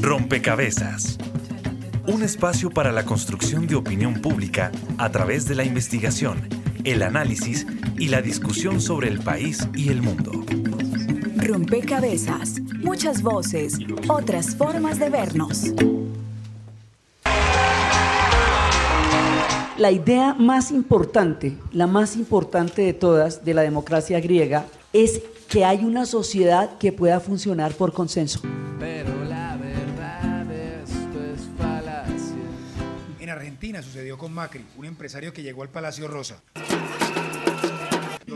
Rompecabezas. 0.00 1.18
Un 2.06 2.22
espacio 2.22 2.70
para 2.70 2.92
la 2.92 3.04
construcción 3.04 3.66
de 3.66 3.74
opinión 3.74 4.14
pública 4.14 4.72
a 4.98 5.10
través 5.10 5.46
de 5.46 5.54
la 5.54 5.64
investigación, 5.64 6.48
el 6.84 7.02
análisis 7.02 7.66
y 7.96 8.08
la 8.08 8.22
discusión 8.22 8.80
sobre 8.80 9.08
el 9.08 9.20
país 9.20 9.68
y 9.74 9.90
el 9.90 10.02
mundo. 10.02 10.44
Rompecabezas. 11.36 12.60
Muchas 12.80 13.22
voces, 13.22 13.78
otras 14.08 14.56
formas 14.56 14.98
de 14.98 15.10
vernos. 15.10 15.72
La 19.78 19.90
idea 19.90 20.34
más 20.34 20.70
importante, 20.70 21.56
la 21.72 21.86
más 21.86 22.16
importante 22.16 22.82
de 22.82 22.92
todas 22.92 23.44
de 23.44 23.54
la 23.54 23.62
democracia 23.62 24.20
griega, 24.20 24.66
es 24.92 25.22
que 25.48 25.64
hay 25.64 25.84
una 25.84 26.06
sociedad 26.06 26.78
que 26.78 26.92
pueda 26.92 27.20
funcionar 27.20 27.72
por 27.72 27.92
consenso. 27.92 28.40
Argentina 33.60 33.82
sucedió 33.82 34.18
con 34.18 34.32
Macri, 34.32 34.64
un 34.76 34.84
empresario 34.84 35.32
que 35.32 35.42
llegó 35.42 35.62
al 35.62 35.68
Palacio 35.68 36.08
Rosa. 36.08 36.42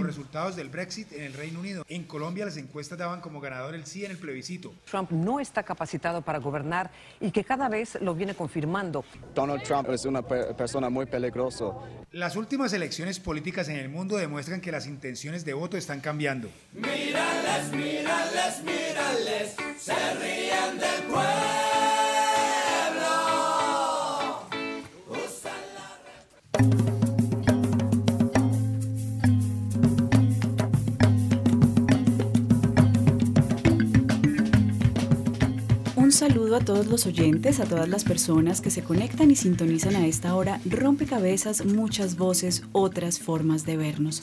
Los 0.04 0.16
resultados 0.16 0.54
del 0.54 0.68
Brexit 0.68 1.10
en 1.14 1.22
el 1.22 1.32
Reino 1.32 1.60
Unido. 1.60 1.82
En 1.88 2.04
Colombia 2.04 2.44
las 2.44 2.58
encuestas 2.58 2.98
daban 2.98 3.22
como 3.22 3.40
ganador 3.40 3.74
el 3.74 3.86
sí 3.86 4.04
en 4.04 4.10
el 4.10 4.18
plebiscito. 4.18 4.74
Trump 4.84 5.10
no 5.10 5.40
está 5.40 5.62
capacitado 5.62 6.20
para 6.20 6.40
gobernar 6.40 6.90
y 7.20 7.30
que 7.30 7.42
cada 7.42 7.70
vez 7.70 7.96
lo 8.02 8.14
viene 8.14 8.34
confirmando. 8.34 9.02
Donald 9.34 9.62
Trump 9.62 9.88
es 9.88 10.04
una 10.04 10.20
persona 10.20 10.90
muy 10.90 11.06
peligrosa. 11.06 11.72
Las 12.12 12.36
últimas 12.36 12.74
elecciones 12.74 13.18
políticas 13.18 13.70
en 13.70 13.76
el 13.76 13.88
mundo 13.88 14.18
demuestran 14.18 14.60
que 14.60 14.70
las 14.70 14.86
intenciones 14.86 15.42
de 15.46 15.54
voto 15.54 15.78
están 15.78 16.00
cambiando. 16.00 16.50
Mírales, 16.74 17.72
mírales, 17.72 18.62
mírales, 18.62 19.56
se 19.78 19.94
ríen 19.94 20.78
del 20.80 21.02
pueblo. 21.04 21.64
Saludo 36.28 36.56
a 36.56 36.60
todos 36.60 36.86
los 36.86 37.04
oyentes, 37.04 37.60
a 37.60 37.66
todas 37.66 37.86
las 37.86 38.02
personas 38.02 38.62
que 38.62 38.70
se 38.70 38.82
conectan 38.82 39.30
y 39.30 39.36
sintonizan 39.36 39.94
a 39.94 40.06
esta 40.06 40.34
hora. 40.34 40.58
Rompecabezas, 40.64 41.66
muchas 41.66 42.16
voces, 42.16 42.62
otras 42.72 43.18
formas 43.18 43.66
de 43.66 43.76
vernos. 43.76 44.22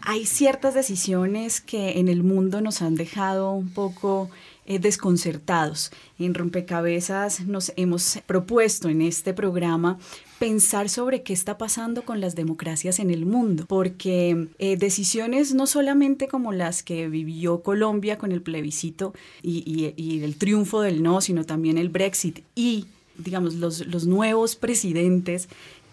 Hay 0.00 0.26
ciertas 0.26 0.74
decisiones 0.74 1.60
que 1.60 1.98
en 1.98 2.06
el 2.08 2.22
mundo 2.22 2.60
nos 2.60 2.82
han 2.82 2.94
dejado 2.94 3.52
un 3.52 3.68
poco 3.68 4.30
eh, 4.70 4.78
desconcertados. 4.78 5.90
En 6.18 6.34
Rompecabezas 6.34 7.46
nos 7.46 7.72
hemos 7.76 8.18
propuesto 8.26 8.90
en 8.90 9.00
este 9.00 9.32
programa 9.32 9.98
pensar 10.38 10.90
sobre 10.90 11.22
qué 11.22 11.32
está 11.32 11.56
pasando 11.56 12.02
con 12.02 12.20
las 12.20 12.34
democracias 12.34 12.98
en 12.98 13.08
el 13.08 13.24
mundo, 13.24 13.64
porque 13.66 14.48
eh, 14.58 14.76
decisiones 14.76 15.54
no 15.54 15.66
solamente 15.66 16.28
como 16.28 16.52
las 16.52 16.82
que 16.82 17.08
vivió 17.08 17.62
Colombia 17.62 18.18
con 18.18 18.30
el 18.30 18.42
plebiscito 18.42 19.14
y, 19.42 20.20
el 20.22 20.36
triunfo 20.36 20.82
del 20.82 21.02
no, 21.02 21.22
sino 21.22 21.44
también 21.44 21.78
el 21.78 21.88
Brexit 21.88 22.40
y 22.54 22.84
digamos, 23.16 23.54
los 23.54 24.06
nuevos 24.06 24.54
presidentes 24.54 25.48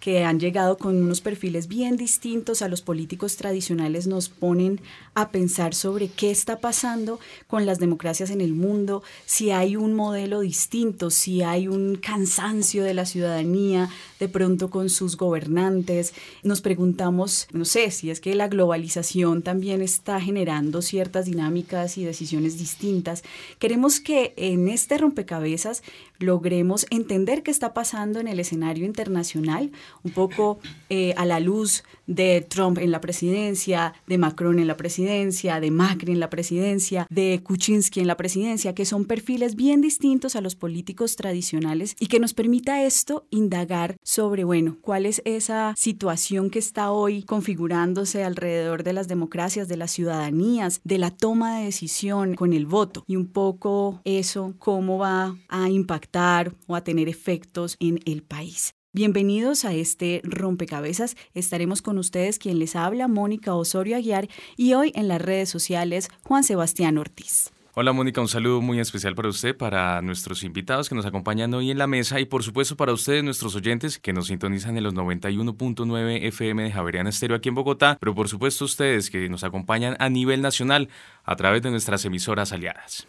que 0.05 0.23
han 0.23 0.39
llegado 0.39 0.77
con 0.77 1.01
unos 1.01 1.19
perfiles 1.19 1.67
bien 1.67 1.97
distintos 1.97 2.61
a 2.61 2.67
los 2.67 2.83
políticos 2.83 3.37
tradicionales 3.37 4.05
nos 4.05 4.29
ponen 4.29 4.79
a 5.15 5.29
pensar 5.29 5.73
sobre 5.73 6.09
qué 6.09 6.29
está 6.29 6.59
pasando 6.59 7.19
con 7.47 7.65
las 7.65 7.79
democracias 7.79 8.29
en 8.29 8.39
el 8.39 8.53
mundo, 8.53 9.01
si 9.25 9.49
hay 9.49 9.75
un 9.75 9.95
modelo 9.95 10.41
distinto, 10.41 11.09
si 11.09 11.41
hay 11.41 11.67
un 11.67 11.95
cansancio 11.95 12.83
de 12.83 12.93
la 12.93 13.07
ciudadanía 13.07 13.89
de 14.19 14.29
pronto 14.29 14.69
con 14.69 14.89
sus 14.91 15.17
gobernantes. 15.17 16.13
Nos 16.43 16.61
preguntamos, 16.61 17.47
no 17.51 17.65
sé, 17.65 17.89
si 17.89 18.11
es 18.11 18.19
que 18.19 18.35
la 18.35 18.47
globalización 18.47 19.41
también 19.41 19.81
está 19.81 20.21
generando 20.21 20.83
ciertas 20.83 21.25
dinámicas 21.25 21.97
y 21.97 22.05
decisiones 22.05 22.59
distintas. 22.59 23.23
Queremos 23.57 23.99
que 23.99 24.35
en 24.37 24.67
este 24.67 24.99
rompecabezas 24.99 25.81
logremos 26.19 26.85
entender 26.91 27.41
qué 27.41 27.49
está 27.49 27.73
pasando 27.73 28.19
en 28.19 28.27
el 28.27 28.39
escenario 28.39 28.85
internacional, 28.85 29.71
un 30.03 30.11
poco 30.11 30.59
eh, 30.89 31.13
a 31.17 31.25
la 31.25 31.39
luz 31.39 31.83
de 32.07 32.45
Trump 32.47 32.77
en 32.77 32.91
la 32.91 33.01
presidencia, 33.01 33.93
de 34.07 34.17
Macron 34.17 34.59
en 34.59 34.67
la 34.67 34.77
presidencia, 34.77 35.59
de 35.59 35.71
Macri 35.71 36.11
en 36.11 36.19
la 36.19 36.29
presidencia, 36.29 37.07
de 37.09 37.41
Kuczynski 37.43 37.99
en 37.99 38.07
la 38.07 38.17
presidencia, 38.17 38.75
que 38.75 38.85
son 38.85 39.05
perfiles 39.05 39.55
bien 39.55 39.81
distintos 39.81 40.35
a 40.35 40.41
los 40.41 40.55
políticos 40.55 41.15
tradicionales 41.15 41.95
y 41.99 42.07
que 42.07 42.19
nos 42.19 42.33
permita 42.33 42.83
esto 42.83 43.25
indagar 43.29 43.97
sobre, 44.03 44.43
bueno, 44.43 44.77
cuál 44.81 45.05
es 45.05 45.21
esa 45.25 45.73
situación 45.77 46.49
que 46.49 46.59
está 46.59 46.91
hoy 46.91 47.23
configurándose 47.23 48.23
alrededor 48.23 48.83
de 48.83 48.93
las 48.93 49.07
democracias, 49.07 49.67
de 49.67 49.77
las 49.77 49.91
ciudadanías, 49.91 50.81
de 50.83 50.97
la 50.97 51.11
toma 51.11 51.59
de 51.59 51.65
decisión 51.65 52.35
con 52.35 52.53
el 52.53 52.65
voto 52.65 53.03
y 53.07 53.15
un 53.15 53.27
poco 53.27 54.01
eso, 54.03 54.53
cómo 54.59 54.97
va 54.97 55.35
a 55.49 55.69
impactar 55.69 56.53
o 56.67 56.75
a 56.75 56.83
tener 56.83 57.09
efectos 57.09 57.77
en 57.79 57.99
el 58.05 58.23
país. 58.23 58.73
Bienvenidos 58.95 59.65
a 59.65 59.73
este 59.73 60.21
rompecabezas. 60.23 61.17
Estaremos 61.33 61.81
con 61.81 61.97
ustedes 61.97 62.39
quien 62.39 62.59
les 62.59 62.77
habla, 62.77 63.09
Mónica 63.09 63.53
Osorio 63.53 63.97
Aguiar, 63.97 64.29
y 64.55 64.73
hoy 64.73 64.93
en 64.95 65.09
las 65.09 65.21
redes 65.21 65.49
sociales, 65.49 66.07
Juan 66.23 66.45
Sebastián 66.45 66.97
Ortiz. 66.97 67.51
Hola 67.73 67.91
Mónica, 67.91 68.21
un 68.21 68.29
saludo 68.29 68.61
muy 68.61 68.79
especial 68.79 69.13
para 69.13 69.27
usted, 69.27 69.53
para 69.57 70.01
nuestros 70.01 70.43
invitados 70.43 70.87
que 70.87 70.95
nos 70.95 71.05
acompañan 71.05 71.53
hoy 71.53 71.71
en 71.71 71.77
la 71.77 71.87
mesa 71.87 72.21
y 72.21 72.25
por 72.25 72.41
supuesto 72.41 72.77
para 72.77 72.93
ustedes, 72.93 73.21
nuestros 73.21 73.53
oyentes 73.57 73.99
que 73.99 74.13
nos 74.13 74.27
sintonizan 74.27 74.77
en 74.77 74.83
los 74.83 74.93
91.9 74.93 76.23
FM 76.27 76.63
de 76.63 76.71
Javeriana 76.71 77.09
Estéreo 77.09 77.35
aquí 77.35 77.49
en 77.49 77.55
Bogotá, 77.55 77.97
pero 77.99 78.15
por 78.15 78.29
supuesto 78.29 78.63
ustedes 78.63 79.09
que 79.09 79.27
nos 79.27 79.43
acompañan 79.43 79.97
a 79.99 80.07
nivel 80.07 80.41
nacional 80.41 80.87
a 81.25 81.35
través 81.35 81.61
de 81.63 81.69
nuestras 81.69 82.05
emisoras 82.05 82.53
aliadas. 82.53 83.07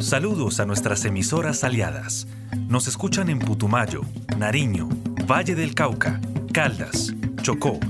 Saludos 0.00 0.60
a 0.60 0.64
nuestras 0.64 1.04
emisoras 1.04 1.62
aliadas. 1.62 2.26
Nos 2.68 2.88
escuchan 2.88 3.28
en 3.28 3.38
Putumayo, 3.38 4.00
Nariño, 4.38 4.88
Valle 5.28 5.56
del 5.56 5.74
Cauca, 5.74 6.20
Caldas, 6.52 7.12
Chocó, 7.42 7.80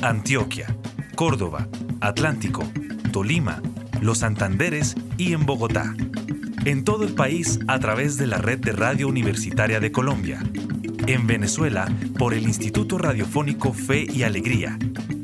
Antioquia, 0.00 0.74
Córdoba, 1.14 1.68
Atlántico, 2.00 2.64
Tolima, 3.12 3.60
Los 4.00 4.18
Santanderes 4.18 4.94
y 5.18 5.34
en 5.34 5.44
Bogotá. 5.44 5.94
En 6.64 6.84
todo 6.84 7.04
el 7.04 7.12
país 7.12 7.60
a 7.68 7.78
través 7.80 8.16
de 8.16 8.26
la 8.26 8.38
red 8.38 8.60
de 8.60 8.72
Radio 8.72 9.08
Universitaria 9.08 9.78
de 9.78 9.92
Colombia. 9.92 10.42
En 11.06 11.26
Venezuela 11.26 11.86
por 12.18 12.32
el 12.32 12.44
Instituto 12.44 12.96
Radiofónico 12.96 13.74
Fe 13.74 14.06
y 14.10 14.22
Alegría. 14.22 14.78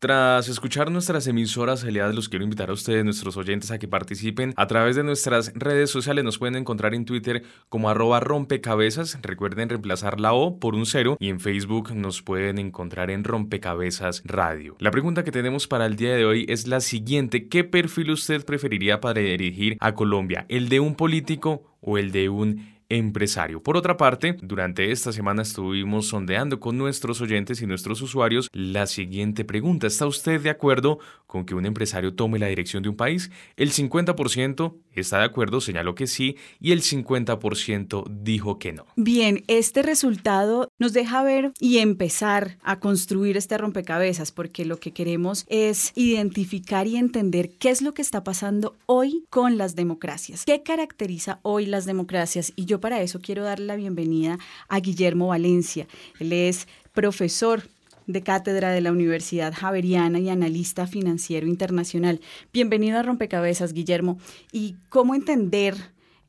Tras 0.00 0.48
escuchar 0.48 0.90
nuestras 0.90 1.26
emisoras 1.26 1.84
aliadas, 1.84 2.14
los 2.14 2.30
quiero 2.30 2.42
invitar 2.42 2.70
a 2.70 2.72
ustedes, 2.72 3.04
nuestros 3.04 3.36
oyentes, 3.36 3.70
a 3.70 3.78
que 3.78 3.86
participen 3.86 4.54
a 4.56 4.66
través 4.66 4.96
de 4.96 5.04
nuestras 5.04 5.52
redes 5.54 5.90
sociales. 5.90 6.24
Nos 6.24 6.38
pueden 6.38 6.56
encontrar 6.56 6.94
en 6.94 7.04
Twitter 7.04 7.42
como 7.68 7.90
arroba 7.90 8.18
rompecabezas. 8.18 9.18
Recuerden 9.20 9.68
reemplazar 9.68 10.18
la 10.18 10.32
O 10.32 10.58
por 10.58 10.74
un 10.74 10.86
cero. 10.86 11.18
Y 11.20 11.28
en 11.28 11.38
Facebook 11.38 11.94
nos 11.94 12.22
pueden 12.22 12.58
encontrar 12.58 13.10
en 13.10 13.24
rompecabezas 13.24 14.22
radio. 14.24 14.74
La 14.78 14.90
pregunta 14.90 15.22
que 15.22 15.32
tenemos 15.32 15.68
para 15.68 15.84
el 15.84 15.96
día 15.96 16.16
de 16.16 16.24
hoy 16.24 16.46
es 16.48 16.66
la 16.66 16.80
siguiente. 16.80 17.48
¿Qué 17.48 17.64
perfil 17.64 18.12
usted 18.12 18.42
preferiría 18.42 19.02
para 19.02 19.20
dirigir 19.20 19.76
a 19.80 19.94
Colombia? 19.94 20.46
¿El 20.48 20.70
de 20.70 20.80
un 20.80 20.94
político 20.94 21.76
o 21.82 21.98
el 21.98 22.10
de 22.10 22.30
un 22.30 22.79
empresario. 22.90 23.62
Por 23.62 23.76
otra 23.76 23.96
parte, 23.96 24.36
durante 24.42 24.90
esta 24.90 25.12
semana 25.12 25.42
estuvimos 25.42 26.08
sondeando 26.08 26.60
con 26.60 26.76
nuestros 26.76 27.20
oyentes 27.20 27.62
y 27.62 27.66
nuestros 27.66 28.02
usuarios 28.02 28.50
la 28.52 28.86
siguiente 28.86 29.44
pregunta. 29.44 29.86
¿Está 29.86 30.06
usted 30.06 30.40
de 30.40 30.50
acuerdo 30.50 30.98
con 31.26 31.46
que 31.46 31.54
un 31.54 31.64
empresario 31.64 32.14
tome 32.14 32.38
la 32.38 32.48
dirección 32.48 32.82
de 32.82 32.88
un 32.88 32.96
país? 32.96 33.30
El 33.56 33.70
50% 33.70 34.74
está 34.94 35.18
de 35.18 35.24
acuerdo, 35.24 35.60
señaló 35.60 35.94
que 35.94 36.06
sí, 36.06 36.36
y 36.58 36.72
el 36.72 36.82
50% 36.82 38.04
dijo 38.10 38.58
que 38.58 38.72
no. 38.72 38.86
Bien, 38.96 39.44
este 39.46 39.82
resultado 39.82 40.68
nos 40.78 40.92
deja 40.92 41.22
ver 41.22 41.52
y 41.60 41.78
empezar 41.78 42.58
a 42.62 42.80
construir 42.80 43.36
este 43.36 43.56
rompecabezas, 43.56 44.32
porque 44.32 44.64
lo 44.64 44.78
que 44.78 44.92
queremos 44.92 45.46
es 45.48 45.92
identificar 45.94 46.88
y 46.88 46.96
entender 46.96 47.50
qué 47.58 47.70
es 47.70 47.82
lo 47.82 47.94
que 47.94 48.02
está 48.02 48.24
pasando 48.24 48.76
hoy 48.86 49.24
con 49.30 49.58
las 49.58 49.76
democracias, 49.76 50.44
qué 50.44 50.62
caracteriza 50.62 51.38
hoy 51.42 51.66
las 51.66 51.84
democracias. 51.84 52.52
Y 52.56 52.64
yo 52.64 52.79
para 52.80 53.00
eso 53.02 53.20
quiero 53.20 53.44
darle 53.44 53.66
la 53.66 53.76
bienvenida 53.76 54.38
a 54.68 54.80
Guillermo 54.80 55.28
Valencia. 55.28 55.86
Él 56.18 56.32
es 56.32 56.66
profesor 56.92 57.62
de 58.06 58.22
cátedra 58.22 58.70
de 58.70 58.80
la 58.80 58.92
Universidad 58.92 59.54
Javeriana 59.54 60.18
y 60.18 60.28
analista 60.28 60.86
financiero 60.86 61.46
internacional. 61.46 62.20
Bienvenido 62.52 62.98
a 62.98 63.02
Rompecabezas, 63.02 63.72
Guillermo. 63.72 64.18
¿Y 64.52 64.76
cómo 64.88 65.14
entender 65.14 65.76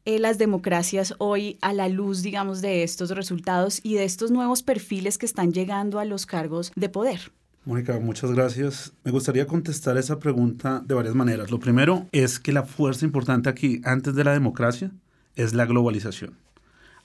eh, 0.05 0.19
las 0.19 0.37
democracias 0.37 1.15
hoy 1.17 1.57
a 1.61 1.73
la 1.73 1.89
luz, 1.89 2.21
digamos, 2.21 2.61
de 2.61 2.83
estos 2.83 3.11
resultados 3.11 3.79
y 3.83 3.95
de 3.95 4.03
estos 4.03 4.31
nuevos 4.31 4.63
perfiles 4.63 5.17
que 5.17 5.25
están 5.25 5.53
llegando 5.53 5.99
a 5.99 6.05
los 6.05 6.25
cargos 6.25 6.71
de 6.75 6.89
poder? 6.89 7.31
Mónica, 7.63 7.99
muchas 7.99 8.31
gracias. 8.31 8.93
Me 9.03 9.11
gustaría 9.11 9.45
contestar 9.45 9.95
esa 9.97 10.17
pregunta 10.17 10.81
de 10.83 10.95
varias 10.95 11.13
maneras. 11.13 11.51
Lo 11.51 11.59
primero 11.59 12.07
es 12.11 12.39
que 12.39 12.51
la 12.51 12.63
fuerza 12.63 13.05
importante 13.05 13.49
aquí, 13.49 13.81
antes 13.83 14.15
de 14.15 14.23
la 14.23 14.33
democracia, 14.33 14.91
es 15.35 15.53
la 15.53 15.65
globalización. 15.65 16.33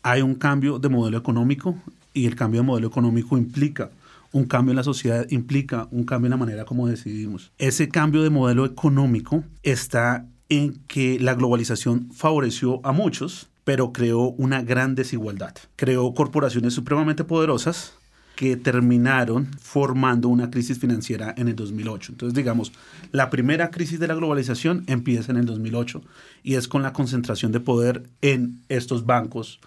Hay 0.03 0.23
un 0.23 0.35
cambio 0.35 0.79
de 0.79 0.89
modelo 0.89 1.19
económico 1.19 1.77
y 2.13 2.27
el 2.27 2.37
cambio 2.37 2.61
de 2.61 2.67
modelo 2.67 2.89
económico 2.89 3.37
implica 3.37 3.91
un 4.33 4.45
cambio 4.45 4.73
en 4.73 4.77
la 4.77 4.85
sociedad, 4.85 5.27
implica 5.31 5.89
un 5.91 6.05
cambio 6.05 6.27
en 6.27 6.31
la 6.31 6.37
manera 6.37 6.65
como 6.65 6.89
decidimos. 6.89 7.53
Ese 7.59 7.89
cambio 7.89 8.23
de 8.23 8.31
modelo 8.31 8.65
económico 8.65 9.45
está 9.63 10.27
en 10.49 10.75
que 10.87 11.19
la 11.19 11.35
globalización 11.35 12.11
favoreció 12.13 12.81
a 12.85 12.93
muchos, 12.93 13.49
pero 13.65 13.93
creó 13.93 14.31
una 14.31 14.63
gran 14.63 14.95
desigualdad. 14.95 15.55
Creó 15.77 16.15
corporaciones 16.15 16.75
supremamente 16.75 17.25
poderosas 17.25 17.95
que 18.37 18.57
terminaron 18.57 19.47
formando 19.61 20.29
una 20.29 20.51
crisis 20.51 20.79
financiera 20.79 21.35
en 21.37 21.49
el 21.49 21.57
2008. 21.57 22.13
Entonces, 22.13 22.37
digamos, 22.37 22.71
la 23.11 23.31
primera 23.31 23.71
crisis 23.71 23.99
de 23.99 24.07
la 24.07 24.15
globalización 24.15 24.85
empieza 24.87 25.33
en 25.33 25.39
el 25.39 25.47
2008 25.47 26.03
y 26.45 26.55
es 26.55 26.69
con 26.69 26.83
la 26.83 26.93
concentración 26.93 27.51
de 27.51 27.61
poder 27.61 28.05
en 28.21 28.61
estos 28.69 29.07
bancos, 29.07 29.59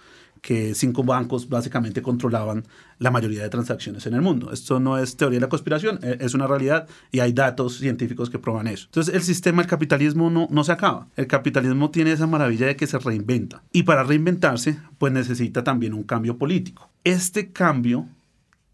que 0.41 0.75
cinco 0.75 1.03
bancos 1.03 1.49
básicamente 1.49 2.01
controlaban 2.01 2.63
la 2.99 3.11
mayoría 3.11 3.41
de 3.41 3.49
transacciones 3.49 4.05
en 4.05 4.13
el 4.13 4.21
mundo. 4.21 4.53
Esto 4.53 4.79
no 4.79 4.99
es 4.99 5.17
teoría 5.17 5.37
de 5.37 5.45
la 5.45 5.49
conspiración, 5.49 5.99
e-, 6.03 6.17
es 6.21 6.35
una 6.35 6.45
realidad 6.45 6.87
y 7.11 7.21
hay 7.21 7.33
datos 7.33 7.79
científicos 7.79 8.29
que 8.29 8.37
prueban 8.37 8.67
eso. 8.67 8.85
Entonces 8.85 9.15
el 9.15 9.23
sistema, 9.23 9.63
el 9.63 9.67
capitalismo 9.67 10.29
no, 10.29 10.47
no 10.51 10.63
se 10.63 10.71
acaba. 10.71 11.07
El 11.15 11.25
capitalismo 11.25 11.89
tiene 11.89 12.11
esa 12.11 12.27
maravilla 12.27 12.67
de 12.67 12.75
que 12.75 12.87
se 12.87 12.99
reinventa. 12.99 13.63
Y 13.73 13.83
para 13.83 14.03
reinventarse, 14.03 14.77
pues 14.99 15.11
necesita 15.11 15.63
también 15.63 15.93
un 15.93 16.03
cambio 16.03 16.37
político. 16.37 16.89
Este 17.03 17.51
cambio 17.51 18.07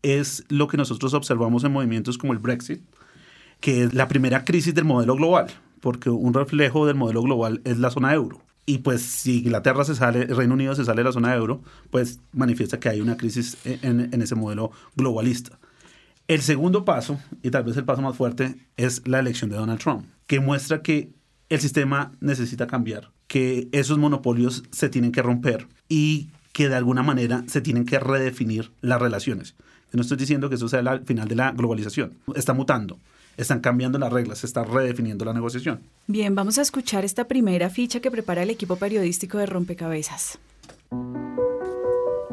es 0.06 0.44
lo 0.50 0.68
que 0.68 0.78
nosotros 0.78 1.14
observamos 1.14 1.64
en 1.64 1.72
movimientos 1.72 2.18
como 2.18 2.34
el 2.34 2.40
Brexit, 2.40 2.82
que 3.60 3.84
es 3.84 3.94
la 3.94 4.08
primera 4.08 4.46
crisis 4.46 4.76
del 4.76 4.86
modelo 4.86 5.16
global, 5.16 5.48
porque 5.82 6.10
un 6.10 6.34
reflejo 6.34 6.86
del 6.86 6.96
modelo 6.96 7.24
global 7.24 7.62
es 7.64 7.80
la 7.80 7.90
zona 7.90 8.14
euro. 8.14 8.42
Y 8.68 8.80
pues 8.80 9.02
si 9.02 9.40
Inglaterra 9.40 9.84
se 9.84 9.96
sale, 9.96 10.22
el 10.22 10.36
Reino 10.36 10.54
Unido 10.54 10.76
se 10.76 10.86
sale 10.86 11.02
de 11.02 11.06
la 11.06 11.12
zona 11.12 11.36
euro, 11.36 11.62
pues 11.90 12.20
manifiesta 12.34 12.80
que 12.80 12.90
hay 12.90 13.02
una 13.02 13.18
crisis 13.18 13.58
en, 13.66 14.14
en 14.14 14.22
ese 14.22 14.36
modelo 14.36 14.72
globalista. 14.96 15.60
El 16.28 16.42
segundo 16.42 16.86
paso, 16.86 17.20
y 17.44 17.52
tal 17.52 17.64
vez 17.64 17.78
el 17.78 17.86
paso 17.86 18.02
más 18.02 18.16
fuerte, 18.16 18.56
es 18.78 19.08
la 19.08 19.20
elección 19.20 19.50
de 19.50 19.58
Donald 19.58 19.80
Trump, 19.80 20.06
que 20.26 20.40
muestra 20.40 20.82
que 20.82 21.12
el 21.50 21.60
sistema 21.60 22.12
necesita 22.20 22.68
cambiar, 22.68 23.12
que 23.28 23.70
esos 23.72 23.98
monopolios 23.98 24.64
se 24.72 24.90
tienen 24.90 25.12
que 25.12 25.22
romper 25.22 25.68
y 25.88 26.30
que 26.52 26.70
de 26.70 26.76
alguna 26.76 27.04
manera 27.04 27.44
se 27.48 27.62
tienen 27.62 27.86
que 27.86 28.00
redefinir 28.00 28.72
las 28.82 29.02
relaciones. 29.02 29.56
No 29.96 30.02
estoy 30.02 30.18
diciendo 30.18 30.50
que 30.50 30.56
eso 30.56 30.68
sea 30.68 30.80
el 30.82 31.06
final 31.06 31.28
de 31.28 31.36
la 31.36 31.52
globalización. 31.52 32.14
Está 32.36 32.54
mutando. 32.54 33.00
Están 33.38 33.60
cambiando 33.60 33.98
las 34.00 34.12
reglas, 34.14 34.40
se 34.40 34.48
está 34.48 34.64
redefiniendo 34.64 35.26
la 35.26 35.34
negociación. 35.34 35.82
Bien, 36.08 36.36
vamos 36.36 36.58
a 36.58 36.62
escuchar 36.62 37.04
esta 37.04 37.28
primera 37.28 37.70
ficha 37.70 38.00
que 38.00 38.10
prepara 38.10 38.44
el 38.44 38.50
equipo 38.50 38.78
periodístico 38.78 39.38
de 39.38 39.46
Rompecabezas. 39.46 40.40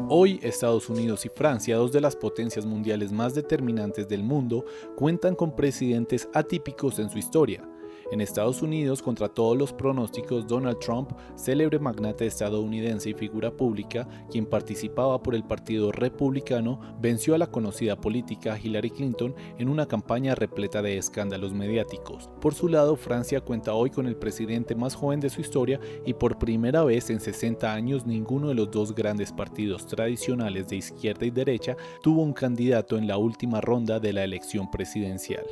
Hoy 0.09 0.39
Estados 0.43 0.89
Unidos 0.89 1.25
y 1.25 1.29
Francia, 1.29 1.75
dos 1.75 1.91
de 1.91 2.01
las 2.01 2.15
potencias 2.15 2.65
mundiales 2.65 3.11
más 3.11 3.33
determinantes 3.33 4.07
del 4.07 4.23
mundo, 4.23 4.65
cuentan 4.95 5.35
con 5.35 5.55
presidentes 5.55 6.27
atípicos 6.33 6.99
en 6.99 7.09
su 7.09 7.17
historia. 7.17 7.63
En 8.11 8.21
Estados 8.21 8.61
Unidos, 8.61 9.01
contra 9.01 9.29
todos 9.29 9.57
los 9.57 9.73
pronósticos, 9.73 10.47
Donald 10.47 10.79
Trump, 10.79 11.11
célebre 11.35 11.79
magnate 11.79 12.25
estadounidense 12.25 13.09
y 13.09 13.13
figura 13.13 13.51
pública, 13.51 14.07
quien 14.29 14.45
participaba 14.45 15.21
por 15.21 15.35
el 15.35 15.43
Partido 15.43 15.91
Republicano, 15.91 16.79
venció 16.99 17.35
a 17.35 17.37
la 17.37 17.47
conocida 17.47 17.95
política 17.99 18.59
Hillary 18.61 18.89
Clinton 18.89 19.35
en 19.57 19.69
una 19.69 19.87
campaña 19.87 20.35
repleta 20.35 20.81
de 20.81 20.97
escándalos 20.97 21.53
mediáticos. 21.53 22.29
Por 22.41 22.53
su 22.53 22.67
lado, 22.67 22.95
Francia 22.95 23.41
cuenta 23.41 23.73
hoy 23.73 23.89
con 23.89 24.07
el 24.07 24.15
presidente 24.15 24.75
más 24.75 24.95
joven 24.95 25.19
de 25.19 25.29
su 25.29 25.41
historia 25.41 25.79
y 26.05 26.13
por 26.13 26.37
primera 26.37 26.83
vez 26.83 27.09
en 27.09 27.19
60 27.19 27.73
años 27.73 28.05
ninguno 28.05 28.49
de 28.49 28.55
los 28.55 28.71
dos 28.71 28.93
grandes 28.93 29.31
partidos 29.31 29.85
tradicionales 29.85 30.67
de 30.67 30.77
izquierda 30.77 31.25
y 31.25 31.31
derecha 31.31 31.75
tuvo 32.01 32.21
un 32.21 32.33
candidato 32.33 32.97
en 32.97 33.07
la 33.07 33.17
última 33.17 33.61
ronda 33.61 33.99
de 33.99 34.13
la 34.13 34.23
elección 34.23 34.69
presidencial. 34.69 35.45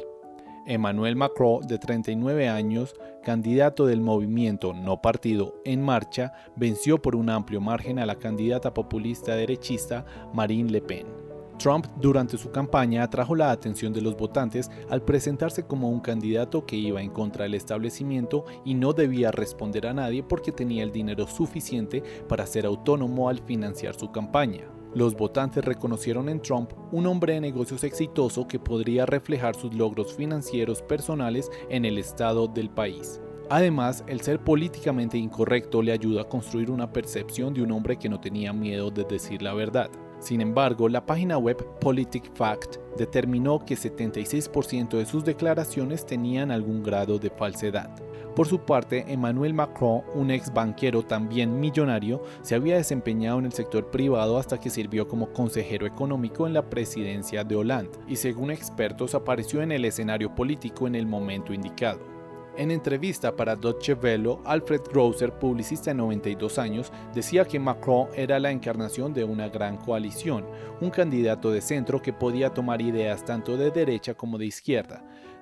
Emmanuel 0.66 1.16
Macron, 1.16 1.62
de 1.68 1.78
39 1.78 2.50
años, 2.50 2.96
candidato 3.24 3.86
del 3.86 4.02
movimiento 4.02 4.74
no 4.74 5.02
partido 5.02 5.56
En 5.66 5.81
Marcha, 5.81 6.34
venció 6.56 7.02
por 7.02 7.16
un 7.16 7.30
amplio 7.30 7.62
margen 7.62 8.00
a 8.00 8.06
la 8.06 8.16
candidata 8.16 8.74
populista 8.74 9.36
derechista 9.36 10.06
Marine 10.34 10.72
Le 10.72 10.81
Pen. 10.81 11.22
Trump 11.62 11.86
durante 11.98 12.40
su 12.40 12.50
campaña 12.50 13.04
atrajo 13.04 13.36
la 13.36 13.52
atención 13.52 13.94
de 13.94 14.02
los 14.02 14.18
votantes 14.18 14.72
al 14.90 15.04
presentarse 15.04 15.68
como 15.68 15.90
un 15.90 16.00
candidato 16.00 16.66
que 16.66 16.75
iba 16.75 17.02
en 17.04 17.12
contra 17.12 17.44
del 17.44 17.54
establecimiento 17.54 18.46
y 18.66 18.74
no 18.74 18.94
debía 18.94 19.30
responder 19.30 19.86
a 19.86 19.94
nadie 19.94 20.24
porque 20.24 20.52
tenía 20.52 20.84
el 20.84 20.92
dinero 20.92 21.28
suficiente 21.28 22.02
para 22.28 22.48
ser 22.48 22.66
autónomo 22.66 23.30
al 23.30 23.40
financiar 23.40 23.94
su 23.94 24.12
campaña. 24.12 24.81
Los 24.94 25.16
votantes 25.16 25.64
reconocieron 25.64 26.28
en 26.28 26.42
Trump 26.42 26.74
un 26.92 27.06
hombre 27.08 27.34
de 27.34 27.42
negocios 27.42 27.86
exitoso 27.86 28.48
que 28.48 28.60
podría 28.60 29.06
reflejar 29.06 29.56
sus 29.56 29.74
logros 29.74 30.14
financieros 30.14 30.82
personales 30.82 31.50
en 31.70 31.86
el 31.86 31.98
estado 31.98 32.48
del 32.48 32.70
país. 32.70 33.22
Además, 33.50 34.04
el 34.08 34.22
ser 34.22 34.40
políticamente 34.40 35.18
incorrecto 35.18 35.82
le 35.82 35.92
ayuda 35.92 36.22
a 36.22 36.30
construir 36.30 36.70
una 36.72 36.92
percepción 36.92 37.54
de 37.54 37.62
un 37.62 37.72
hombre 37.72 37.98
que 37.98 38.10
no 38.10 38.20
tenía 38.20 38.54
miedo 38.54 38.92
de 38.92 39.04
decir 39.06 39.42
la 39.42 39.54
verdad. 39.54 39.90
Sin 40.20 40.40
embargo, 40.40 40.88
la 40.88 41.06
página 41.06 41.38
web 41.38 41.58
PoliticFact 41.80 42.78
determinó 42.98 43.60
que 43.66 43.76
76% 43.76 44.98
de 44.98 45.06
sus 45.06 45.24
declaraciones 45.24 46.06
tenían 46.06 46.52
algún 46.52 46.84
grado 46.84 47.18
de 47.18 47.30
falsedad. 47.30 47.90
Por 48.36 48.48
su 48.48 48.60
parte, 48.60 49.04
Emmanuel 49.10 49.54
Macron, 49.54 50.04
un 50.16 50.31
ex 50.31 50.54
banquero 50.54 51.04
también 51.04 51.60
millonario, 51.60 52.24
se 52.42 52.56
había 52.56 52.78
desempeñado 52.78 53.39
en 53.39 53.45
el 53.45 53.51
sector 53.51 53.92
privado 53.92 54.38
hasta 54.38 54.57
que 54.57 54.69
sirvió 54.69 55.06
como 55.06 55.33
consejero 55.33 55.86
económico 55.86 56.48
en 56.48 56.54
la 56.54 56.69
presidencia 56.69 57.44
de 57.44 57.57
Hollande 57.57 57.92
y 58.07 58.16
según 58.16 58.51
expertos 58.51 59.16
apareció 59.16 59.62
en 59.62 59.74
el 59.74 59.83
escenario 59.83 60.33
político 60.33 60.88
en 60.88 60.95
el 60.95 61.07
momento 61.07 61.54
indicado. 61.54 62.00
En 62.57 62.69
entrevista 62.69 63.36
para 63.36 63.56
Deutsche 63.56 63.94
Welle, 63.94 64.38
Alfred 64.45 64.81
Grosser, 64.92 65.31
publicista 65.33 65.92
de 65.92 65.95
92 65.95 66.60
años, 66.60 66.92
decía 67.13 67.45
que 67.45 67.59
Macron 67.59 68.07
era 68.14 68.40
la 68.40 68.52
encarnación 68.52 69.14
de 69.14 69.23
una 69.23 69.47
gran 69.47 69.78
coalición, 69.78 70.45
un 70.81 70.90
candidato 70.90 71.52
de 71.52 71.61
centro 71.61 72.02
que 72.02 72.11
podía 72.11 72.50
tomar 72.50 72.81
ideas 72.81 73.23
tanto 73.23 73.56
de 73.56 73.71
derecha 73.71 74.14
como 74.14 74.38
de 74.38 74.47
izquierda, 74.47 75.02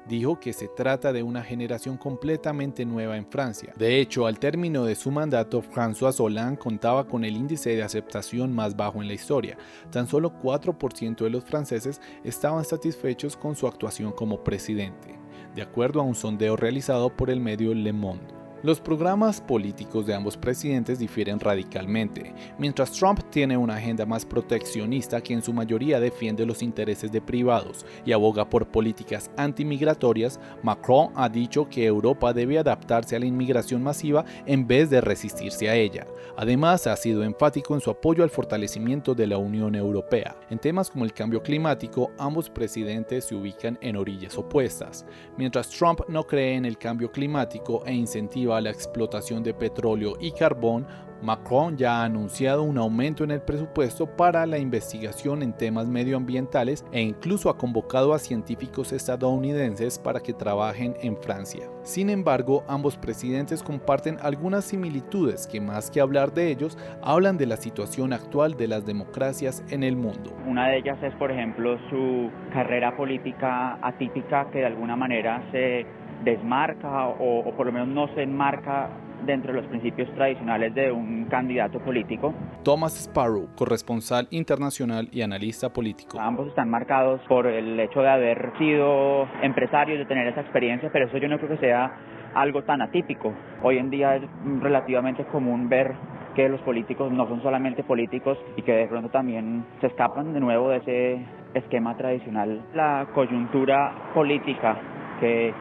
dijo 0.10 0.40
que 0.40 0.52
se 0.52 0.68
trata 0.68 1.14
de 1.14 1.24
una 1.24 1.44
generación 1.44 1.96
completamente 1.96 2.84
nueva 2.84 3.16
en 3.16 3.26
Francia. 3.26 3.74
De 3.78 4.02
hecho, 4.02 4.26
al 4.26 4.40
término 4.40 4.84
de 4.84 4.96
su 4.96 5.12
mandato, 5.12 5.62
François 5.62 6.20
Hollande 6.20 6.60
contaba 6.60 7.08
con 7.08 7.24
el 7.24 7.38
índice 7.38 7.76
de 7.76 7.84
aceptación 7.84 8.54
más 8.54 8.76
bajo 8.76 9.02
en 9.02 9.08
la 9.08 9.14
historia. 9.14 9.58
Tan 9.92 10.08
solo 10.08 10.34
4% 10.42 11.24
de 11.24 11.30
los 11.30 11.46
franceses 11.46 12.02
estaban 12.24 12.66
satisfechos 12.66 13.38
con 13.38 13.56
su 13.56 13.68
actuación 13.68 14.12
como 14.12 14.44
presidente, 14.44 15.18
de 15.56 15.62
acuerdo 15.62 16.02
a 16.02 16.04
un 16.04 16.16
sondeo 16.16 16.58
realizado 16.58 17.16
por 17.16 17.30
el 17.30 17.40
medio 17.40 17.74
Le 17.74 17.94
Monde. 17.94 18.39
Los 18.62 18.82
programas 18.82 19.40
políticos 19.40 20.06
de 20.06 20.14
ambos 20.14 20.36
presidentes 20.36 21.00
difieren 21.00 21.40
radicalmente. 21.40 22.34
Mientras 22.58 22.92
Trump 22.92 23.22
tiene 23.30 23.56
una 23.56 23.76
agenda 23.76 24.06
más 24.06 24.26
proteccionista 24.26 25.22
que 25.22 25.34
en 25.34 25.42
su 25.42 25.54
mayoría 25.54 26.02
defiende 26.02 26.46
los 26.46 26.62
intereses 26.62 27.10
de 27.10 27.22
privados 27.22 27.86
y 28.06 28.12
aboga 28.12 28.50
por 28.50 28.68
políticas 28.68 29.32
antimigratorias, 29.38 30.42
Macron 30.62 31.12
ha 31.16 31.30
dicho 31.30 31.70
que 31.70 31.86
Europa 31.86 32.34
debe 32.34 32.60
adaptarse 32.60 33.16
a 33.16 33.20
la 33.20 33.28
inmigración 33.28 33.82
masiva 33.82 34.26
en 34.46 34.68
vez 34.68 34.90
de 34.90 35.00
resistirse 35.00 35.70
a 35.70 35.76
ella. 35.76 36.06
Además, 36.36 36.86
ha 36.86 36.98
sido 36.98 37.24
enfático 37.24 37.76
en 37.76 37.82
su 37.82 37.90
apoyo 37.90 38.24
al 38.24 38.30
fortalecimiento 38.30 39.16
de 39.16 39.28
la 39.28 39.38
Unión 39.38 39.74
Europea. 39.74 40.36
En 40.50 40.60
temas 40.60 40.90
como 40.90 41.06
el 41.06 41.14
cambio 41.14 41.42
climático, 41.42 42.12
ambos 42.18 42.50
presidentes 42.50 43.24
se 43.24 43.36
ubican 43.36 43.78
en 43.80 43.96
orillas 43.96 44.38
opuestas. 44.38 45.06
Mientras 45.38 45.70
Trump 45.70 46.02
no 46.10 46.28
cree 46.28 46.56
en 46.56 46.66
el 46.66 46.78
cambio 46.78 47.10
climático 47.10 47.86
e 47.86 47.94
incentiva 47.94 48.49
a 48.54 48.62
la 48.62 48.70
explotación 48.70 49.44
de 49.44 49.54
petróleo 49.54 50.16
y 50.20 50.32
carbón, 50.32 50.86
Macron 51.22 51.76
ya 51.76 52.02
ha 52.02 52.06
anunciado 52.06 52.64
un 52.64 52.78
aumento 52.78 53.24
en 53.24 53.32
el 53.32 53.42
presupuesto 53.42 54.08
para 54.08 54.46
la 54.46 54.58
investigación 54.58 55.44
en 55.44 55.52
temas 55.54 55.88
medioambientales 55.88 56.86
e 56.94 57.02
incluso 57.02 57.50
ha 57.50 57.58
convocado 57.58 58.14
a 58.14 58.20
científicos 58.20 58.94
estadounidenses 58.94 60.00
para 60.00 60.22
que 60.22 60.34
trabajen 60.34 60.96
en 61.02 61.18
Francia. 61.18 61.68
Sin 61.84 62.10
embargo, 62.10 62.64
ambos 62.68 62.98
presidentes 62.98 63.64
comparten 63.64 64.18
algunas 64.22 64.66
similitudes 64.66 65.46
que 65.48 65.60
más 65.60 65.92
que 65.92 66.00
hablar 66.00 66.34
de 66.34 66.52
ellos, 66.52 66.78
hablan 67.02 67.38
de 67.38 67.48
la 67.48 67.58
situación 67.58 68.14
actual 68.14 68.56
de 68.56 68.68
las 68.68 68.86
democracias 68.86 69.64
en 69.70 69.84
el 69.84 69.96
mundo. 69.96 70.34
Una 70.48 70.70
de 70.70 70.78
ellas 70.78 70.98
es, 71.04 71.14
por 71.16 71.32
ejemplo, 71.32 71.78
su 71.90 72.30
carrera 72.54 72.96
política 72.96 73.78
atípica 73.82 74.50
que 74.52 74.60
de 74.60 74.68
alguna 74.68 74.96
manera 74.96 75.44
se 75.52 75.86
desmarca 76.24 77.08
o, 77.08 77.40
o 77.40 77.56
por 77.56 77.66
lo 77.66 77.72
menos 77.72 77.88
no 77.88 78.08
se 78.16 78.24
enmarca 78.24 78.90
dentro 79.26 79.54
de 79.54 79.62
los 79.62 79.70
principios 79.70 80.10
tradicionales 80.16 80.74
de 80.74 80.92
un 80.92 81.26
candidato 81.26 81.80
político. 81.80 82.34
Thomas 82.64 82.98
Sparrow, 82.98 83.48
corresponsal 83.56 84.28
internacional 84.32 85.08
y 85.12 85.22
analista 85.22 85.72
político. 85.72 86.20
Ambos 86.20 86.48
están 86.48 86.70
marcados 86.70 87.22
por 87.28 87.48
el 87.48 87.80
hecho 87.80 88.02
de 88.02 88.10
haber 88.10 88.52
sido 88.58 89.28
empresarios, 89.42 90.00
de 90.00 90.06
tener 90.06 90.28
esa 90.28 90.42
experiencia, 90.42 90.90
pero 90.92 91.08
eso 91.08 91.18
yo 91.18 91.28
no 91.28 91.38
creo 91.38 91.50
que 91.50 91.58
sea 91.58 91.92
algo 92.34 92.64
tan 92.64 92.82
atípico. 92.82 93.34
Hoy 93.64 93.78
en 93.78 93.90
día 93.90 94.16
es 94.16 94.24
relativamente 94.62 95.26
común 95.26 95.68
ver 95.68 95.96
que 96.36 96.48
los 96.48 96.62
políticos 96.62 97.12
no 97.12 97.28
son 97.28 97.42
solamente 97.42 97.84
políticos 97.84 98.38
y 98.56 98.62
que 98.62 98.72
de 98.72 98.88
pronto 98.88 99.10
también 99.10 99.66
se 99.82 99.88
escapan 99.88 100.34
de 100.34 100.40
nuevo 100.40 100.70
de 100.70 100.78
ese 100.78 101.26
esquema 101.56 101.98
tradicional. 101.98 102.62
La 102.74 103.08
coyuntura 103.14 104.12
política 104.14 104.78
que 105.20 105.54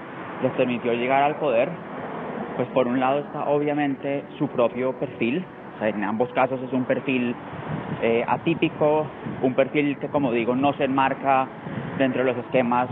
les 0.43 0.53
permitió 0.53 0.93
llegar 0.93 1.23
al 1.23 1.37
poder 1.37 1.69
pues 2.59 2.69
por 2.71 2.89
un 2.89 2.99
lado 2.99 3.21
está 3.21 3.45
obviamente 3.45 4.25
su 4.37 4.49
propio 4.49 4.93
perfil, 4.95 5.45
en 5.81 6.03
ambos 6.03 6.29
casos 6.33 6.61
es 6.61 6.73
un 6.73 6.85
perfil 6.87 7.33
eh, 8.03 8.25
atípico, 8.27 9.07
un 9.43 9.55
perfil 9.55 9.97
que 9.99 10.09
como 10.09 10.33
digo 10.33 10.57
no 10.57 10.73
se 10.73 10.83
enmarca 10.83 11.47
dentro 11.99 12.25
de 12.25 12.33
los 12.33 12.45
esquemas 12.45 12.89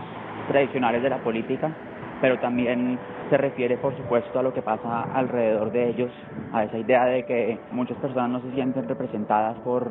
tradicionales 0.47 1.03
de 1.03 1.11
la 1.11 1.19
política, 1.19 1.73
pero 2.20 2.38
también 2.38 2.99
se 3.30 3.37
refiere 3.37 3.76
por 3.76 3.96
supuesto 3.96 4.38
a 4.38 4.42
lo 4.42 4.54
que 4.54 4.62
pasa 4.62 5.02
alrededor 5.14 5.73
de 5.73 5.90
ellos, 5.90 6.11
a 6.52 6.64
esa 6.64 6.78
idea 6.78 7.04
de 7.04 7.25
que 7.25 7.58
muchas 7.73 7.96
personas 7.99 8.30
no 8.30 8.40
se 8.40 8.54
sienten 8.54 8.88
representadas 8.88 9.56
por, 9.58 9.90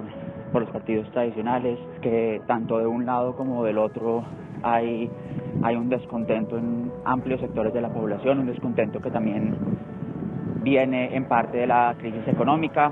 por 0.52 0.64
los 0.64 0.72
partidos 0.72 1.10
tradicionales, 1.12 1.78
que 2.02 2.42
tanto 2.48 2.78
de 2.80 2.88
un 2.88 3.06
lado 3.06 3.36
como 3.36 3.64
del 3.64 3.78
otro 3.78 4.24
hay, 4.64 5.10
hay 5.64 5.76
un 5.76 5.90
descontento 5.90 6.58
en 6.58 6.92
amplios 7.04 7.42
sectores 7.42 7.74
de 7.74 7.82
la 7.82 7.90
población, 7.90 8.40
un 8.40 8.48
descontento 8.48 9.00
que 9.00 9.12
también 9.12 9.56
viene 10.64 11.16
en 11.16 11.28
parte 11.28 11.58
de 11.58 11.68
la 11.68 11.96
crisis 12.00 12.28
económica. 12.28 12.92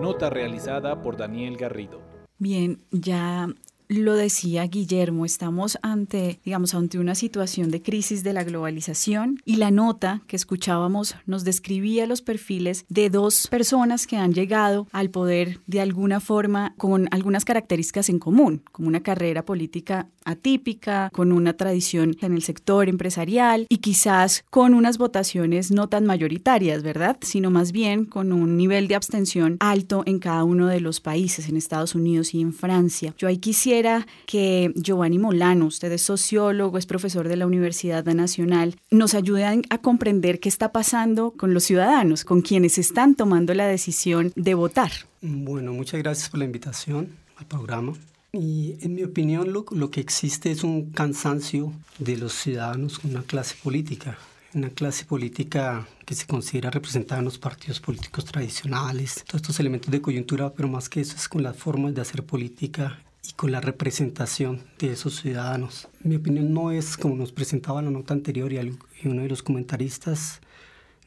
Nota 0.00 0.30
realizada 0.30 1.00
por 1.00 1.16
Daniel 1.16 1.56
Garrido. 1.56 2.00
Bien, 2.38 2.78
ya 2.90 3.46
lo 3.90 4.14
decía 4.14 4.62
Guillermo, 4.68 5.24
estamos 5.24 5.76
ante, 5.82 6.38
digamos, 6.44 6.74
ante 6.74 7.00
una 7.00 7.16
situación 7.16 7.72
de 7.72 7.82
crisis 7.82 8.22
de 8.22 8.32
la 8.32 8.44
globalización 8.44 9.40
y 9.44 9.56
la 9.56 9.72
nota 9.72 10.22
que 10.28 10.36
escuchábamos 10.36 11.16
nos 11.26 11.42
describía 11.42 12.06
los 12.06 12.22
perfiles 12.22 12.84
de 12.88 13.10
dos 13.10 13.48
personas 13.48 14.06
que 14.06 14.16
han 14.16 14.32
llegado 14.32 14.86
al 14.92 15.10
poder 15.10 15.58
de 15.66 15.80
alguna 15.80 16.20
forma 16.20 16.72
con 16.76 17.08
algunas 17.10 17.44
características 17.44 18.08
en 18.10 18.20
común, 18.20 18.62
como 18.70 18.86
una 18.86 19.02
carrera 19.02 19.44
política 19.44 20.06
atípica, 20.24 21.10
con 21.12 21.32
una 21.32 21.54
tradición 21.54 22.16
en 22.20 22.34
el 22.34 22.42
sector 22.42 22.88
empresarial 22.88 23.66
y 23.68 23.78
quizás 23.78 24.44
con 24.50 24.74
unas 24.74 24.98
votaciones 24.98 25.72
no 25.72 25.88
tan 25.88 26.06
mayoritarias, 26.06 26.84
¿verdad? 26.84 27.16
Sino 27.22 27.50
más 27.50 27.72
bien 27.72 28.04
con 28.04 28.32
un 28.32 28.56
nivel 28.56 28.86
de 28.86 28.94
abstención 28.94 29.56
alto 29.58 30.04
en 30.06 30.20
cada 30.20 30.44
uno 30.44 30.68
de 30.68 30.78
los 30.78 31.00
países, 31.00 31.48
en 31.48 31.56
Estados 31.56 31.96
Unidos 31.96 32.34
y 32.34 32.40
en 32.40 32.52
Francia. 32.52 33.14
Yo 33.18 33.26
ahí 33.26 33.38
quisiera 33.38 33.79
que 34.26 34.72
Giovanni 34.76 35.18
Molano, 35.18 35.66
usted 35.66 35.92
es 35.92 36.02
sociólogo, 36.02 36.78
es 36.78 36.86
profesor 36.86 37.28
de 37.28 37.36
la 37.36 37.46
Universidad 37.46 38.04
Nacional, 38.04 38.76
nos 38.90 39.14
ayude 39.14 39.44
a 39.44 39.78
comprender 39.78 40.40
qué 40.40 40.48
está 40.48 40.72
pasando 40.72 41.32
con 41.32 41.54
los 41.54 41.64
ciudadanos, 41.64 42.24
con 42.24 42.42
quienes 42.42 42.78
están 42.78 43.14
tomando 43.14 43.54
la 43.54 43.66
decisión 43.66 44.32
de 44.36 44.54
votar. 44.54 44.90
Bueno, 45.22 45.72
muchas 45.72 46.00
gracias 46.00 46.28
por 46.30 46.38
la 46.38 46.44
invitación 46.44 47.08
al 47.36 47.46
programa. 47.46 47.92
Y 48.32 48.76
en 48.80 48.94
mi 48.94 49.02
opinión 49.02 49.52
lo, 49.52 49.64
lo 49.70 49.90
que 49.90 50.00
existe 50.00 50.50
es 50.50 50.62
un 50.62 50.90
cansancio 50.90 51.72
de 51.98 52.16
los 52.16 52.32
ciudadanos 52.32 53.00
con 53.00 53.10
una 53.10 53.22
clase 53.22 53.56
política 53.62 54.18
una 54.54 54.70
clase 54.70 55.04
política 55.04 55.86
que 56.04 56.14
se 56.14 56.26
considera 56.26 56.70
representada 56.70 57.20
en 57.20 57.26
los 57.26 57.38
partidos 57.38 57.80
políticos 57.80 58.24
tradicionales, 58.24 59.24
todos 59.26 59.42
estos 59.42 59.60
elementos 59.60 59.90
de 59.90 60.00
coyuntura, 60.00 60.52
pero 60.52 60.68
más 60.68 60.88
que 60.88 61.00
eso 61.00 61.14
es 61.16 61.28
con 61.28 61.42
las 61.42 61.56
formas 61.56 61.94
de 61.94 62.00
hacer 62.00 62.24
política 62.24 62.98
y 63.30 63.34
con 63.34 63.52
la 63.52 63.60
representación 63.60 64.60
de 64.78 64.92
esos 64.92 65.20
ciudadanos. 65.20 65.88
Mi 66.02 66.16
opinión 66.16 66.52
no 66.52 66.70
es, 66.70 66.96
como 66.96 67.16
nos 67.16 67.32
presentaba 67.32 67.82
la 67.82 67.90
nota 67.90 68.14
anterior 68.14 68.52
y, 68.52 68.58
uno 69.04 69.22
de 69.22 69.28
los 69.28 69.42
comentaristas, 69.42 70.40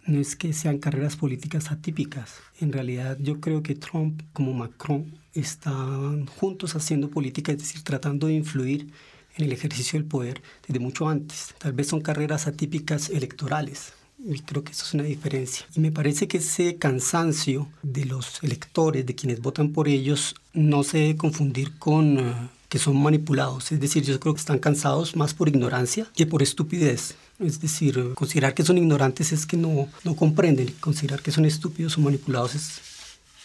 no 0.06 0.20
es 0.20 0.36
que 0.36 0.54
sean 0.54 0.80
carreras 0.80 1.16
políticas 1.16 1.72
atípicas. 1.72 2.36
En 2.60 2.74
realidad 2.74 3.18
yo 3.20 3.40
creo 3.40 3.64
que 3.64 3.76
Trump 3.76 4.22
como 4.34 4.54
Macron 4.54 5.18
están 5.34 6.26
juntos 6.28 6.76
haciendo 6.76 7.10
política, 7.10 7.52
es 7.52 7.60
decir, 7.60 7.84
tratando 7.84 8.28
de 8.28 8.34
influir 8.34 8.92
en 9.36 9.46
el 9.46 9.52
ejercicio 9.52 9.98
del 9.98 10.08
poder 10.08 10.42
desde 10.68 10.80
mucho 10.80 11.08
antes. 11.08 11.56
Tal 11.58 11.74
vez 11.74 11.88
son 11.88 12.02
carreras 12.02 12.48
atípicas 12.48 13.10
electorales, 13.10 13.94
y 14.26 14.40
creo 14.40 14.64
que 14.64 14.72
eso 14.72 14.86
es 14.86 14.94
una 14.94 15.04
diferencia. 15.04 15.66
Y 15.76 15.80
me 15.80 15.92
parece 15.92 16.28
que 16.28 16.38
ese 16.38 16.78
cansancio 16.78 17.68
de 17.82 18.06
los 18.06 18.42
electores, 18.44 19.06
de 19.06 19.16
quienes 19.16 19.42
votan 19.42 19.72
por 19.74 19.88
ellos, 19.88 20.36
no 20.54 20.84
se 20.84 21.00
debe 21.00 21.18
confundir 21.18 21.78
con 21.78 22.20
eh, 22.20 22.34
que 22.70 22.80
son 22.80 23.02
manipulados. 23.02 23.72
Es 23.72 23.80
decir, 23.80 24.04
yo 24.04 24.20
creo 24.20 24.34
que 24.34 24.40
están 24.40 24.60
cansados 24.60 25.16
más 25.16 25.34
por 25.34 25.50
ignorancia 25.50 26.08
que 26.16 26.26
por 26.26 26.42
estupidez. 26.42 27.16
Es 27.40 27.60
decir, 27.60 28.14
considerar 28.16 28.54
que 28.54 28.64
son 28.64 28.78
ignorantes 28.78 29.32
es 29.32 29.46
que 29.46 29.58
no, 29.58 29.88
no 30.04 30.16
comprenden. 30.16 30.74
Considerar 30.80 31.22
que 31.22 31.32
son 31.32 31.46
estúpidos 31.46 31.98
o 31.98 32.02
manipulados 32.02 32.56
es 32.56 32.82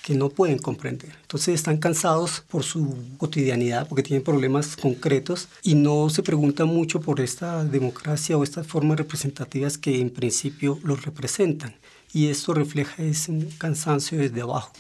que 0.08 0.14
no 0.14 0.30
pueden 0.30 0.56
comprender. 0.56 1.12
Entonces 1.20 1.56
están 1.56 1.76
cansados 1.76 2.42
por 2.48 2.64
su 2.64 2.96
cotidianidad, 3.18 3.86
porque 3.86 4.02
tienen 4.02 4.24
problemas 4.24 4.74
concretos 4.74 5.48
y 5.62 5.74
no 5.74 6.08
se 6.08 6.22
preguntan 6.22 6.66
mucho 6.68 7.02
por 7.02 7.20
esta 7.20 7.62
democracia 7.62 8.38
o 8.38 8.42
estas 8.42 8.66
formas 8.66 8.96
representativas 8.96 9.76
que 9.76 10.00
en 10.00 10.08
principio 10.08 10.78
los 10.82 11.04
representan. 11.04 11.74
Y 12.14 12.28
esto 12.28 12.54
refleja 12.54 13.02
ese 13.02 13.48
cansancio 13.58 14.16
desde 14.16 14.40
abajo. 14.40 14.72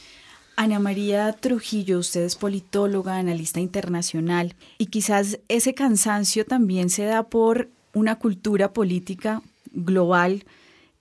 Ana 0.56 0.78
María 0.78 1.30
Trujillo, 1.34 1.98
usted 1.98 2.22
es 2.22 2.34
politóloga, 2.34 3.18
analista 3.18 3.60
internacional, 3.60 4.54
y 4.78 4.86
quizás 4.86 5.40
ese 5.48 5.74
cansancio 5.74 6.46
también 6.46 6.88
se 6.88 7.04
da 7.04 7.24
por 7.24 7.68
una 7.92 8.18
cultura 8.18 8.72
política 8.72 9.42
global 9.72 10.46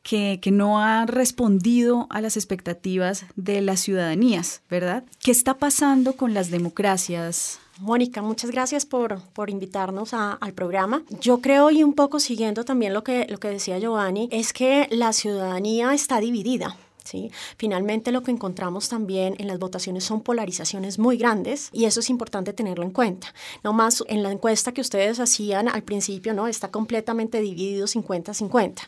que, 0.08 0.40
no 0.52 0.80
ha 0.80 1.06
respondido 1.06 2.08
a 2.10 2.22
las 2.22 2.38
expectativas 2.38 3.26
de 3.36 3.60
las 3.60 3.82
ciudadanías, 3.82 4.62
¿verdad? 4.70 5.04
¿Qué 5.22 5.32
está 5.32 5.56
pasando 5.56 6.14
con 6.14 6.34
las 6.34 6.50
democracias? 6.50 7.60
Mónica, 7.80 8.22
muchas 8.22 8.50
gracias 8.50 8.86
por, 8.86 9.22
por 9.34 9.50
invitarnos 9.50 10.14
al 10.14 10.54
programa. 10.54 11.04
Yo 11.20 11.42
creo, 11.42 11.70
y 11.72 11.84
un 11.84 11.94
poco 11.94 12.20
siguiendo 12.20 12.64
también 12.64 12.94
lo 12.94 13.04
que, 13.04 13.28
lo 13.30 13.38
que 13.38 13.50
decía 13.50 13.78
Giovanni, 13.80 14.30
es 14.32 14.54
que 14.54 14.88
la 14.92 15.12
ciudadanía 15.12 15.94
está 15.94 16.20
dividida. 16.20 16.78
Finalmente 17.58 18.12
lo 18.12 18.24
que 18.24 18.32
encontramos 18.32 18.90
también 18.90 19.36
en 19.38 19.48
las 19.48 19.60
votaciones 19.60 20.04
son 20.04 20.22
polarizaciones 20.22 21.00
muy 21.00 21.18
grandes 21.18 21.70
y 21.72 21.86
eso 21.86 22.00
es 22.00 22.10
importante 22.10 22.54
tenerlo 22.54 22.84
en 22.84 22.92
cuenta. 22.92 23.34
No 23.64 23.74
más 23.74 24.04
en 24.08 24.24
la 24.24 24.32
encuesta 24.32 24.74
que 24.74 24.82
ustedes 24.82 25.20
hacían 25.20 25.68
al 25.68 25.84
principio, 25.84 26.34
¿no? 26.34 26.48
Está 26.48 26.70
completamente 26.70 27.42
dividido 27.42 27.88
50-50. 27.88 28.82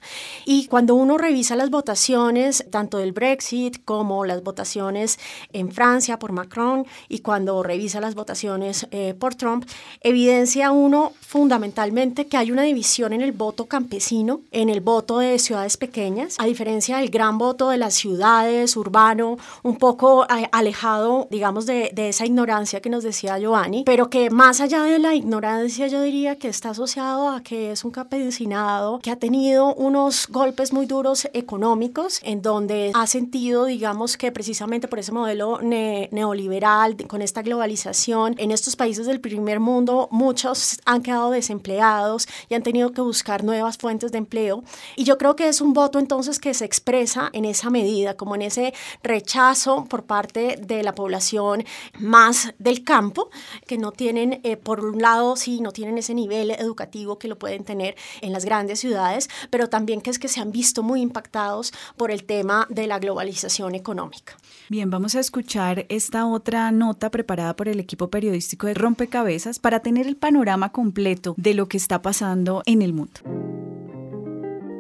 Y 0.46 0.68
cuando 0.68 0.96
uno 0.96 1.18
revisa 1.18 1.56
las 1.56 1.70
votaciones, 1.70 2.66
tanto 2.70 2.98
del 2.98 3.12
Brexit 3.12 3.84
como 3.86 4.26
las 4.26 4.44
votaciones 4.44 5.20
en 5.54 5.72
Francia 5.72 6.20
por 6.20 6.32
Macron 6.32 6.86
y 7.08 7.20
cuando 7.20 7.64
revisa 7.64 8.02
las 8.02 8.16
votaciones 8.16 8.88
eh, 8.92 9.14
por 9.14 9.36
Trump, 9.36 9.66
evidencia 10.02 10.72
uno 10.72 11.14
fundamentalmente 11.22 12.28
que 12.28 12.38
hay 12.38 12.52
una 12.52 12.64
división 12.64 13.14
en 13.14 13.22
el 13.22 13.32
voto 13.32 13.66
campesino, 13.66 14.42
en 14.52 14.70
el 14.70 14.82
voto 14.82 15.20
de 15.20 15.40
ciudades 15.40 15.78
pequeñas, 15.78 16.36
a 16.40 16.46
diferencia 16.46 16.98
del 16.98 17.10
gran 17.10 17.38
voto 17.38 17.70
de 17.70 17.78
las 17.78 17.94
ciudades 17.94 18.09
ciudades, 18.10 18.76
urbano, 18.76 19.38
un 19.64 19.78
poco 19.78 20.26
alejado, 20.52 21.28
digamos, 21.30 21.66
de, 21.66 21.92
de 21.94 22.10
esa 22.10 22.26
ignorancia 22.26 22.82
que 22.82 22.90
nos 22.90 23.04
decía 23.04 23.38
Giovanni, 23.38 23.84
pero 23.86 24.10
que 24.10 24.30
más 24.30 24.62
allá 24.62 24.82
de 24.84 24.98
la 24.98 25.14
ignorancia 25.14 25.88
yo 25.88 26.02
diría 26.02 26.38
que 26.38 26.48
está 26.48 26.72
asociado 26.72 27.30
a 27.30 27.42
que 27.44 27.72
es 27.72 27.84
un 27.84 27.92
campesinado 27.92 29.00
que 29.00 29.12
ha 29.12 29.18
tenido 29.18 29.76
unos 29.76 30.28
golpes 30.30 30.74
muy 30.74 30.86
duros 30.86 31.28
económicos 31.34 32.20
en 32.24 32.42
donde 32.42 32.92
ha 32.96 33.06
sentido, 33.06 33.66
digamos, 33.66 34.18
que 34.18 34.32
precisamente 34.32 34.88
por 34.88 35.00
ese 35.00 35.12
modelo 35.12 35.60
neoliberal, 35.62 36.98
con 37.08 37.22
esta 37.22 37.42
globalización, 37.42 38.36
en 38.38 38.52
estos 38.52 38.76
países 38.76 39.06
del 39.06 39.20
primer 39.20 39.60
mundo 39.60 40.08
muchos 40.12 40.80
han 40.86 41.02
quedado 41.04 41.30
desempleados 41.32 42.28
y 42.50 42.56
han 42.56 42.64
tenido 42.64 42.92
que 42.92 43.02
buscar 43.02 43.44
nuevas 43.44 43.78
fuentes 43.78 44.12
de 44.12 44.18
empleo. 44.18 44.64
Y 44.96 45.04
yo 45.04 45.18
creo 45.18 45.36
que 45.36 45.48
es 45.48 45.62
un 45.62 45.74
voto 45.74 46.00
entonces 46.00 46.40
que 46.40 46.54
se 46.54 46.66
expresa 46.66 47.30
en 47.34 47.46
esa 47.46 47.70
medida, 47.70 47.99
como 48.16 48.36
en 48.36 48.42
ese 48.44 48.74
rechazo 49.04 49.86
por 49.86 50.04
parte 50.04 50.58
de 50.58 50.84
la 50.84 50.96
población 50.96 51.66
más 52.00 52.54
del 52.60 52.84
campo, 52.84 53.30
que 53.68 53.78
no 53.78 53.92
tienen, 53.92 54.42
eh, 54.44 54.58
por 54.58 54.84
un 54.84 55.02
lado, 55.02 55.36
sí, 55.36 55.62
no 55.62 55.72
tienen 55.72 55.98
ese 55.98 56.14
nivel 56.14 56.52
educativo 56.52 57.20
que 57.20 57.28
lo 57.28 57.38
pueden 57.38 57.64
tener 57.64 57.96
en 58.22 58.34
las 58.34 58.46
grandes 58.46 58.80
ciudades, 58.80 59.30
pero 59.50 59.70
también 59.70 60.02
que 60.02 60.10
es 60.10 60.20
que 60.20 60.28
se 60.28 60.40
han 60.40 60.52
visto 60.52 60.84
muy 60.84 61.02
impactados 61.02 61.74
por 61.98 62.12
el 62.12 62.24
tema 62.24 62.68
de 62.70 62.88
la 62.88 63.00
globalización 63.00 63.76
económica. 63.76 64.38
Bien, 64.70 64.90
vamos 64.90 65.16
a 65.16 65.20
escuchar 65.20 65.86
esta 65.90 66.26
otra 66.26 66.72
nota 66.72 67.10
preparada 67.10 67.56
por 67.56 67.68
el 67.68 67.80
equipo 67.80 68.10
periodístico 68.10 68.68
de 68.68 68.74
Rompecabezas 68.74 69.60
para 69.60 69.80
tener 69.80 70.08
el 70.08 70.16
panorama 70.16 70.72
completo 70.72 71.34
de 71.38 71.54
lo 71.54 71.68
que 71.68 71.78
está 71.78 72.02
pasando 72.02 72.64
en 72.66 72.82
el 72.82 72.94
mundo. 72.94 73.69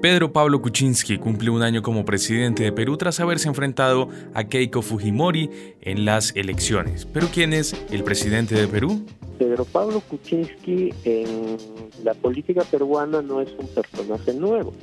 Pedro 0.01 0.31
Pablo 0.31 0.61
Kuczynski 0.61 1.17
cumple 1.17 1.49
un 1.49 1.61
año 1.61 1.81
como 1.81 2.05
presidente 2.05 2.63
de 2.63 2.71
Perú 2.71 2.95
tras 2.95 3.19
haberse 3.19 3.49
enfrentado 3.49 4.07
a 4.33 4.45
Keiko 4.45 4.81
Fujimori 4.81 5.49
en 5.81 6.05
las 6.05 6.33
elecciones. 6.37 7.05
¿Pero 7.05 7.27
quién 7.33 7.51
es 7.51 7.75
el 7.91 8.05
presidente 8.05 8.55
de 8.55 8.65
Perú? 8.69 9.05
Pedro 9.37 9.65
Pablo 9.65 9.99
Kuczynski 9.99 10.93
en 11.03 11.57
la 12.05 12.13
política 12.13 12.63
peruana 12.63 13.21
no 13.21 13.41
es 13.41 13.49
un 13.57 13.67
personaje 13.67 14.33
nuevo. 14.33 14.73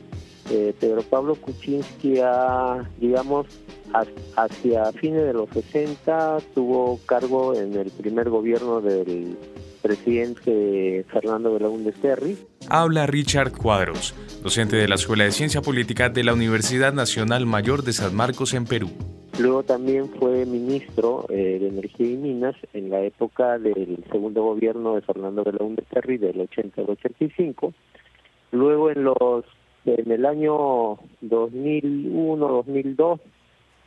Eh, 0.51 0.75
Pedro 0.79 1.01
Pablo 1.01 1.35
Kuczynski 1.37 2.19
ha, 2.23 2.87
digamos, 3.01 3.47
hacia 4.37 4.93
fines 4.93 5.25
de 5.25 5.33
los 5.33 5.49
60 5.49 6.41
tuvo 6.55 7.01
cargo 7.07 7.55
en 7.55 7.75
el 7.75 7.91
primer 7.91 8.29
gobierno 8.29 8.83
del 8.83 9.39
presidente 9.87 11.05
Fernando 11.13 11.53
Belaúnde 11.55 11.93
Terry. 11.93 12.37
Habla 12.69 13.07
Richard 13.07 13.53
Cuadros, 13.53 14.17
docente 14.43 14.75
de 14.75 14.89
la 14.89 14.97
Escuela 14.97 15.23
de 15.23 15.31
Ciencia 15.31 15.63
Política 15.63 16.09
de 16.09 16.25
la 16.25 16.35
Universidad 16.35 16.93
Nacional 16.93 17.47
Mayor 17.47 17.85
de 17.85 17.93
San 17.93 18.13
Marcos 18.13 18.53
en 18.55 18.65
Perú. 18.65 18.91
Luego 19.39 19.63
también 19.63 20.09
fue 20.19 20.45
ministro 20.45 21.27
eh, 21.29 21.59
de 21.61 21.69
Energía 21.69 22.09
y 22.09 22.17
Minas 22.17 22.57
en 22.73 22.91
la 22.91 23.03
época 23.03 23.61
del 23.61 24.03
segundo 24.11 24.43
gobierno 24.43 24.97
de 24.97 25.03
Fernando 25.03 25.45
Belaúnde 25.45 25.85
Terry 25.89 26.19
del 26.19 26.41
80 26.41 26.81
al 26.81 26.91
85. 26.91 27.73
Luego 28.51 28.91
en 28.91 29.05
los 29.05 29.45
en 29.85 30.11
el 30.11 30.27
año 30.27 30.97
2001-2002 31.23 33.21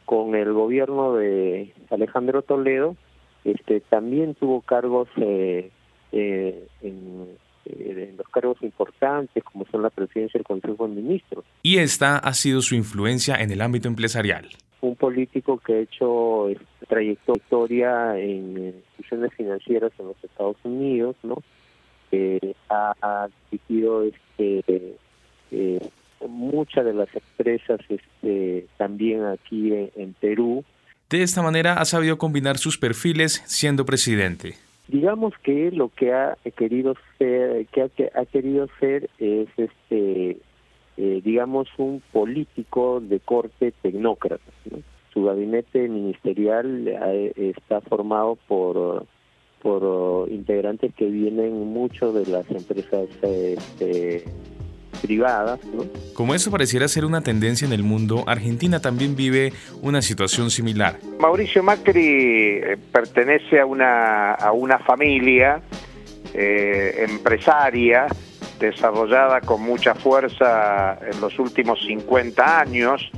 con 0.06 0.34
el 0.34 0.54
gobierno 0.54 1.16
de 1.16 1.74
Alejandro 1.90 2.42
Toledo 2.42 2.96
este 3.44 3.80
también 3.82 4.36
tuvo 4.36 4.62
cargos 4.62 5.08
eh, 5.18 5.72
eh, 6.12 6.68
en, 6.82 7.28
eh, 7.66 8.10
en, 8.10 8.18
los 8.18 8.28
cargos 8.30 8.58
importantes 8.62 9.44
como 9.44 9.66
son 9.66 9.84
la 9.84 9.90
presidencia 9.90 10.38
del 10.38 10.46
Consejo 10.46 10.88
de 10.88 10.96
Ministros. 10.96 11.46
Y 11.64 11.78
esta 11.78 12.18
ha 12.18 12.34
sido 12.34 12.62
su 12.62 12.76
influencia 12.76 13.36
en 13.36 13.52
el 13.52 13.62
ámbito 13.62 13.88
empresarial. 13.88 14.50
Un 14.82 14.96
político 14.96 15.58
que 15.58 15.74
ha 15.74 15.80
hecho 15.80 16.50
este, 16.50 16.86
trayectoria 16.88 18.18
en 18.18 18.68
instituciones 18.68 19.34
financieras 19.34 19.92
en 20.00 20.08
los 20.08 20.24
Estados 20.24 20.58
Unidos, 20.64 21.16
¿no? 21.24 21.42
ha, 22.70 22.96
adquirido 23.02 24.04
este 24.04 24.96
eh, 25.52 25.80
muchas 26.28 26.86
de 26.86 26.94
las 26.94 27.08
empresas 27.14 27.80
este, 27.88 28.68
también 28.78 29.26
aquí 29.26 29.72
en, 29.96 30.14
Perú. 30.14 30.64
De 31.10 31.24
esta 31.24 31.42
manera 31.42 31.74
ha 31.74 31.86
sabido 31.86 32.18
combinar 32.18 32.58
sus 32.58 32.78
perfiles 32.78 33.42
siendo 33.46 33.86
presidente. 33.86 34.56
Digamos 34.90 35.34
que 35.44 35.70
lo 35.72 35.90
que 35.90 36.14
ha 36.14 36.36
querido 36.58 36.96
ser, 37.20 37.68
que 37.68 37.84
ha, 37.84 38.26
querido 38.26 38.68
ser 38.80 39.08
es 39.20 39.48
este, 39.56 40.38
eh, 40.98 41.22
digamos 41.24 41.68
un 41.78 42.02
político 42.12 43.00
de 43.00 43.20
corte 43.20 43.72
tecnócrata. 43.84 44.52
Su 45.14 45.26
gabinete 45.26 45.88
ministerial 45.88 46.88
eh, 46.88 47.34
está 47.36 47.82
formado 47.82 48.38
por 48.48 49.06
por 49.62 50.30
integrantes 50.32 50.94
que 50.96 51.06
vienen 51.06 51.68
mucho 51.68 52.14
de 52.14 52.26
las 52.32 52.50
empresas 52.50 53.10
este, 53.22 54.24
privadas. 55.02 55.60
Como 56.14 56.36
eso 56.36 56.52
pareciera 56.52 56.88
ser 56.88 57.06
una 57.06 57.22
tendencia 57.22 57.66
en 57.66 57.74
el 57.74 57.84
mundo, 57.84 58.24
Argentina 58.28 58.80
también 58.82 59.16
vive 59.16 59.54
una 59.82 60.02
situación 60.02 60.52
similar. 60.52 61.00
Mauricio 61.20 61.64
Macri 61.64 62.60
eh, 62.62 62.78
pertenece 62.92 63.60
a 63.60 63.66
una, 63.66 64.34
a 64.34 64.52
una 64.52 64.80
familia 64.80 65.62
eh, 66.34 67.06
empresaria 67.10 68.08
desarrollada 68.60 69.42
con 69.42 69.62
mucha 69.62 69.96
fuerza 69.96 71.00
en 71.02 71.20
los 71.22 71.40
últimos 71.40 71.80
50 71.86 72.60
años 72.60 73.10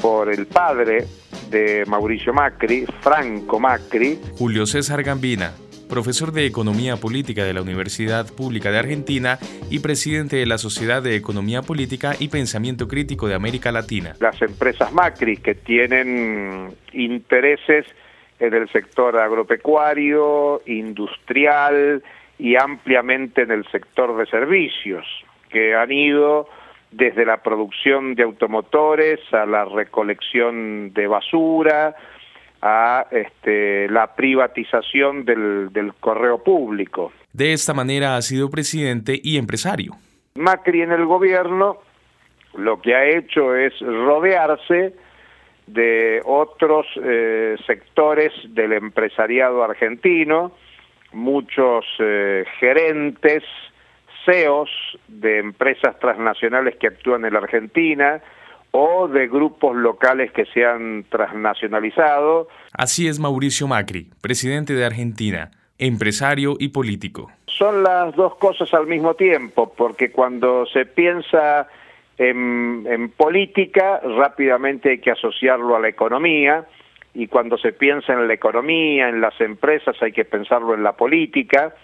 por 0.00 0.32
el 0.32 0.46
padre 0.46 1.06
de 1.50 1.84
Mauricio 1.86 2.32
Macri, 2.32 2.86
Franco 3.00 3.58
Macri. 3.58 4.18
Julio 4.38 4.66
César 4.66 5.02
Gambina, 5.02 5.54
profesor 5.88 6.32
de 6.32 6.46
Economía 6.46 6.96
Política 6.96 7.44
de 7.44 7.54
la 7.54 7.62
Universidad 7.62 8.26
Pública 8.34 8.70
de 8.70 8.78
Argentina 8.78 9.38
y 9.70 9.80
presidente 9.80 10.36
de 10.36 10.46
la 10.46 10.58
Sociedad 10.58 11.02
de 11.02 11.16
Economía 11.16 11.62
Política 11.62 12.14
y 12.18 12.28
Pensamiento 12.28 12.88
Crítico 12.88 13.28
de 13.28 13.34
América 13.34 13.72
Latina. 13.72 14.14
Las 14.20 14.40
empresas 14.42 14.92
Macri 14.92 15.36
que 15.36 15.54
tienen 15.54 16.74
intereses 16.92 17.86
en 18.38 18.54
el 18.54 18.68
sector 18.70 19.18
agropecuario, 19.18 20.62
industrial 20.66 22.02
y 22.38 22.56
ampliamente 22.56 23.42
en 23.42 23.50
el 23.50 23.66
sector 23.70 24.16
de 24.16 24.26
servicios, 24.26 25.06
que 25.48 25.74
han 25.74 25.90
ido 25.90 26.48
desde 26.90 27.24
la 27.24 27.42
producción 27.42 28.14
de 28.14 28.22
automotores 28.22 29.20
a 29.32 29.46
la 29.46 29.64
recolección 29.64 30.92
de 30.92 31.06
basura, 31.06 31.96
a 32.68 33.06
este, 33.12 33.88
la 33.88 34.14
privatización 34.16 35.24
del, 35.24 35.72
del 35.72 35.94
correo 35.94 36.42
público. 36.42 37.12
De 37.32 37.52
esta 37.52 37.72
manera 37.72 38.16
ha 38.16 38.22
sido 38.22 38.50
presidente 38.50 39.20
y 39.22 39.36
empresario. 39.36 39.92
Macri 40.34 40.82
en 40.82 40.90
el 40.90 41.06
gobierno 41.06 41.78
lo 42.56 42.80
que 42.80 42.94
ha 42.96 43.04
hecho 43.04 43.54
es 43.54 43.78
rodearse 43.80 44.94
de 45.66 46.22
otros 46.24 46.86
eh, 47.02 47.56
sectores 47.66 48.32
del 48.48 48.72
empresariado 48.72 49.62
argentino, 49.62 50.52
muchos 51.12 51.84
eh, 51.98 52.44
gerentes, 52.58 53.44
CEOs 54.24 54.70
de 55.06 55.38
empresas 55.38 55.98
transnacionales 56.00 56.76
que 56.76 56.88
actúan 56.88 57.24
en 57.24 57.32
la 57.32 57.40
Argentina, 57.40 58.20
o 58.78 59.08
de 59.08 59.26
grupos 59.26 59.74
locales 59.74 60.30
que 60.32 60.44
se 60.46 60.66
han 60.66 61.04
transnacionalizado. 61.08 62.48
Así 62.72 63.08
es 63.08 63.18
Mauricio 63.18 63.66
Macri, 63.66 64.10
presidente 64.20 64.74
de 64.74 64.84
Argentina, 64.84 65.50
empresario 65.78 66.56
y 66.58 66.68
político. 66.68 67.30
Son 67.46 67.82
las 67.82 68.14
dos 68.14 68.36
cosas 68.36 68.74
al 68.74 68.86
mismo 68.86 69.14
tiempo, 69.14 69.72
porque 69.74 70.10
cuando 70.10 70.66
se 70.66 70.84
piensa 70.84 71.68
en, 72.18 72.86
en 72.86 73.08
política, 73.08 74.00
rápidamente 74.00 74.90
hay 74.90 74.98
que 74.98 75.10
asociarlo 75.10 75.74
a 75.74 75.80
la 75.80 75.88
economía, 75.88 76.66
y 77.14 77.28
cuando 77.28 77.56
se 77.56 77.72
piensa 77.72 78.12
en 78.12 78.28
la 78.28 78.34
economía, 78.34 79.08
en 79.08 79.22
las 79.22 79.40
empresas, 79.40 79.96
hay 80.02 80.12
que 80.12 80.26
pensarlo 80.26 80.74
en 80.74 80.82
la 80.82 80.92
política. 80.92 81.74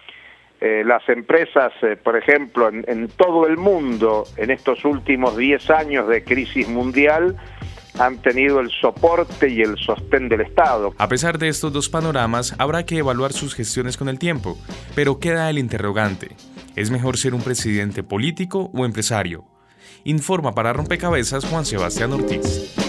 Eh, 0.65 0.85
las 0.85 1.03
empresas, 1.09 1.73
eh, 1.83 1.97
por 1.97 2.17
ejemplo, 2.17 2.69
en, 2.69 3.09
todo 3.09 3.49
el 3.49 3.57
mundo, 3.57 4.23
en 4.37 4.53
estos 4.53 4.85
últimos 4.85 5.37
10 5.37 5.71
años 5.71 6.07
de 6.07 6.23
crisis 6.23 6.69
mundial, 6.69 7.37
han 7.99 8.23
tenido 8.23 8.61
el 8.61 8.71
soporte 8.71 9.49
y 9.49 9.61
el 9.61 9.77
sostén 9.77 10.29
del 10.29 10.43
Estado. 10.43 10.93
A 10.99 11.09
pesar 11.09 11.39
de 11.39 11.49
estos 11.49 11.73
dos 11.73 11.89
panoramas, 11.89 12.55
habrá 12.59 12.87
que 12.87 12.99
evaluar 12.99 13.33
sus 13.33 13.57
gestiones 13.57 13.97
con 13.97 14.09
el 14.09 14.21
tiempo, 14.21 14.57
pero 14.95 15.19
queda 15.19 15.51
el 15.51 15.59
interrogante. 15.59 16.29
¿Es 16.77 16.93
mejor 16.93 17.17
ser 17.17 17.35
un 17.35 17.43
presidente 17.43 18.05
político 18.05 18.71
o 18.73 18.85
empresario? 18.85 19.45
Informa 20.05 20.55
para 20.55 20.73
Rompecabezas 20.73 21.45
Juan 21.45 21.65
Sebastián 21.65 22.13
Ortiz. 22.13 22.82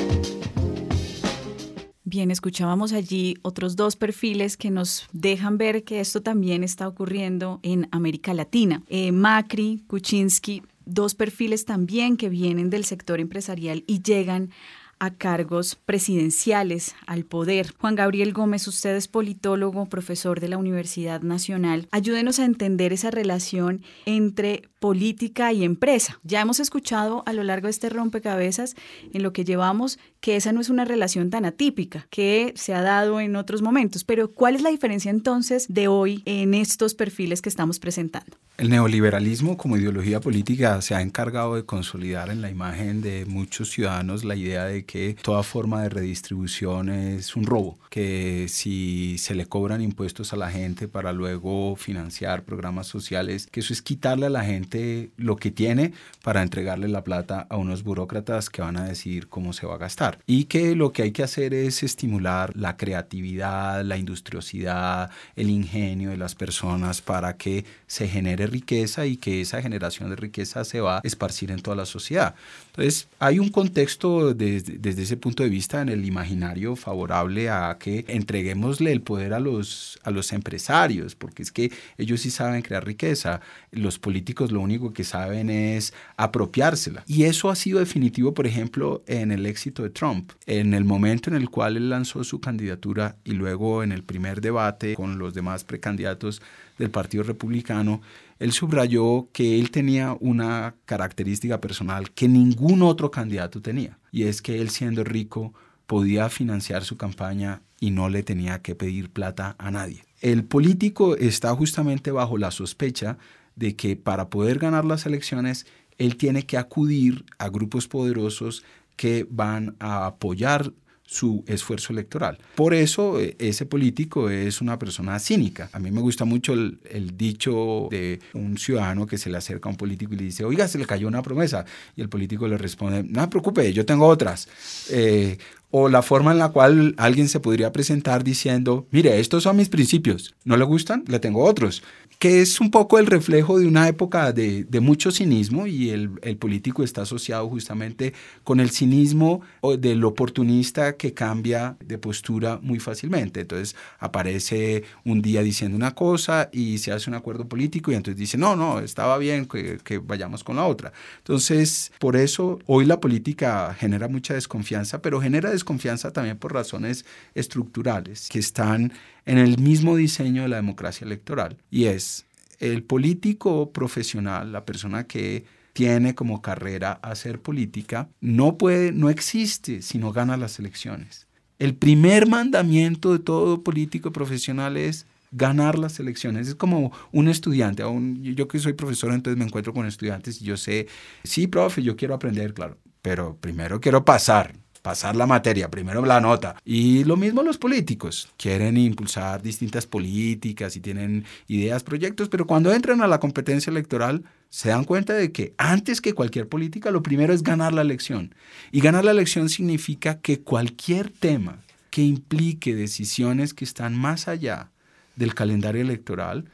Bien, 2.14 2.30
escuchábamos 2.30 2.94
allí 2.94 3.38
otros 3.42 3.76
dos 3.76 3.96
perfiles 3.96 4.56
que 4.56 4.70
nos 4.70 5.08
dejan 5.14 5.58
ver 5.58 5.84
que 5.84 6.00
esto 6.00 6.22
también 6.22 6.64
está 6.64 6.88
ocurriendo 6.88 7.60
en 7.64 7.88
América 7.90 8.36
Latina. 8.36 8.84
Eh, 8.88 9.12
Macri, 9.12 9.84
Kuczynski, 9.88 10.62
dos 10.86 11.16
perfiles 11.16 11.66
también 11.66 12.16
que 12.16 12.30
vienen 12.30 12.70
del 12.70 12.86
sector 12.86 13.20
empresarial 13.20 13.84
y 13.88 14.04
llegan 14.04 14.52
a 15.00 15.16
cargos 15.16 15.76
presidenciales, 15.76 16.96
al 17.08 17.26
poder. 17.26 17.74
Juan 17.78 17.96
Gabriel 17.96 18.32
Gómez, 18.32 18.68
usted 18.68 18.96
es 18.96 19.08
politólogo, 19.08 19.88
profesor 19.88 20.40
de 20.40 20.48
la 20.48 20.58
Universidad 20.58 21.22
Nacional. 21.24 21.88
Ayúdenos 21.92 22.40
a 22.40 22.46
entender 22.46 22.94
esa 22.94 23.10
relación 23.12 23.82
entre 24.06 24.70
política 24.84 25.54
y 25.54 25.64
empresa. 25.64 26.20
Ya 26.24 26.42
hemos 26.42 26.60
escuchado 26.60 27.24
a 27.26 27.32
lo 27.32 27.42
largo 27.44 27.68
de 27.68 27.72
este 27.72 27.88
rompecabezas 27.88 28.76
en 29.14 29.24
lo 29.24 29.32
que 29.32 29.46
llevamos 29.46 29.98
que 30.20 30.36
esa 30.36 30.52
no 30.52 30.60
es 30.60 30.70
una 30.70 30.84
relación 30.84 31.30
tan 31.30 31.46
atípica 31.46 32.06
que 32.10 32.54
se 32.58 32.74
ha 32.74 32.82
dado 32.82 33.22
en 33.22 33.38
otros 33.38 33.62
momentos, 33.62 34.04
pero 34.04 34.32
¿cuál 34.32 34.56
es 34.56 34.62
la 34.62 34.72
diferencia 34.72 35.10
entonces 35.10 35.68
de 35.70 35.88
hoy 35.88 36.22
en 36.26 36.54
estos 36.54 36.96
perfiles 36.96 37.42
que 37.42 37.48
estamos 37.48 37.80
presentando? 37.80 38.38
El 38.58 38.70
neoliberalismo 38.70 39.58
como 39.58 39.78
ideología 39.78 40.20
política 40.20 40.82
se 40.82 40.96
ha 40.96 41.02
encargado 41.02 41.56
de 41.56 41.66
consolidar 41.66 42.30
en 42.30 42.42
la 42.42 42.52
imagen 42.52 43.02
de 43.02 43.26
muchos 43.26 43.72
ciudadanos 43.72 44.24
la 44.24 44.36
idea 44.36 44.66
de 44.66 44.86
que 44.86 45.16
toda 45.22 45.44
forma 45.44 45.82
de 45.82 45.90
redistribución 45.90 46.90
es 46.90 47.36
un 47.36 47.46
robo, 47.46 47.80
que 47.90 48.46
si 48.48 49.18
se 49.18 49.34
le 49.34 49.48
cobran 49.48 49.82
impuestos 49.82 50.34
a 50.34 50.38
la 50.38 50.52
gente 50.52 50.88
para 50.88 51.14
luego 51.14 51.76
financiar 51.76 52.44
programas 52.44 52.88
sociales, 52.88 53.48
que 53.52 53.62
eso 53.62 53.74
es 53.74 53.82
quitarle 53.82 54.28
a 54.28 54.30
la 54.30 54.46
gente 54.46 54.73
lo 55.18 55.36
que 55.36 55.52
tiene 55.52 55.94
para 56.24 56.42
entregarle 56.42 56.88
la 56.88 57.04
plata 57.04 57.48
a 57.50 57.58
unos 57.58 57.84
burócratas 57.84 58.50
que 58.50 58.62
van 58.62 58.78
a 58.78 58.86
decidir 58.86 59.28
cómo 59.28 59.54
se 59.54 59.66
va 59.66 59.76
a 59.76 59.78
gastar. 59.78 60.20
Y 60.26 60.46
que 60.46 60.76
lo 60.76 60.92
que 60.92 61.04
hay 61.04 61.12
que 61.12 61.24
hacer 61.24 61.54
es 61.54 61.84
estimular 61.84 62.56
la 62.56 62.78
creatividad, 62.78 63.84
la 63.84 63.98
industriosidad, 63.98 65.12
el 65.36 65.50
ingenio 65.50 66.10
de 66.10 66.18
las 66.18 66.36
personas 66.36 67.02
para 67.02 67.38
que 67.38 67.66
se 67.88 68.08
genere 68.08 68.48
riqueza 68.48 69.06
y 69.06 69.18
que 69.18 69.42
esa 69.42 69.62
generación 69.62 70.10
de 70.10 70.16
riqueza 70.16 70.64
se 70.64 70.82
va 70.82 70.98
a 70.98 71.02
esparcir 71.04 71.52
en 71.52 71.62
toda 71.62 71.76
la 71.76 71.86
sociedad. 71.86 72.36
Entonces, 72.76 73.08
hay 73.20 73.38
un 73.38 73.50
contexto 73.50 74.34
desde, 74.34 75.04
ese 75.04 75.16
punto 75.16 75.44
de 75.44 75.50
vista 75.50 75.80
en 75.84 75.90
el 75.90 76.06
imaginario 76.06 76.76
favorable 76.76 77.48
a 77.52 77.78
que 77.80 78.04
entreguémosle 78.08 78.92
el 78.92 79.02
poder 79.02 79.36
a 79.36 79.40
los, 79.40 80.00
a 80.02 80.10
los 80.10 80.34
empresarios, 80.34 81.14
porque 81.14 81.44
es 81.44 81.52
que 81.52 81.72
ellos 82.00 82.22
sí 82.22 82.32
saben 82.32 82.64
crear 82.64 82.84
riqueza. 82.84 83.42
Los 83.70 84.00
políticos 84.00 84.52
lo 84.52 84.60
único 84.60 84.92
que 84.92 85.04
saben 85.04 85.52
es 85.52 85.94
apropiársela. 86.18 87.04
Y 87.06 87.26
eso 87.26 87.52
ha 87.52 87.56
sido 87.56 87.78
definitivo, 87.78 88.34
por 88.34 88.48
ejemplo, 88.48 89.04
en 89.06 89.32
el 89.32 89.46
éxito 89.46 89.84
de 89.84 89.92
Trump. 89.92 90.32
En 90.48 90.74
el 90.74 90.84
momento 90.84 91.30
en 91.30 91.36
el 91.36 91.52
cual 91.52 91.78
él 91.78 91.92
lanzó 91.92 92.24
su 92.24 92.42
candidatura 92.42 93.18
y 93.24 93.34
luego 93.34 93.84
en 93.84 93.92
el 93.92 94.02
primer 94.02 94.42
debate 94.42 94.96
con 94.96 95.20
los 95.20 95.36
demás 95.36 95.64
precandidatos 95.64 96.42
del 96.80 96.90
Partido 96.90 97.24
Republicano, 97.24 98.02
él 98.44 98.52
subrayó 98.52 99.30
que 99.32 99.58
él 99.58 99.72
tenía 99.72 100.18
una 100.20 100.76
característica 100.84 101.62
personal 101.62 102.12
que 102.12 102.28
ningún 102.28 102.82
otro 102.82 103.10
candidato 103.10 103.62
tenía, 103.62 104.00
y 104.12 104.24
es 104.24 104.42
que 104.42 104.60
él 104.60 104.70
siendo 104.70 105.06
rico 105.06 105.54
podía 105.88 106.28
financiar 106.28 106.84
su 106.84 106.98
campaña 106.98 107.62
y 107.80 107.92
no 107.92 108.10
le 108.10 108.22
tenía 108.22 108.62
que 108.62 108.76
pedir 108.76 109.10
plata 109.10 109.56
a 109.60 109.72
nadie. 109.72 110.04
El 110.20 110.44
político 110.44 111.16
está 111.16 111.56
justamente 111.56 112.12
bajo 112.12 112.38
la 112.38 112.52
sospecha 112.52 113.18
de 113.56 113.78
que 113.78 113.96
para 113.96 114.30
poder 114.30 114.60
ganar 114.60 114.84
las 114.84 115.06
elecciones, 115.06 115.66
él 115.98 116.18
tiene 116.18 116.46
que 116.46 116.58
acudir 116.58 117.24
a 117.38 117.48
grupos 117.48 117.88
poderosos 117.88 118.66
que 118.98 119.26
van 119.30 119.78
a 119.80 120.06
apoyar 120.06 120.74
su 121.06 121.44
esfuerzo 121.48 121.94
electoral. 121.94 122.40
Por 122.56 122.74
eso 122.74 123.20
eh, 123.20 123.36
ese 123.40 123.66
político 123.66 124.30
es 124.30 124.62
una 124.62 124.80
persona 124.80 125.20
cínica. 125.20 125.70
A 125.74 125.80
mí 125.80 125.92
me 125.92 126.02
gusta 126.02 126.26
mucho 126.26 126.54
el, 126.54 127.18
dicho 127.18 127.88
de 127.92 128.20
un 128.34 128.58
ciudadano 128.58 129.06
que 129.06 129.18
se 129.18 129.30
le 129.30 129.38
acerca 129.38 129.70
a 129.70 129.72
un 129.72 129.78
político 129.78 130.14
y 130.14 130.18
le 130.18 130.24
dice, 130.24 130.46
oiga, 130.46 130.68
se 130.68 130.80
le 130.80 130.86
cayó 130.86 131.08
una 131.08 131.22
promesa. 131.22 131.66
Y 131.96 132.02
el 132.02 132.10
político 132.10 132.48
le 132.48 132.58
responde, 132.58 133.04
no 133.04 133.30
preocupe, 133.30 133.72
yo 133.74 133.86
tengo 133.86 134.08
otras. 134.08 134.48
Eh, 134.90 135.38
o 135.76 135.90
la 135.90 136.04
forma 136.04 136.32
en 136.32 136.38
la 136.38 136.50
cual 136.50 136.94
alguien 136.98 137.28
se 137.28 137.40
podría 137.40 137.72
presentar 137.72 138.24
diciendo, 138.24 138.86
mire, 138.92 139.20
estos 139.20 139.42
son 139.42 139.58
mis 139.58 139.70
principios, 139.70 140.36
¿no 140.44 140.56
le 140.56 140.64
gustan? 140.66 141.04
Le 141.08 141.20
tengo 141.20 141.44
otros 141.44 141.82
que 142.24 142.40
es 142.40 142.62
un 142.62 142.72
poco 142.72 143.00
el 143.00 143.08
reflejo 143.08 143.60
de 143.60 143.68
una 143.68 143.86
época 143.90 144.32
de, 144.32 144.66
mucho 144.80 145.12
cinismo 145.12 145.68
y 145.68 145.90
el, 145.90 146.38
político 146.38 146.82
está 146.82 147.02
asociado 147.02 147.50
justamente 147.50 148.14
con 148.46 148.62
el 148.62 148.70
cinismo 148.70 149.42
del 149.78 150.06
oportunista 150.06 150.96
que 150.96 151.14
cambia 151.14 151.76
de 151.84 151.98
postura 151.98 152.60
muy 152.62 152.80
fácilmente. 152.80 153.42
Entonces 153.42 153.76
aparece 154.00 154.86
un 155.04 155.22
día 155.22 155.44
diciendo 155.44 155.76
una 155.76 155.96
cosa 155.96 156.48
y 156.54 156.78
se 156.78 156.94
hace 156.94 157.10
un 157.10 157.18
acuerdo 157.18 157.46
político 157.46 157.92
y 157.92 157.96
entonces 157.96 158.18
dice, 158.18 158.38
no, 158.38 158.56
no, 158.56 158.80
estaba 158.80 159.18
bien 159.18 159.46
que, 159.46 159.80
que 159.84 159.98
vayamos 159.98 160.46
con 160.46 160.56
la 160.56 160.66
otra. 160.66 160.94
Entonces, 161.18 161.92
por 162.00 162.16
eso 162.16 162.58
hoy 162.68 162.86
la 162.86 163.02
política 163.02 163.76
genera 163.78 164.08
mucha 164.08 164.34
desconfianza, 164.34 165.02
pero 165.02 165.20
genera 165.20 165.52
desconfianza 165.52 166.14
también 166.14 166.38
por 166.38 166.54
razones 166.54 167.04
estructurales 167.36 168.30
que 168.30 168.40
están 168.40 168.94
en 169.26 169.38
el 169.38 169.58
mismo 169.58 169.96
diseño 169.96 170.44
de 170.44 170.50
la 170.50 170.58
democracia 170.58 171.06
electoral 171.06 171.58
y 171.72 171.86
es 171.86 172.26
el 172.60 172.84
político 172.84 173.72
profesional, 173.72 174.52
la 174.52 174.66
persona 174.66 175.06
que 175.06 175.46
tiene 175.74 176.16
como 176.16 176.42
carrera 176.42 176.94
hacer 177.02 177.42
política, 177.42 178.08
no 178.22 178.58
puede, 178.58 178.92
no 178.92 179.10
existe 179.10 179.82
si 179.82 179.98
no 179.98 180.14
gana 180.14 180.38
las 180.38 180.60
elecciones. 180.60 181.28
El 181.60 181.76
primer 181.76 182.28
mandamiento 182.28 183.12
de 183.12 183.20
todo 183.20 183.64
político 183.64 184.12
profesional 184.12 184.78
es 184.78 185.08
ganar 185.32 185.78
las 185.80 186.00
elecciones. 186.00 186.48
Es 186.48 186.56
como 186.56 186.92
un 187.12 187.28
estudiante, 187.28 187.84
aún 187.84 188.24
yo 188.24 188.48
que 188.48 188.60
soy 188.60 188.74
profesor, 188.74 189.12
entonces 189.14 189.38
me 189.38 189.46
encuentro 189.46 189.74
con 189.74 189.86
estudiantes 189.86 190.42
y 190.42 190.46
yo 190.46 190.58
sé, 190.58 190.88
sí, 191.24 191.48
profe, 191.48 191.82
yo 191.82 191.96
quiero 191.96 192.14
aprender, 192.14 192.54
claro, 192.54 192.78
pero 193.02 193.36
primero 193.38 193.82
quiero 193.82 194.06
pasar, 194.06 194.54
pasar 194.84 195.16
la 195.16 195.26
materia, 195.26 195.72
primero 195.72 196.06
la 196.06 196.20
nota. 196.20 196.58
Y 196.66 197.06
lo 197.06 197.16
mismo 197.16 197.42
los 197.42 197.58
políticos, 197.58 198.30
quieren 198.38 198.76
impulsar 198.78 199.42
distintas 199.42 199.88
políticas 199.88 200.76
y 200.76 200.82
tienen 200.82 201.26
ideas, 201.48 201.84
proyectos, 201.84 202.28
pero 202.28 202.46
cuando 202.46 202.72
entran 202.72 203.02
a 203.02 203.08
la 203.08 203.20
competencia 203.20 203.72
electoral 203.72 204.24
se 204.50 204.70
dan 204.70 204.84
cuenta 204.84 205.14
de 205.14 205.32
que 205.32 205.56
antes 205.58 206.02
que 206.02 206.14
cualquier 206.14 206.50
política, 206.50 206.92
lo 206.92 207.02
primero 207.02 207.34
es 207.34 207.44
ganar 207.44 207.74
la 207.74 207.82
elección. 207.82 208.36
Y 208.72 208.82
ganar 208.82 209.06
la 209.06 209.12
elección 209.12 209.50
significa 209.50 210.20
que 210.20 210.42
cualquier 210.42 211.10
tema 211.10 211.60
que 211.90 212.02
implique 212.02 212.76
decisiones 212.76 213.54
que 213.54 213.64
están 213.64 213.96
más 213.96 214.28
allá 214.28 214.70
del 215.16 215.34
calendario 215.34 215.82
electoral, 215.82 216.46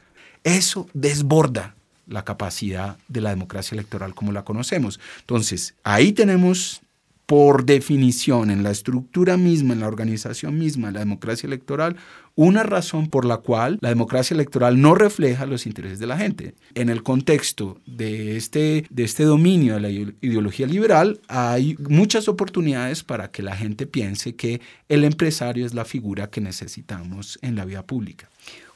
eso 0.44 0.88
desborda 0.94 1.76
la 2.06 2.24
capacidad 2.26 2.98
de 3.08 3.22
la 3.22 3.32
democracia 3.32 3.74
electoral 3.74 4.13
como 4.13 4.32
la 4.32 4.44
conocemos. 4.44 5.00
Entonces, 5.22 5.74
ahí 5.84 6.12
tenemos 6.12 6.82
por 7.30 7.63
definición, 7.63 8.50
en 8.50 8.63
la 8.63 8.72
estructura 8.72 9.38
misma, 9.38 9.76
en 9.76 9.82
la 9.82 9.88
organización 9.88 10.58
misma 10.58 10.88
de 10.88 10.94
la 10.94 11.02
democracia 11.02 11.46
electoral, 11.46 11.96
una 12.34 12.63
razón 12.63 13.08
por 13.08 13.24
la 13.24 13.38
cual 13.38 13.78
la 13.82 13.89
democracia 13.89 14.34
electoral 14.34 14.82
no 14.82 14.96
refleja 14.96 15.46
los 15.46 15.68
intereses 15.68 16.00
de 16.00 16.08
la 16.08 16.18
gente. 16.18 16.56
En 16.74 16.89
el 16.89 17.04
contexto 17.04 17.80
de 17.86 18.36
este, 18.36 18.88
de 18.89 19.04
este 19.04 19.26
dominio 19.26 19.76
de 19.76 19.80
la 19.80 19.89
ideología 19.92 20.65
liberal, 20.65 21.20
hay 21.28 21.76
muchas 21.88 22.28
oportunidades 22.28 23.04
para 23.04 23.30
que 23.30 23.44
la 23.44 23.56
gente 23.56 23.86
piense 23.86 24.34
que 24.34 24.60
el 24.88 25.04
empresario 25.04 25.68
es 25.68 25.76
la 25.76 25.86
figura 25.86 26.32
que 26.32 26.42
necesitamos 26.42 27.38
en 27.44 27.56
la 27.56 27.63
vida 27.63 27.86
pública. 27.86 28.28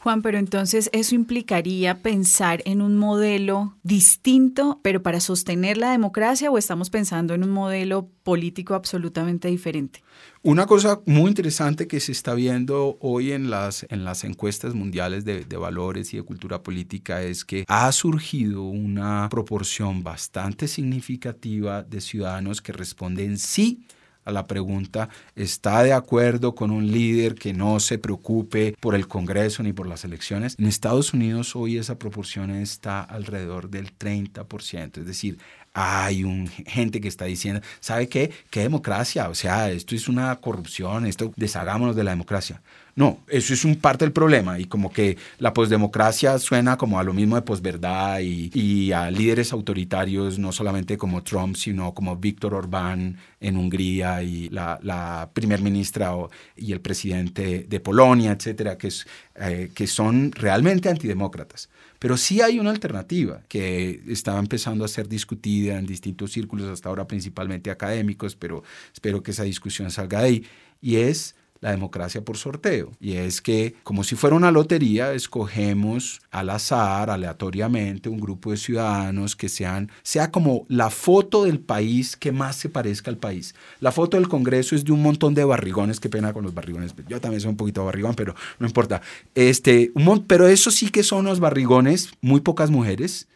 Juan, 0.03 0.21
pero 0.21 0.37
entonces 0.37 0.89
eso 0.91 1.15
implicaría 1.15 1.99
pensar 1.99 2.61
en 2.65 2.81
un 2.81 2.97
modelo 2.97 3.77
distinto, 3.83 4.81
pero 4.83 5.01
para 5.01 5.21
sostener 5.21 5.77
la 5.77 5.91
democracia 5.91 6.51
o 6.51 6.57
estamos 6.57 6.89
pensando 6.89 7.33
en 7.33 7.41
un 7.41 7.51
modelo 7.51 8.09
político 8.23 8.75
absolutamente 8.75 9.47
diferente? 9.47 10.03
Una 10.41 10.65
cosa 10.65 10.99
muy 11.05 11.29
interesante 11.29 11.87
que 11.87 12.01
se 12.01 12.11
está 12.11 12.33
viendo 12.33 12.97
hoy 12.99 13.31
en 13.31 13.49
las, 13.49 13.85
en 13.87 14.03
las 14.03 14.25
encuestas 14.25 14.73
mundiales 14.73 15.23
de, 15.23 15.45
de, 15.45 15.55
valores 15.55 16.13
y 16.13 16.17
de 16.17 16.23
cultura 16.23 16.61
política 16.61 17.21
es 17.21 17.45
que 17.45 17.63
ha 17.69 17.89
surgido 17.93 18.63
una 18.63 19.29
proporción 19.29 20.03
bastante 20.03 20.67
significativa 20.67 21.81
de 21.81 22.01
ciudadanos 22.01 22.61
que 22.61 22.73
responden 22.73 23.37
sí 23.37 23.85
a 24.25 24.31
la 24.31 24.47
pregunta, 24.47 25.09
¿está 25.35 25.83
de 25.83 25.93
acuerdo 25.93 26.55
con 26.55 26.71
un 26.71 26.91
líder 26.91 27.35
que 27.35 27.53
no 27.53 27.79
se 27.79 27.97
preocupe 27.97 28.75
por 28.79 28.95
el 28.95 29.07
Congreso 29.07 29.63
ni 29.63 29.73
por 29.73 29.87
las 29.87 30.03
elecciones? 30.03 30.55
En 30.57 30.65
Estados 30.65 31.13
Unidos 31.13 31.55
hoy 31.55 31.77
esa 31.77 31.99
proporción 31.99 32.51
está 32.51 33.01
alrededor 33.01 33.69
del 33.69 33.97
30%, 33.97 34.99
es 34.99 35.05
decir, 35.05 35.37
hay 35.73 36.23
un, 36.23 36.47
gente 36.47 37.01
que 37.01 37.07
está 37.07 37.25
diciendo, 37.25 37.61
¿sabe 37.79 38.07
qué? 38.07 38.31
¿Qué 38.49 38.61
democracia? 38.61 39.29
O 39.29 39.35
sea, 39.35 39.71
esto 39.71 39.95
es 39.95 40.07
una 40.07 40.35
corrupción, 40.35 41.05
esto 41.05 41.33
deshagámonos 41.35 41.95
de 41.95 42.03
la 42.03 42.11
democracia. 42.11 42.61
No, 42.95 43.23
eso 43.27 43.55
es 43.55 43.65
un 43.65 43.77
parte 43.77 44.05
del 44.05 44.11
problema 44.11 44.59
y 44.59 44.65
como 44.65 44.93
que 44.93 45.17
la 45.39 45.51
posdemocracia 45.51 46.37
suena 46.37 46.77
como 46.77 46.99
a 46.99 47.03
lo 47.03 47.11
mismo 47.11 47.35
de 47.35 47.41
posverdad 47.41 48.19
y, 48.19 48.51
y 48.53 48.91
a 48.91 49.09
líderes 49.09 49.51
autoritarios, 49.51 50.37
no 50.37 50.51
solamente 50.51 50.95
como 50.95 51.23
Trump, 51.23 51.55
sino 51.55 51.95
como 51.95 52.17
Víctor 52.17 52.53
Orbán 52.53 53.17
en 53.39 53.57
Hungría 53.57 54.21
y 54.21 54.47
la, 54.49 54.79
la 54.83 55.31
primer 55.33 55.61
ministra 55.61 56.13
y 56.55 56.71
el 56.71 56.81
presidente 56.81 57.65
de 57.67 57.79
Polonia, 57.79 58.31
etcétera, 58.31 58.77
que, 58.77 58.89
es, 58.89 59.07
eh, 59.35 59.71
que 59.73 59.87
son 59.87 60.31
realmente 60.31 60.87
antidemócratas. 60.87 61.69
Pero 61.97 62.15
sí 62.15 62.41
hay 62.41 62.59
una 62.59 62.69
alternativa 62.69 63.41
que 63.47 64.03
estaba 64.07 64.37
empezando 64.37 64.85
a 64.85 64.87
ser 64.87 65.07
discutida 65.07 65.79
en 65.79 65.87
distintos 65.87 66.31
círculos, 66.31 66.67
hasta 66.67 66.89
ahora 66.89 67.07
principalmente 67.07 67.71
académicos, 67.71 68.35
pero 68.35 68.61
espero 68.93 69.23
que 69.23 69.31
esa 69.31 69.43
discusión 69.43 69.89
salga 69.89 70.19
de 70.19 70.25
ahí, 70.25 70.45
y 70.79 70.97
es 70.97 71.35
la 71.63 71.71
democracia 71.71 72.25
por 72.25 72.35
sorteo. 72.35 72.91
Y 72.99 73.13
es 73.13 73.41
que, 73.41 73.75
como 73.83 74.03
si 74.03 74.17
fuera 74.17 74.35
una 74.35 74.51
lotería, 74.51 75.13
escogemos 75.13 76.21
al 76.29 76.49
azar, 76.49 77.09
aleatoriamente, 77.09 78.09
un 78.09 78.19
grupo 78.19 78.51
de 78.51 78.57
ciudadanos 78.57 79.37
que 79.37 79.47
sean, 79.47 79.89
sea 80.03 80.29
como 80.29 80.65
la 80.67 80.89
foto 80.89 81.45
del 81.45 81.61
país 81.61 82.17
que 82.17 82.33
más 82.33 82.57
se 82.57 82.67
parezca 82.67 83.09
al 83.09 83.17
país. 83.17 83.55
La 83.79 83.93
foto 83.93 84.17
del 84.17 84.27
Congreso 84.27 84.75
es 84.75 84.83
de 84.83 84.91
un 84.91 85.01
montón 85.01 85.33
de 85.35 85.45
barrigones, 85.45 86.01
qué 86.01 86.09
pena 86.09 86.33
con 86.33 86.43
los 86.43 86.53
barrigones, 86.53 86.93
yo 87.07 87.21
también 87.21 87.39
soy 87.39 87.51
un 87.51 87.57
poquito 87.57 87.85
barrigón, 87.85 88.13
pero 88.13 88.35
no 88.59 88.67
importa. 88.67 89.01
Este, 89.33 89.93
un 89.95 90.25
pero 90.27 90.49
eso 90.49 90.69
sí 90.69 90.89
que 90.89 91.01
son 91.01 91.23
los 91.23 91.39
barrigones, 91.39 92.09
muy 92.19 92.41
pocas 92.41 92.71
mujeres, 92.71 93.29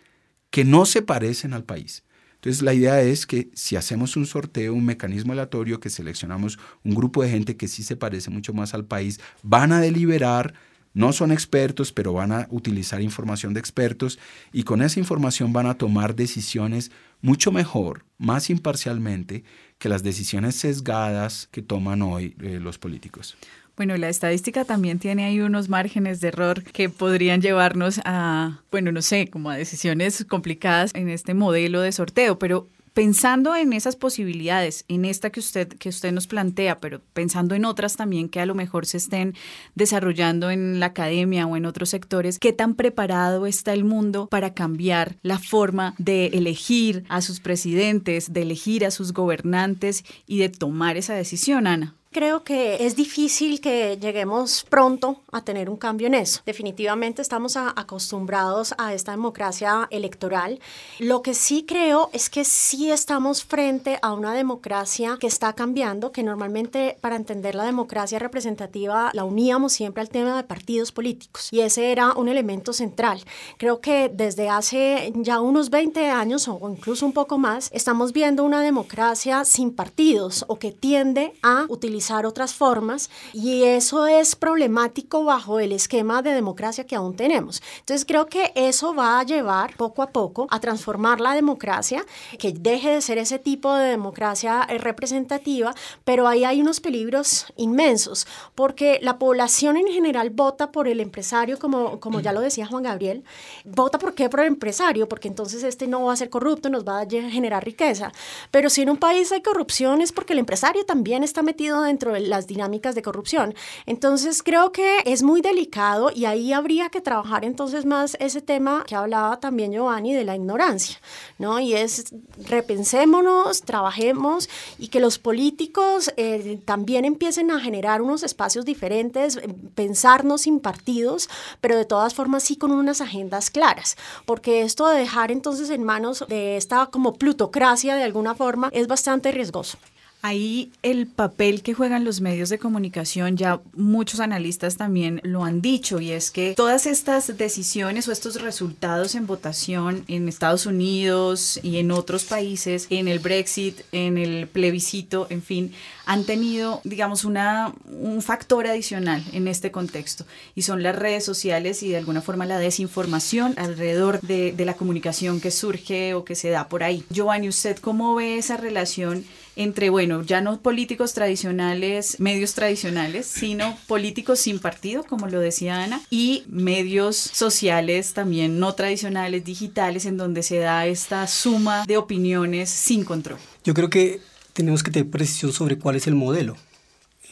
que 0.50 0.66
no 0.66 0.86
se 0.86 1.02
parecen 1.02 1.54
al 1.54 1.64
país. 1.64 2.04
Entonces 2.38 2.62
la 2.62 2.74
idea 2.74 3.02
es 3.02 3.26
que 3.26 3.50
si 3.54 3.76
hacemos 3.76 4.16
un 4.16 4.28
sorteo, 4.28 4.74
un 4.74 4.86
mecanismo 4.86 5.34
aleatorio, 5.34 5.80
que 5.80 5.90
seleccionamos 5.90 6.60
un 6.84 6.94
grupo 6.94 7.24
de 7.24 7.30
gente 7.30 7.58
que 7.58 7.68
sí 7.68 7.82
se 7.84 7.96
parece 7.96 8.30
mucho 8.30 8.54
más 8.54 8.74
al 8.76 8.86
país, 8.86 9.20
van 9.42 9.72
a 9.72 9.82
deliberar, 9.82 10.54
no 10.94 11.14
son 11.14 11.32
expertos, 11.32 11.92
pero 11.92 12.14
van 12.14 12.32
a 12.32 12.48
utilizar 12.52 13.02
información 13.02 13.54
de 13.54 13.60
expertos 13.60 14.20
y 14.54 14.64
con 14.64 14.84
esa 14.84 15.00
información 15.00 15.52
van 15.52 15.66
a 15.66 15.78
tomar 15.80 16.16
decisiones 16.16 16.92
mucho 17.22 17.52
mejor, 17.52 18.06
más 18.20 18.52
imparcialmente 18.52 19.44
que 19.80 19.90
las 19.90 20.04
decisiones 20.04 20.56
sesgadas 20.56 21.50
que 21.52 21.64
toman 21.64 22.04
hoy 22.04 22.36
eh, 22.40 22.60
los 22.62 22.78
políticos. 22.78 23.36
Bueno, 23.78 23.96
la 23.96 24.10
estadística 24.10 24.66
también 24.66 24.98
tiene 24.98 25.26
ahí 25.26 25.40
unos 25.40 25.70
márgenes 25.70 26.20
de 26.20 26.30
error 26.30 26.64
que 26.64 26.90
podrían 26.90 27.44
llevarnos 27.44 28.02
a, 28.06 28.62
bueno, 28.72 28.92
no 28.92 29.04
sé, 29.04 29.28
como 29.28 29.52
a 29.52 29.56
decisiones 29.56 30.26
complicadas 30.28 30.90
en 30.96 31.10
este 31.10 31.36
modelo 31.36 31.82
de 31.82 31.92
sorteo, 31.92 32.40
pero 32.40 32.68
pensando 32.96 33.56
en 33.56 33.74
esas 33.74 33.96
posibilidades, 33.96 34.84
en 34.88 35.06
esta 35.06 35.30
que 35.30 35.40
usted, 35.40 35.68
que 35.68 35.90
usted 35.90 36.12
nos 36.12 36.26
plantea, 36.26 36.80
pero 36.80 37.02
pensando 37.14 37.54
en 37.54 37.66
otras 37.66 37.96
también 37.98 38.30
que 38.30 38.40
a 38.40 38.48
lo 38.48 38.56
mejor 38.56 38.88
se 38.88 38.98
estén 38.98 39.36
desarrollando 39.76 40.50
en 40.50 40.80
la 40.80 40.88
academia 40.88 41.46
o 41.46 41.56
en 41.56 41.68
otros 41.68 41.90
sectores, 41.90 42.40
¿qué 42.40 42.54
tan 42.54 42.74
preparado 42.74 43.46
está 43.46 43.74
el 43.74 43.84
mundo 43.84 44.26
para 44.26 44.56
cambiar 44.56 45.18
la 45.22 45.38
forma 45.38 45.94
de 46.00 46.32
elegir 46.34 47.04
a 47.10 47.22
sus 47.22 47.40
presidentes, 47.40 48.34
de 48.34 48.42
elegir 48.42 48.84
a 48.84 48.90
sus 48.90 49.14
gobernantes 49.14 50.04
y 50.26 50.40
de 50.40 50.50
tomar 50.50 50.98
esa 50.98 51.14
decisión, 51.14 51.68
Ana? 51.68 51.97
Creo 52.12 52.44
que 52.44 52.86
es 52.86 52.96
difícil 52.96 53.62
que 53.62 53.98
lleguemos 54.00 54.66
pronto 54.70 55.22
a 55.32 55.42
tener 55.44 55.70
un 55.70 55.78
cambio 55.78 56.08
en 56.08 56.14
eso. 56.14 56.42
Definitivamente 56.46 57.22
estamos 57.22 57.58
acostumbrados 57.58 58.74
a 58.78 58.94
esta 58.94 59.12
democracia 59.12 59.88
electoral. 59.92 60.60
Lo 61.00 61.22
que 61.22 61.34
sí 61.34 61.66
creo 61.68 62.10
es 62.14 62.30
que 62.30 62.44
sí 62.44 62.92
estamos 62.92 63.44
frente 63.44 64.00
a 64.02 64.14
una 64.14 64.34
democracia 64.34 65.18
que 65.20 65.28
está 65.28 65.54
cambiando, 65.54 66.12
que 66.12 66.24
normalmente 66.24 66.98
para 67.02 67.16
entender 67.16 67.56
la 67.56 67.66
democracia 67.66 68.20
representativa 68.20 69.12
la 69.14 69.24
uníamos 69.24 69.74
siempre 69.74 70.02
al 70.02 70.10
tema 70.10 70.38
de 70.38 70.44
partidos 70.44 70.92
políticos 70.92 71.50
y 71.52 71.62
ese 71.62 71.92
era 71.92 72.14
un 72.14 72.30
elemento 72.30 72.74
central. 72.74 73.22
Creo 73.58 73.82
que 73.82 74.10
desde 74.14 74.50
hace 74.50 75.12
ya 75.16 75.42
unos 75.42 75.70
20 75.70 76.10
años 76.10 76.48
o 76.48 76.60
incluso 76.70 77.06
un 77.06 77.14
poco 77.14 77.38
más 77.38 77.70
estamos 77.74 78.14
viendo 78.14 78.44
una 78.44 78.62
democracia 78.62 79.46
sin 79.46 79.76
partidos 79.76 80.46
o 80.48 80.58
que 80.58 80.72
tiende 80.72 81.34
a 81.44 81.66
utilizar 81.68 81.97
otras 82.26 82.54
formas 82.54 83.10
y 83.34 83.64
eso 83.64 84.08
es 84.08 84.36
problemático 84.36 85.24
bajo 85.24 85.60
el 85.60 85.72
esquema 85.72 86.22
de 86.22 86.32
democracia 86.32 86.86
que 86.86 86.96
aún 86.96 87.16
tenemos. 87.16 87.62
Entonces 87.80 88.06
creo 88.06 88.28
que 88.28 88.52
eso 88.56 88.94
va 88.94 89.20
a 89.20 89.24
llevar 89.24 89.76
poco 89.76 90.02
a 90.02 90.12
poco 90.12 90.48
a 90.50 90.60
transformar 90.60 91.20
la 91.20 91.34
democracia, 91.34 92.06
que 92.40 92.52
deje 92.52 92.90
de 92.90 93.02
ser 93.02 93.18
ese 93.18 93.40
tipo 93.40 93.74
de 93.76 93.90
democracia 93.90 94.66
eh, 94.70 94.78
representativa, 94.78 95.74
pero 96.04 96.28
ahí 96.28 96.44
hay 96.44 96.62
unos 96.62 96.80
peligros 96.80 97.46
inmensos, 97.56 98.28
porque 98.56 99.00
la 99.02 99.18
población 99.18 99.78
en 99.78 99.88
general 99.88 100.30
vota 100.30 100.72
por 100.72 100.88
el 100.88 101.00
empresario, 101.00 101.58
como, 101.60 102.00
como 102.00 102.20
ya 102.20 102.34
lo 102.34 102.42
decía 102.42 102.68
Juan 102.68 102.84
Gabriel, 102.84 103.24
vota 103.66 103.98
por 104.00 104.14
qué 104.14 104.30
por 104.30 104.42
el 104.42 104.48
empresario, 104.48 105.08
porque 105.10 105.28
entonces 105.28 105.64
este 105.64 105.88
no 105.88 106.06
va 106.06 106.14
a 106.14 106.16
ser 106.16 106.30
corrupto, 106.30 106.70
nos 106.70 106.88
va 106.88 107.02
a 107.02 107.06
generar 107.10 107.64
riqueza. 107.66 108.12
Pero 108.52 108.70
si 108.70 108.82
en 108.82 108.90
un 108.90 108.98
país 108.98 109.32
hay 109.32 109.42
corrupción 109.42 110.02
es 110.02 110.12
porque 110.12 110.34
el 110.34 110.40
empresario 110.40 110.86
también 110.86 111.24
está 111.24 111.42
metido 111.42 111.86
dentro 111.88 112.14
de 112.14 112.22
las 112.22 112.48
dinámicas 112.48 112.96
de 112.96 113.02
corrupción. 113.02 113.56
Entonces 113.86 114.44
creo 114.44 114.72
que 114.72 115.00
es 115.06 115.24
muy 115.24 115.42
delicado 115.42 116.12
y 116.14 116.26
ahí 116.26 116.54
habría 116.54 116.90
que 116.90 117.02
trabajar 117.02 117.46
entonces 117.46 117.86
más 117.86 118.16
ese 118.20 118.42
tema 118.42 118.84
que 118.86 118.96
hablaba 118.96 119.40
también 119.40 119.72
Giovanni 119.72 120.14
de 120.14 120.24
la 120.24 120.36
ignorancia, 120.36 120.98
¿no? 121.38 121.60
Y 121.60 121.74
es 121.74 122.14
repensémonos, 122.48 123.62
trabajemos 123.62 124.50
y 124.78 124.90
que 124.90 125.00
los 125.00 125.18
políticos 125.20 126.12
eh, 126.18 126.60
también 126.66 127.06
empiecen 127.06 127.52
a 127.52 127.60
generar 127.60 128.02
unos 128.02 128.24
espacios 128.24 128.66
diferentes, 128.66 129.38
eh, 129.38 129.56
pensarnos 129.76 130.42
sin 130.42 130.60
partidos, 130.60 131.30
pero 131.62 131.78
de 131.78 131.86
todas 131.86 132.14
formas 132.14 132.44
sí 132.44 132.56
con 132.56 132.72
unas 132.72 133.02
agendas 133.02 133.50
claras, 133.50 133.98
porque 134.26 134.62
esto 134.62 134.88
de 134.88 135.00
dejar 135.00 135.32
entonces 135.32 135.70
en 135.70 135.84
manos 135.84 136.26
de 136.28 136.58
esta 136.58 136.88
como 136.88 137.14
plutocracia 137.14 137.96
de 137.96 138.04
alguna 138.04 138.36
forma 138.36 138.70
es 138.74 138.88
bastante 138.88 139.32
riesgoso. 139.32 139.78
Ahí 140.24 140.72
el 140.82 141.06
papel 141.06 141.62
que 141.62 141.76
juegan 141.76 142.04
los 142.04 142.22
medios 142.22 142.50
de 142.50 142.58
comunicación, 142.58 143.38
ya 143.38 143.62
muchos 143.74 144.20
analistas 144.20 144.76
también 144.76 145.22
lo 145.24 145.44
han 145.44 145.62
dicho, 145.62 146.02
y 146.02 146.12
es 146.12 146.32
que 146.32 146.56
todas 146.56 146.88
estas 146.88 147.38
decisiones 147.38 148.08
o 148.08 148.12
estos 148.12 148.42
resultados 148.42 149.14
en 149.14 149.28
votación 149.28 150.04
en 150.08 150.28
Estados 150.28 150.66
Unidos 150.66 151.60
y 151.62 151.78
en 151.78 151.92
otros 151.92 152.24
países, 152.24 152.88
en 152.90 153.08
el 153.08 153.20
Brexit, 153.20 153.82
en 153.92 154.18
el 154.18 154.48
plebiscito, 154.48 155.28
en 155.30 155.44
fin, 155.44 155.72
han 156.08 156.24
tenido, 156.24 156.82
digamos, 156.84 157.24
una, 157.24 157.74
un 157.86 158.22
factor 158.22 158.66
adicional 158.66 159.24
en 159.34 159.48
este 159.48 159.72
contexto, 159.72 160.26
y 160.56 160.64
son 160.64 160.82
las 160.82 160.96
redes 160.96 161.26
sociales 161.26 161.84
y 161.84 161.90
de 161.90 161.98
alguna 161.98 162.22
forma 162.22 162.46
la 162.46 162.58
desinformación 162.58 163.54
alrededor 163.58 164.20
de, 164.22 164.56
la 164.66 164.74
comunicación 164.74 165.40
que 165.40 165.52
surge 165.52 166.14
o 166.16 166.26
que 166.26 166.36
se 166.36 166.50
da 166.50 166.68
por 166.68 166.84
ahí. 166.84 167.06
Giovanni, 167.10 167.48
¿usted 167.48 167.78
cómo 167.78 168.16
ve 168.16 168.38
esa 168.38 168.58
relación? 168.58 169.24
Entre, 169.58 169.90
bueno, 169.90 170.22
ya 170.24 170.40
no 170.40 170.62
políticos 170.62 171.14
tradicionales, 171.14 172.20
medios 172.20 172.54
tradicionales, 172.54 173.26
sino 173.26 173.78
políticos 173.88 174.40
sin 174.40 174.60
partido, 174.60 175.04
como 175.04 175.28
lo 175.28 175.40
decía 175.40 175.84
Ana, 175.84 176.02
y 176.12 176.44
medios 176.48 177.18
sociales 177.18 178.14
también 178.14 178.60
no 178.60 178.74
tradicionales, 178.74 179.44
digitales, 179.44 180.06
en 180.06 180.18
donde 180.18 180.44
se 180.44 180.60
da 180.60 180.86
esta 180.86 181.26
suma 181.28 181.86
de 181.86 181.98
opiniones 181.98 182.70
sin 182.70 183.04
control. 183.04 183.40
Yo 183.64 183.74
creo 183.74 183.90
que 183.90 184.22
tenemos 184.54 184.84
que 184.84 184.92
tener 184.92 185.10
precisión 185.10 185.52
sobre 185.52 185.78
cuál 185.78 185.96
es 185.96 186.06
el 186.08 186.16
modelo. 186.16 186.56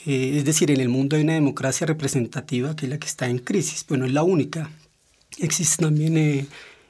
Eh, 0.05 0.37
es 0.37 0.45
decir, 0.45 0.71
en 0.71 0.81
el 0.81 0.89
mundo 0.89 1.15
hay 1.15 1.23
una 1.23 1.33
democracia 1.33 1.85
representativa 1.87 2.75
que 2.75 2.87
es 2.87 2.89
la 2.89 2.97
que 2.97 3.07
está 3.07 3.27
en 3.27 3.39
crisis. 3.39 3.85
Bueno, 3.87 4.05
es 4.05 4.13
la 4.13 4.23
única. 4.23 4.71
Existen 5.37 5.87
también 5.87 6.17
eh, 6.17 6.47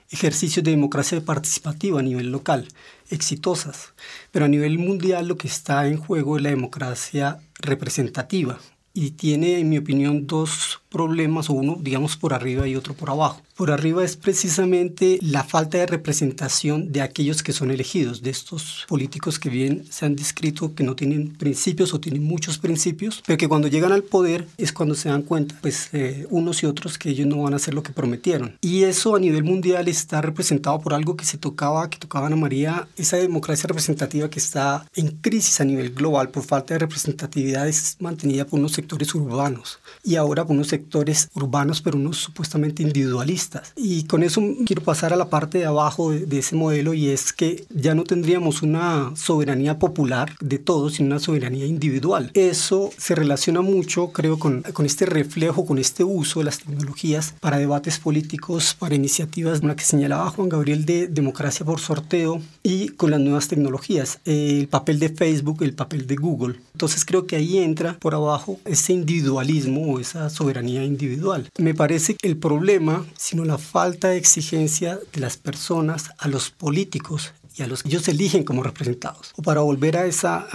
ejercicios 0.09 0.63
de 0.63 0.71
democracia 0.71 1.19
participativa 1.21 1.99
a 1.99 2.03
nivel 2.03 2.31
local, 2.31 2.67
exitosas, 3.09 3.93
pero 4.35 4.47
a 4.47 4.49
nivel 4.49 4.77
mundial 4.79 5.29
lo 5.29 5.37
que 5.37 5.47
está 5.47 5.87
en 5.87 5.95
juego 5.95 6.35
es 6.35 6.43
la 6.43 6.49
democracia 6.49 7.39
representativa. 7.57 8.59
Y 8.93 9.11
tiene, 9.11 9.59
en 9.59 9.69
mi 9.69 9.77
opinión, 9.77 10.27
dos 10.27 10.81
problemas, 10.95 11.49
uno, 11.49 11.77
digamos, 11.77 12.15
por 12.15 12.33
arriba 12.33 12.69
y 12.69 12.77
otro 12.77 12.93
por 12.93 13.09
abajo. 13.09 13.41
Por 13.57 13.69
arriba 13.69 14.05
es 14.05 14.15
precisamente 14.15 15.19
la 15.21 15.43
falta 15.43 15.77
de 15.77 15.85
representación 15.85 16.93
de 16.93 17.01
aquellos 17.01 17.43
que 17.43 17.51
son 17.51 17.69
elegidos, 17.69 18.21
de 18.21 18.29
estos 18.29 18.85
políticos 18.87 19.37
que 19.37 19.49
bien 19.49 19.83
se 19.89 20.05
han 20.05 20.15
descrito 20.15 20.73
que 20.73 20.85
no 20.85 20.95
tienen 20.95 21.33
principios 21.33 21.93
o 21.93 21.99
tienen 21.99 22.23
muchos 22.23 22.59
principios, 22.59 23.21
pero 23.25 23.37
que 23.37 23.49
cuando 23.49 23.67
llegan 23.67 23.91
al 23.91 24.03
poder 24.03 24.47
es 24.57 24.71
cuando 24.71 24.95
se 24.95 25.09
dan 25.09 25.23
cuenta, 25.23 25.57
pues 25.61 25.89
eh, 25.91 26.27
unos 26.29 26.63
y 26.63 26.65
otros, 26.65 26.97
que 26.97 27.09
ellos 27.09 27.27
no 27.27 27.41
van 27.41 27.51
a 27.51 27.57
hacer 27.57 27.73
lo 27.73 27.83
que 27.83 27.91
prometieron. 27.91 28.57
Y 28.61 28.83
eso 28.83 29.17
a 29.17 29.19
nivel 29.19 29.43
mundial 29.43 29.89
está 29.89 30.21
representado 30.21 30.79
por 30.79 30.93
algo 30.93 31.17
que 31.17 31.25
se 31.25 31.37
tocaba, 31.37 31.89
que 31.89 31.97
tocaba 31.97 32.27
Ana 32.27 32.37
María, 32.37 32.87
esa 32.95 33.17
democracia 33.17 33.67
representativa 33.67 34.29
que 34.29 34.39
está 34.39 34.87
en 34.95 35.07
crisis 35.17 35.59
a 35.59 35.65
nivel 35.65 35.93
global 35.93 36.29
por 36.29 36.45
falta 36.45 36.73
de 36.73 36.79
representatividad 36.79 37.67
es 37.67 37.97
mantenida 37.99 38.45
por 38.45 38.59
unos 38.59 38.71
sectores 38.71 39.13
urbanos 39.13 39.79
y 40.01 40.15
ahora 40.15 40.45
por 40.45 40.55
unos 40.55 40.67
sectores 40.67 40.84
sectores 40.85 41.29
urbanos, 41.33 41.81
pero 41.81 41.97
unos 41.97 42.17
supuestamente 42.17 42.83
individualistas. 42.83 43.73
Y 43.75 44.03
con 44.03 44.21
eso 44.21 44.41
quiero 44.65 44.83
pasar 44.83 45.13
a 45.13 45.15
la 45.15 45.29
parte 45.29 45.57
de 45.57 45.65
abajo 45.65 46.11
de, 46.11 46.37
ese 46.37 46.55
modelo 46.55 46.93
y 46.93 47.09
es 47.09 47.33
que 47.33 47.65
ya 47.73 47.95
no 47.95 48.03
tendríamos 48.03 48.61
una 48.61 49.11
soberanía 49.15 49.79
popular 49.79 50.35
de 50.39 50.59
todos, 50.59 50.93
sino 50.95 51.07
una 51.07 51.19
soberanía 51.19 51.65
individual. 51.65 52.29
Eso 52.33 52.91
se 52.97 53.15
relaciona 53.15 53.61
mucho, 53.61 54.11
creo, 54.11 54.37
con, 54.37 54.61
con 54.73 54.85
este 54.85 55.05
reflejo, 55.05 55.65
con 55.65 55.79
este 55.79 56.03
uso 56.03 56.39
de 56.39 56.45
las 56.45 56.59
tecnologías 56.59 57.33
para 57.39 57.57
debates 57.57 57.97
políticos, 57.97 58.75
para 58.77 58.95
iniciativas, 58.95 59.61
una 59.61 59.75
que 59.75 59.85
señalaba 59.85 60.29
Juan 60.29 60.49
Gabriel 60.49 60.85
de 60.85 61.07
democracia 61.07 61.65
por 61.65 61.79
sorteo 61.79 62.41
y 62.61 62.89
con 62.89 63.11
las 63.11 63.19
nuevas 63.19 63.47
tecnologías, 63.47 64.19
el 64.25 64.67
papel 64.67 64.99
de 64.99 65.09
Facebook, 65.09 65.63
el 65.63 65.73
papel 65.73 66.05
de 66.05 66.15
Google. 66.15 66.59
Entonces 66.73 67.05
creo 67.05 67.25
que 67.25 67.37
ahí 67.37 67.57
entra 67.57 67.97
por 67.99 68.13
abajo 68.13 68.59
ese 68.65 68.93
individualismo 68.93 69.93
o 69.93 69.99
esa 69.99 70.29
soberanía 70.29 70.74
individual. 70.83 71.49
Me 71.57 71.73
parece 71.73 72.15
que 72.15 72.27
el 72.27 72.37
problema, 72.37 73.05
sino 73.17 73.45
la 73.45 73.57
falta 73.57 74.09
de 74.09 74.17
exigencia 74.17 74.99
de 75.13 75.21
las 75.21 75.37
personas 75.37 76.11
a 76.17 76.27
los 76.27 76.49
políticos 76.49 77.33
y 77.57 77.63
a 77.63 77.67
los 77.67 77.83
que 77.83 77.89
ellos 77.89 78.07
eligen 78.07 78.43
como 78.43 78.63
representados. 78.63 79.31
O 79.35 79.41
para 79.41 79.61
volver 79.61 79.97
a 79.97 80.05
esa, 80.05 80.47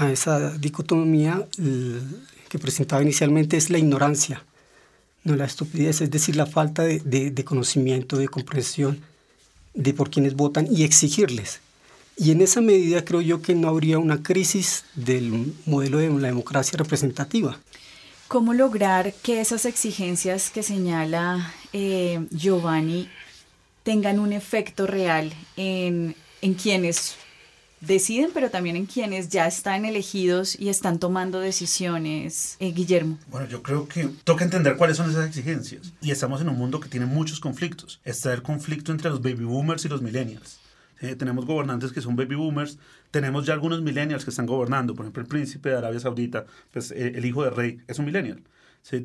dicotomía 0.59 1.47
que 2.49 2.59
presentaba 2.59 3.03
inicialmente 3.03 3.57
es 3.57 3.71
la 3.71 3.79
ignorancia, 3.79 4.45
no 5.25 5.37
la 5.37 5.45
estupidez, 5.45 6.01
es 6.01 6.11
decir, 6.11 6.37
la 6.37 6.47
falta 6.47 6.83
de 6.83 7.45
conocimiento, 7.45 8.17
de 8.17 8.29
comprensión 8.29 9.01
de 9.75 9.95
por 9.95 10.11
quienes 10.11 10.35
votan 10.35 10.67
y 10.71 10.83
exigirles. 10.83 11.61
Y 12.17 12.33
en 12.33 12.43
esa 12.43 12.61
medida 12.61 13.03
creo 13.05 13.23
yo 13.23 13.41
que 13.41 13.55
no 13.55 13.69
habría 13.69 13.99
una 13.99 14.23
crisis 14.23 14.85
del 14.95 15.55
modelo 15.65 15.99
de 15.99 16.11
la 16.11 16.29
democracia 16.29 16.77
representativa. 16.77 17.59
¿Cómo 18.31 18.55
lograr 18.55 19.13
que 19.25 19.41
esas 19.41 19.65
exigencias 19.65 20.51
que 20.51 20.63
señala 20.63 21.53
eh, 21.73 22.29
Giovanni 22.31 23.09
tengan 23.83 24.21
un 24.21 24.33
efecto 24.33 24.87
real 24.87 25.33
en, 25.57 26.15
en 26.41 26.55
quienes 26.55 27.17
deciden, 27.81 28.31
pero 28.33 28.49
también 28.49 28.77
en 28.77 28.87
quienes 28.87 29.31
ya 29.31 29.49
están 29.49 29.85
elegidos 29.85 30.57
y 30.57 30.69
están 30.69 31.01
tomando 31.01 31.41
decisiones, 31.41 32.55
eh, 32.61 32.71
Guillermo? 32.71 33.19
Bueno, 33.33 33.49
yo 33.49 33.65
creo 33.65 33.89
que 33.89 34.09
toca 34.23 34.45
entender 34.45 34.77
cuáles 34.77 34.97
son 34.97 35.11
esas 35.11 35.27
exigencias. 35.27 35.93
Y 36.01 36.13
estamos 36.13 36.41
en 36.41 36.51
un 36.51 36.57
mundo 36.57 36.79
que 36.79 36.89
tiene 36.89 37.07
muchos 37.07 37.41
conflictos. 37.41 37.99
Está 38.05 38.33
el 38.33 38.45
conflicto 38.45 38.93
entre 38.93 39.11
los 39.11 39.21
baby 39.21 39.43
boomers 39.43 39.85
y 39.87 39.89
los 39.89 40.03
millennials. 40.03 40.61
Tenemos 41.17 41.47
gobernantes 41.47 41.93
que 41.93 42.01
son 42.01 42.17
baby 42.17 42.35
boomers, 42.35 42.79
tenemos 43.11 43.47
ya 43.47 43.55
algunos 43.55 43.83
millennials 43.83 44.25
que 44.25 44.31
están 44.31 44.47
gobernando. 44.47 44.95
Por 44.95 45.05
ejemplo, 45.05 45.23
el 45.23 45.29
príncipe 45.29 45.71
de 45.71 45.77
Arabia 45.77 46.01
Saudita, 46.01 46.45
pues 46.73 46.91
eh, 46.91 47.13
el 47.15 47.25
hijo 47.25 47.45
del 47.45 47.55
rey, 47.55 47.81
es 47.89 47.99
un 47.99 48.05
millennial. 48.05 48.43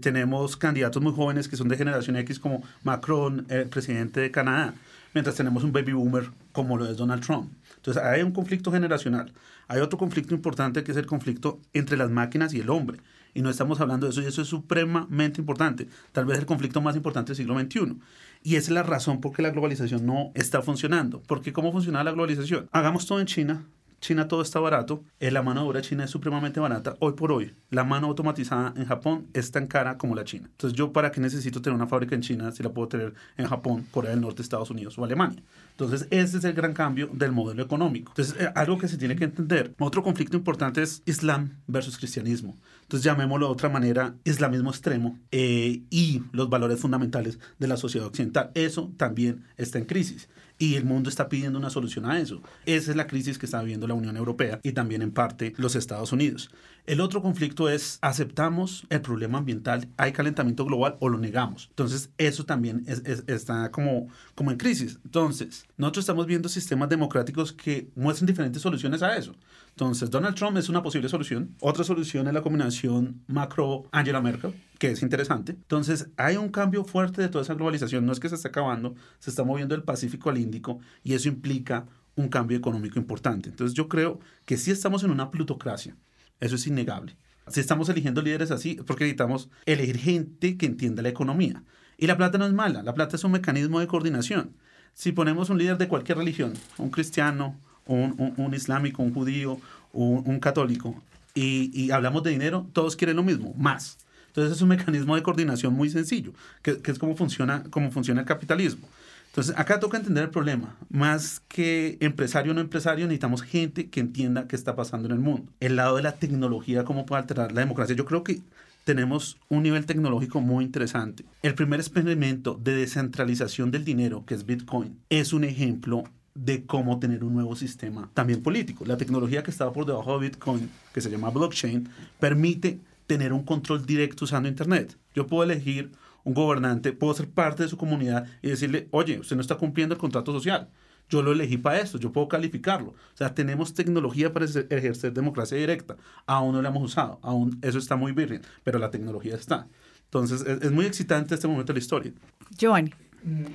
tenemos 0.01 0.57
candidatos 0.57 1.01
muy 1.01 1.13
jóvenes 1.13 1.47
que 1.47 1.55
son 1.55 1.67
de 1.67 1.77
generación 1.77 2.15
X 2.17 2.39
como 2.39 2.63
Macron, 2.83 3.45
el 3.49 3.67
presidente 3.67 4.19
de 4.19 4.31
Canadá, 4.31 4.73
mientras 5.13 5.35
tenemos 5.35 5.63
un 5.63 5.71
baby 5.71 5.93
boomer 5.93 6.31
como 6.51 6.77
lo 6.77 6.89
es 6.89 6.97
Donald 6.97 7.23
Trump. 7.25 7.51
Entonces 7.77 8.01
hay 8.03 8.21
un 8.23 8.31
conflicto 8.31 8.71
generacional. 8.71 9.31
Hay 9.67 9.79
otro 9.79 9.97
conflicto 9.97 10.33
importante 10.33 10.83
que 10.83 10.91
es 10.91 10.97
el 10.97 11.05
conflicto 11.05 11.59
entre 11.73 11.97
las 11.97 12.09
máquinas 12.09 12.53
y 12.53 12.59
el 12.59 12.69
hombre. 12.69 12.99
Y 13.35 13.43
no 13.43 13.51
estamos 13.51 13.79
hablando 13.81 14.07
de 14.07 14.11
eso 14.11 14.21
y 14.21 14.25
eso 14.25 14.41
es 14.41 14.47
supremamente 14.47 15.41
importante. 15.41 15.87
Tal 16.13 16.25
vez 16.25 16.39
el 16.39 16.47
conflicto 16.47 16.81
más 16.81 16.95
importante 16.95 17.33
del 17.33 17.37
siglo 17.37 17.59
XXI. 17.59 17.99
Y 18.41 18.55
esa 18.55 18.69
es 18.69 18.73
la 18.73 18.83
razón 18.83 19.21
por 19.21 19.33
qué 19.33 19.41
la 19.41 19.51
globalización 19.51 20.05
no 20.05 20.31
está 20.33 20.61
funcionando. 20.61 21.21
Porque 21.27 21.53
¿cómo 21.53 21.71
funciona 21.71 22.03
la 22.03 22.11
globalización? 22.11 22.69
Hagamos 22.71 23.05
todo 23.05 23.19
en 23.19 23.25
China, 23.27 23.65
China 24.05 24.27
todo 24.27 24.43
está 24.43 24.59
barato, 24.59 25.03
eh, 25.19 25.31
la 25.31 25.41
mano 25.41 25.61
de 25.61 25.67
obra 25.67 25.81
china 25.81 26.03
es 26.03 26.11
supremamente 26.11 26.59
barata. 26.59 26.95
Hoy 26.99 27.13
por 27.13 27.31
hoy, 27.31 27.55
la 27.71 27.83
mano 27.83 28.05
automatizada 28.05 28.71
en 28.77 28.85
Japón 28.85 29.27
es 29.33 29.49
tan 29.49 29.65
cara 29.65 29.97
como 29.97 30.13
la 30.13 30.23
china. 30.23 30.47
Entonces, 30.51 30.77
¿yo 30.77 30.93
para 30.93 31.11
qué 31.11 31.19
necesito 31.19 31.59
tener 31.59 31.75
una 31.75 31.87
fábrica 31.87 32.13
en 32.13 32.21
China 32.21 32.51
si 32.51 32.61
la 32.61 32.69
puedo 32.69 32.87
tener 32.87 33.15
en 33.35 33.47
Japón, 33.47 33.87
Corea 33.89 34.11
del 34.11 34.21
Norte, 34.21 34.43
Estados 34.43 34.69
Unidos 34.69 34.97
o 34.99 35.03
Alemania? 35.03 35.41
Entonces, 35.71 36.07
ese 36.11 36.37
es 36.37 36.43
el 36.43 36.53
gran 36.53 36.73
cambio 36.73 37.09
del 37.13 37.31
modelo 37.31 37.63
económico. 37.63 38.11
Entonces, 38.11 38.35
eh, 38.39 38.51
algo 38.53 38.77
que 38.77 38.87
se 38.87 38.97
tiene 38.97 39.15
que 39.15 39.23
entender. 39.23 39.73
Otro 39.79 40.03
conflicto 40.03 40.37
importante 40.37 40.83
es 40.83 41.01
Islam 41.05 41.53
versus 41.65 41.97
cristianismo. 41.97 42.55
Entonces, 42.85 43.03
llamémoslo 43.03 43.47
de 43.47 43.51
otra 43.51 43.69
manera, 43.69 44.15
islamismo 44.25 44.69
extremo 44.69 45.19
eh, 45.31 45.81
y 45.89 46.21
los 46.31 46.49
valores 46.49 46.79
fundamentales 46.79 47.39
de 47.57 47.67
la 47.67 47.77
sociedad 47.77 48.07
occidental. 48.07 48.51
Eso 48.53 48.93
también 48.95 49.43
está 49.57 49.79
en 49.79 49.85
crisis 49.85 50.29
y 50.57 50.75
el 50.75 50.85
mundo 50.85 51.09
está 51.09 51.27
pidiendo 51.27 51.59
una 51.59 51.69
solución 51.69 52.05
a 52.05 52.19
eso. 52.19 52.41
Esa 52.65 52.91
es 52.91 52.97
la 52.97 53.07
crisis 53.07 53.37
que 53.37 53.45
está 53.45 53.61
viviendo 53.61 53.87
la 53.87 53.93
Unión 53.93 54.15
Europea 54.17 54.59
y 54.63 54.71
también 54.71 55.01
en 55.01 55.11
parte 55.11 55.53
los 55.57 55.75
Estados 55.75 56.11
Unidos. 56.11 56.51
El 56.85 57.01
otro 57.01 57.21
conflicto 57.21 57.67
es, 57.67 57.97
¿aceptamos 58.01 58.85
el 58.89 59.01
problema 59.01 59.39
ambiental? 59.39 59.89
¿Hay 59.97 60.11
calentamiento 60.11 60.65
global 60.65 60.97
o 60.99 61.09
lo 61.09 61.17
negamos? 61.17 61.67
Entonces, 61.71 62.11
eso 62.19 62.45
también 62.45 62.85
está 63.27 63.71
como, 63.71 64.07
como 64.35 64.51
en 64.51 64.57
crisis. 64.57 64.99
Entonces, 65.03 65.65
nosotros 65.77 66.03
estamos 66.03 66.27
viendo 66.27 66.47
sistemas 66.47 66.89
democráticos 66.89 67.51
que 67.51 67.89
muestran 67.95 68.27
diferentes 68.27 68.61
soluciones 68.61 69.01
a 69.01 69.17
eso. 69.17 69.35
Entonces, 69.75 70.09
Donald 70.09 70.37
Trump 70.37 70.55
es 70.55 70.69
una 70.69 70.81
posible 70.81 71.09
solución. 71.09 71.53
Otra 71.59 71.83
solución 71.83 72.27
es 72.27 72.33
la 72.33 72.41
combinación 72.41 73.21
macro-Angela 73.27 74.21
Merkel, 74.21 74.53
que 74.79 74.91
es 74.91 75.01
interesante. 75.01 75.51
Entonces, 75.51 76.07
hay 76.15 76.37
un 76.37 76.47
cambio 76.47 76.85
fuerte 76.85 77.21
de 77.21 77.27
toda 77.27 77.43
esa 77.43 77.55
globalización. 77.55 78.05
No 78.05 78.13
es 78.13 78.21
que 78.21 78.29
se 78.29 78.35
esté 78.35 78.47
acabando, 78.47 78.95
se 79.19 79.29
está 79.29 79.43
moviendo 79.43 79.75
el 79.75 79.83
Pacífico 79.83 80.29
al 80.29 80.37
Índico 80.37 80.79
y 81.03 81.13
eso 81.13 81.27
implica 81.27 81.87
un 82.15 82.29
cambio 82.29 82.57
económico 82.57 82.99
importante. 82.99 83.49
Entonces, 83.49 83.75
yo 83.75 83.89
creo 83.89 84.21
que 84.45 84.55
sí 84.55 84.71
estamos 84.71 85.03
en 85.03 85.11
una 85.11 85.29
plutocracia. 85.29 85.97
Eso 86.39 86.55
es 86.55 86.65
innegable. 86.67 87.17
Si 87.49 87.59
estamos 87.59 87.89
eligiendo 87.89 88.21
líderes 88.21 88.51
así, 88.51 88.77
es 88.79 88.85
porque 88.85 89.03
necesitamos 89.03 89.49
elegir 89.65 89.97
gente 89.97 90.55
que 90.55 90.67
entienda 90.67 91.03
la 91.03 91.09
economía. 91.09 91.65
Y 91.97 92.07
la 92.07 92.15
plata 92.15 92.37
no 92.37 92.45
es 92.45 92.53
mala, 92.53 92.81
la 92.81 92.93
plata 92.93 93.17
es 93.17 93.25
un 93.25 93.33
mecanismo 93.33 93.81
de 93.81 93.87
coordinación. 93.87 94.55
Si 94.93 95.11
ponemos 95.11 95.49
un 95.49 95.57
líder 95.57 95.77
de 95.77 95.89
cualquier 95.89 96.17
religión, 96.17 96.53
un 96.77 96.91
cristiano, 96.91 97.59
un, 97.85 98.53
islámico, 98.53 99.03
un 99.03 99.13
judío, 99.13 99.59
un, 99.93 100.23
un 100.25 100.39
católico, 100.39 100.95
y, 101.35 101.91
hablamos 101.91 102.23
de 102.23 102.31
dinero, 102.31 102.65
todos 102.73 102.95
quieren 102.95 103.17
lo 103.17 103.23
mismo, 103.23 103.53
más. 103.57 103.97
Entonces 104.27 104.55
es 104.55 104.61
un 104.61 104.69
mecanismo 104.69 105.15
de 105.15 105.23
coordinación 105.23 105.73
muy 105.73 105.89
sencillo, 105.89 106.33
que, 106.61 106.79
es 106.83 106.99
como 106.99 107.15
funciona, 107.15 107.63
cómo 107.69 107.91
funciona 107.91 108.21
el 108.21 108.27
capitalismo. 108.27 108.87
Entonces 109.27 109.53
acá 109.57 109.81
toca 109.81 109.97
entender 109.97 110.23
el 110.23 110.29
problema. 110.29 110.77
Más 110.89 111.41
que 111.49 111.97
empresario 111.99 112.53
o 112.53 112.55
no 112.55 112.61
empresario, 112.61 113.05
necesitamos 113.05 113.41
gente 113.41 113.89
que 113.89 113.99
entienda 113.99 114.47
qué 114.47 114.55
está 114.55 114.75
pasando 114.75 115.07
en 115.07 115.11
el 115.11 115.19
mundo. 115.19 115.51
El 115.59 115.75
lado 115.75 115.97
de 115.97 116.03
la 116.03 116.13
tecnología, 116.13 116.85
cómo 116.85 117.05
puede 117.05 117.21
alterar 117.21 117.51
la 117.51 117.59
democracia. 117.59 117.95
Yo 117.95 118.05
creo 118.05 118.23
que 118.23 118.41
tenemos 118.85 119.37
un 119.49 119.63
nivel 119.63 119.85
tecnológico 119.85 120.39
muy 120.39 120.63
interesante. 120.63 121.25
El 121.41 121.55
primer 121.55 121.81
experimento 121.81 122.57
de 122.61 122.75
descentralización 122.75 123.71
del 123.71 123.83
dinero, 123.83 124.25
que 124.25 124.35
es 124.35 124.45
Bitcoin, 124.45 124.99
es 125.09 125.33
un 125.33 125.43
ejemplo 125.43 126.05
de 126.35 126.65
cómo 126.65 126.99
tener 126.99 127.23
un 127.23 127.33
nuevo 127.33 127.55
sistema 127.55 128.09
también 128.13 128.43
político. 128.43 128.85
La 128.85 128.97
tecnología 128.97 129.41
que 129.41 129.51
estaba 129.51 129.73
por 129.73 129.85
debajo 129.85 130.19
de 130.19 130.27
Bitcoin, 130.27 130.69
que 130.93 131.01
se 131.01 131.09
llama 131.09 131.29
blockchain, 131.29 131.89
permite 132.19 132.79
tener 133.07 133.33
un 133.33 133.43
control 133.43 133.85
directo 133.85 134.25
usando 134.25 134.49
Internet. 134.49 134.97
Yo 135.13 135.25
puedo 135.25 135.43
elegir 135.43 135.91
un 136.23 136.33
gobernante, 136.33 136.91
puedo 136.91 137.13
ser 137.13 137.29
parte 137.29 137.63
de 137.63 137.69
su 137.69 137.77
comunidad 137.77 138.27
y 138.41 138.49
decirle, 138.49 138.87
oye, 138.91 139.19
usted 139.19 139.35
no 139.35 139.41
está 139.41 139.55
cumpliendo 139.55 139.95
el 139.95 140.01
contrato 140.01 140.33
social. 140.33 140.69
Yo 141.07 141.21
lo 141.21 141.31
elegí 141.31 141.57
para 141.57 141.79
esto, 141.79 141.99
yo 141.99 142.11
puedo 142.11 142.27
calificarlo. 142.27 142.89
O 142.89 143.17
sea, 143.17 143.33
tenemos 143.33 143.73
tecnología 143.73 144.33
para 144.33 144.45
ejercer 144.45 145.13
democracia 145.13 145.57
directa. 145.57 145.95
Aún 146.25 146.53
no 146.53 146.61
la 146.61 146.69
hemos 146.69 146.83
usado, 146.83 147.19
aún 147.21 147.59
eso 147.61 147.77
está 147.77 147.95
muy 147.95 148.11
virgen, 148.11 148.41
pero 148.63 148.79
la 148.79 148.89
tecnología 148.89 149.35
está. 149.35 149.67
Entonces, 150.05 150.41
es, 150.41 150.71
muy 150.71 150.85
excitante 150.85 151.35
este 151.35 151.47
momento 151.47 151.73
de 151.73 151.79
la 151.79 151.83
historia. 151.83 152.13
Giovanni. 152.57 152.93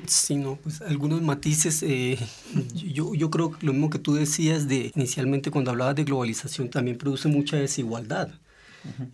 Sí, 0.06 0.36
no, 0.36 0.56
pues 0.56 0.80
algunos 0.80 1.22
matices. 1.22 1.82
Eh, 1.82 2.18
yo, 2.74 3.14
yo 3.14 3.30
creo 3.30 3.52
que 3.52 3.64
lo 3.64 3.72
mismo 3.72 3.90
que 3.90 3.98
tú 3.98 4.14
decías 4.14 4.66
de 4.66 4.90
inicialmente 4.94 5.50
cuando 5.50 5.70
hablabas 5.70 5.94
de 5.94 6.04
globalización 6.04 6.70
también 6.70 6.98
produce 6.98 7.28
mucha 7.28 7.56
desigualdad. 7.56 8.30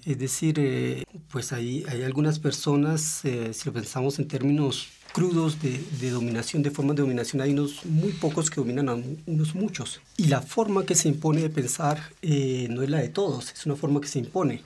Es 0.05 0.17
decir, 0.21 0.61
eh, 0.61 1.03
pues 1.29 1.53
hay, 1.53 1.85
hay 1.89 2.05
algunas 2.05 2.39
personas, 2.39 3.25
eh, 3.25 3.53
si 3.53 3.67
lo 3.67 3.73
pensamos 3.73 4.21
en 4.21 4.29
términos 4.29 4.87
crudos 5.13 5.61
de, 5.61 5.83
de, 6.01 6.11
dominación, 6.11 6.63
de 6.63 6.71
formas 6.71 6.95
de 6.95 7.03
dominación, 7.03 7.43
hay 7.43 7.51
unos 7.51 7.85
muy 7.85 8.13
pocos 8.13 8.49
que 8.49 8.61
dominan 8.61 8.89
a 8.89 8.95
unos 8.95 9.57
muchos. 9.57 10.01
Y 10.17 10.27
la 10.29 10.41
forma 10.41 10.87
que 10.87 10.95
se 10.95 11.09
impone 11.09 11.43
de 11.43 11.51
pensar 11.51 11.99
no 12.23 12.83
es 12.83 12.91
la 12.91 12.99
de 12.99 13.09
todos, 13.09 13.53
es 13.53 13.67
una 13.67 13.75
forma 13.75 14.01
que 14.01 14.07
se 14.07 14.21
impone. 14.21 14.63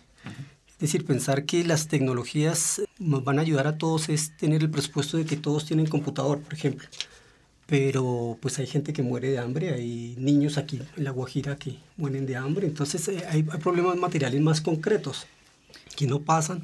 Es 0.60 0.60
decir, 0.81 1.05
pensar 1.05 1.45
que 1.45 1.64
las 1.64 1.88
tecnologías 1.88 2.83
nos 2.99 3.25
van 3.25 3.38
a 3.38 3.43
ayudar 3.43 3.66
a 3.66 3.79
todos 3.79 4.09
es 4.09 4.37
tener 4.37 4.62
el 4.62 4.71
presupuesto 4.71 5.16
de 5.16 5.25
que 5.25 5.37
todos 5.37 5.66
tienen 5.66 5.87
computador, 5.87 6.40
por 6.40 6.55
ejemplo. 6.55 6.88
Pero 7.66 8.37
pues 8.40 8.59
hay 8.59 8.66
gente 8.66 8.93
que 8.93 9.03
muere 9.03 9.31
de 9.31 9.38
hambre, 9.38 9.73
hay 9.73 10.16
niños 10.19 10.59
aquí 10.59 10.81
en 10.97 11.05
La 11.05 11.11
Guajira 11.11 11.57
que 11.57 11.79
mueren 11.97 12.27
de 12.27 12.37
hambre, 12.37 12.66
entonces 12.66 13.07
eh, 13.09 13.25
hay, 13.29 13.47
hay 13.51 13.59
problemas 13.61 13.97
materiales 13.97 14.40
más 14.40 14.61
concretos 14.61 15.27
que 15.97 16.07
no 16.07 16.21
pasan 16.21 16.62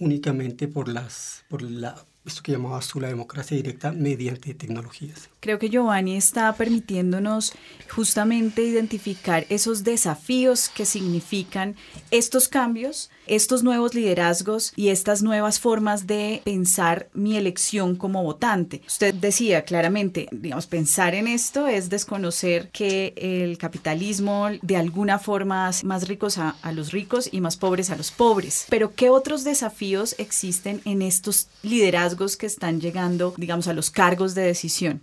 únicamente 0.00 0.66
por, 0.66 0.88
las, 0.88 1.44
por 1.48 1.62
la, 1.62 2.04
esto 2.24 2.42
que 2.42 2.52
llamabas 2.52 2.88
tú 2.88 3.00
la 3.00 3.08
democracia 3.08 3.56
directa 3.56 3.92
mediante 3.92 4.54
tecnologías. 4.54 5.28
Creo 5.40 5.58
que 5.58 5.70
Giovanni 5.70 6.16
está 6.16 6.52
permitiéndonos 6.52 7.54
justamente 7.90 8.62
identificar 8.62 9.46
esos 9.48 9.84
desafíos 9.84 10.68
que 10.68 10.84
significan 10.84 11.76
estos 12.10 12.46
cambios, 12.48 13.10
estos 13.26 13.62
nuevos 13.62 13.94
liderazgos 13.94 14.72
y 14.76 14.88
estas 14.88 15.22
nuevas 15.22 15.58
formas 15.60 16.06
de 16.06 16.42
pensar 16.44 17.08
mi 17.14 17.36
elección 17.36 17.96
como 17.96 18.22
votante. 18.22 18.82
Usted 18.86 19.14
decía 19.14 19.62
claramente, 19.62 20.28
digamos, 20.30 20.66
pensar 20.66 21.14
en 21.14 21.26
esto 21.26 21.66
es 21.66 21.88
desconocer 21.88 22.68
que 22.70 23.14
el 23.16 23.58
capitalismo 23.58 24.48
de 24.62 24.76
alguna 24.76 25.18
forma 25.18 25.68
hace 25.68 25.86
más 25.86 26.06
ricos 26.08 26.38
a, 26.38 26.54
los 26.72 26.92
ricos 26.92 27.28
y 27.32 27.40
más 27.40 27.56
pobres 27.56 27.90
a 27.90 27.96
los 27.96 28.10
pobres. 28.10 28.66
Pero 28.68 28.94
¿qué 28.94 29.10
otros 29.10 29.42
desafíos 29.44 30.14
existen 30.18 30.80
en 30.84 31.02
estos 31.02 31.48
liderazgos 31.62 32.36
que 32.36 32.46
están 32.46 32.80
llegando, 32.80 33.34
digamos, 33.36 33.68
a 33.68 33.72
los 33.72 33.90
cargos 33.90 34.34
de 34.34 34.42
decisión? 34.42 35.00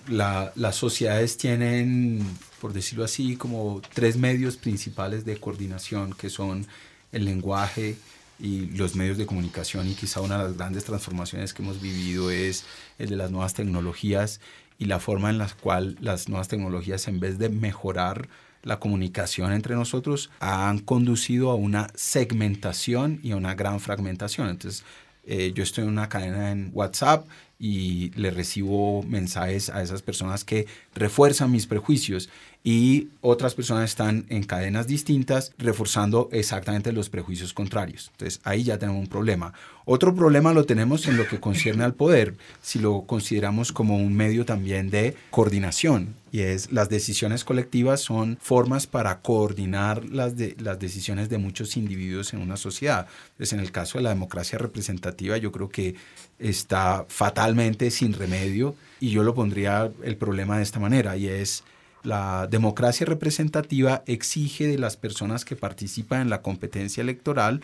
Las 0.55 0.75
sociedades 0.75 1.37
tienen, 1.37 2.25
por 2.61 2.73
decirlo 2.73 3.03
así, 3.03 3.35
como 3.35 3.81
tres 3.93 4.17
medios 4.17 4.57
principales 4.57 5.25
de 5.25 5.37
coordinación, 5.37 6.13
que 6.13 6.29
son 6.29 6.65
el 7.11 7.25
lenguaje, 7.25 7.97
y 8.39 8.67
los 8.67 8.95
medios 8.95 9.17
de 9.17 9.25
comunicación 9.25 9.87
y 9.87 9.95
quizá 9.95 10.21
una 10.21 10.37
de 10.37 10.43
las 10.43 10.57
grandes 10.57 10.85
transformaciones 10.85 11.53
que 11.53 11.63
hemos 11.63 11.81
vivido 11.81 12.29
es 12.29 12.65
el 12.99 13.09
de 13.09 13.15
las 13.15 13.31
nuevas 13.31 13.53
tecnologías 13.53 14.39
y 14.77 14.85
la 14.85 14.99
forma 14.99 15.29
en 15.29 15.39
la 15.39 15.49
cual 15.61 15.97
las 16.01 16.29
nuevas 16.29 16.47
tecnologías 16.47 17.07
en 17.07 17.19
vez 17.19 17.39
de 17.39 17.49
mejorar 17.49 18.29
la 18.63 18.79
comunicación 18.79 19.53
entre 19.53 19.75
nosotros 19.75 20.29
han 20.39 20.79
conducido 20.79 21.49
a 21.49 21.55
una 21.55 21.87
segmentación 21.95 23.19
y 23.23 23.31
a 23.31 23.37
una 23.37 23.55
gran 23.55 23.79
fragmentación. 23.79 24.49
Entonces, 24.49 24.83
eh, 25.25 25.51
yo 25.55 25.63
estoy 25.63 25.85
en 25.85 25.89
una 25.89 26.09
cadena 26.09 26.51
en 26.51 26.69
WhatsApp 26.73 27.27
y 27.59 28.11
le 28.11 28.31
recibo 28.31 29.03
mensajes 29.03 29.69
a 29.69 29.81
esas 29.81 30.01
personas 30.01 30.43
que 30.43 30.67
refuerzan 30.93 31.51
mis 31.51 31.65
prejuicios 31.65 32.29
y 32.63 33.09
otras 33.21 33.55
personas 33.55 33.89
están 33.89 34.25
en 34.29 34.43
cadenas 34.43 34.87
distintas 34.87 35.53
reforzando 35.57 36.29
exactamente 36.31 36.91
los 36.91 37.09
prejuicios 37.09 37.53
contrarios. 37.53 38.09
Entonces 38.11 38.41
ahí 38.43 38.63
ya 38.63 38.77
tenemos 38.77 39.01
un 39.01 39.07
problema. 39.07 39.53
Otro 39.85 40.13
problema 40.13 40.53
lo 40.53 40.65
tenemos 40.65 41.07
en 41.07 41.17
lo 41.17 41.27
que 41.27 41.39
concierne 41.39 41.83
al 41.85 41.93
poder, 41.93 42.35
si 42.61 42.79
lo 42.79 43.03
consideramos 43.03 43.71
como 43.71 43.97
un 43.97 44.13
medio 44.13 44.45
también 44.45 44.89
de 44.89 45.15
coordinación. 45.29 46.15
Y 46.37 46.41
es 46.41 46.71
las 46.71 46.87
decisiones 46.87 47.43
colectivas 47.43 47.99
son 47.99 48.37
formas 48.39 48.85
para 48.85 49.21
coordinar 49.21 50.05
las, 50.05 50.37
de, 50.37 50.55
las 50.59 50.77
decisiones 50.77 51.29
de 51.29 51.39
muchos 51.39 51.75
individuos 51.77 52.31
en 52.31 52.41
una 52.41 52.57
sociedad. 52.57 53.07
Entonces 53.31 53.53
en 53.53 53.59
el 53.59 53.71
caso 53.71 53.97
de 53.97 54.03
la 54.03 54.11
democracia 54.11 54.59
representativa 54.59 55.37
yo 55.37 55.51
creo 55.51 55.69
que 55.69 55.95
está 56.37 57.07
fatalmente 57.09 57.89
sin 57.89 58.13
remedio 58.13 58.75
y 58.99 59.09
yo 59.09 59.23
lo 59.23 59.33
pondría 59.33 59.89
el 60.03 60.15
problema 60.15 60.57
de 60.57 60.63
esta 60.63 60.79
manera 60.79 61.17
y 61.17 61.27
es 61.27 61.63
la 62.03 62.45
democracia 62.45 63.07
representativa 63.07 64.03
exige 64.05 64.67
de 64.67 64.77
las 64.77 64.95
personas 64.95 65.43
que 65.43 65.55
participan 65.55 66.21
en 66.21 66.29
la 66.29 66.43
competencia 66.43 67.01
electoral 67.01 67.61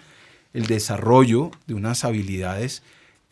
el 0.55 0.65
desarrollo 0.65 1.51
de 1.67 1.76
unas 1.76 2.05
habilidades 2.05 2.82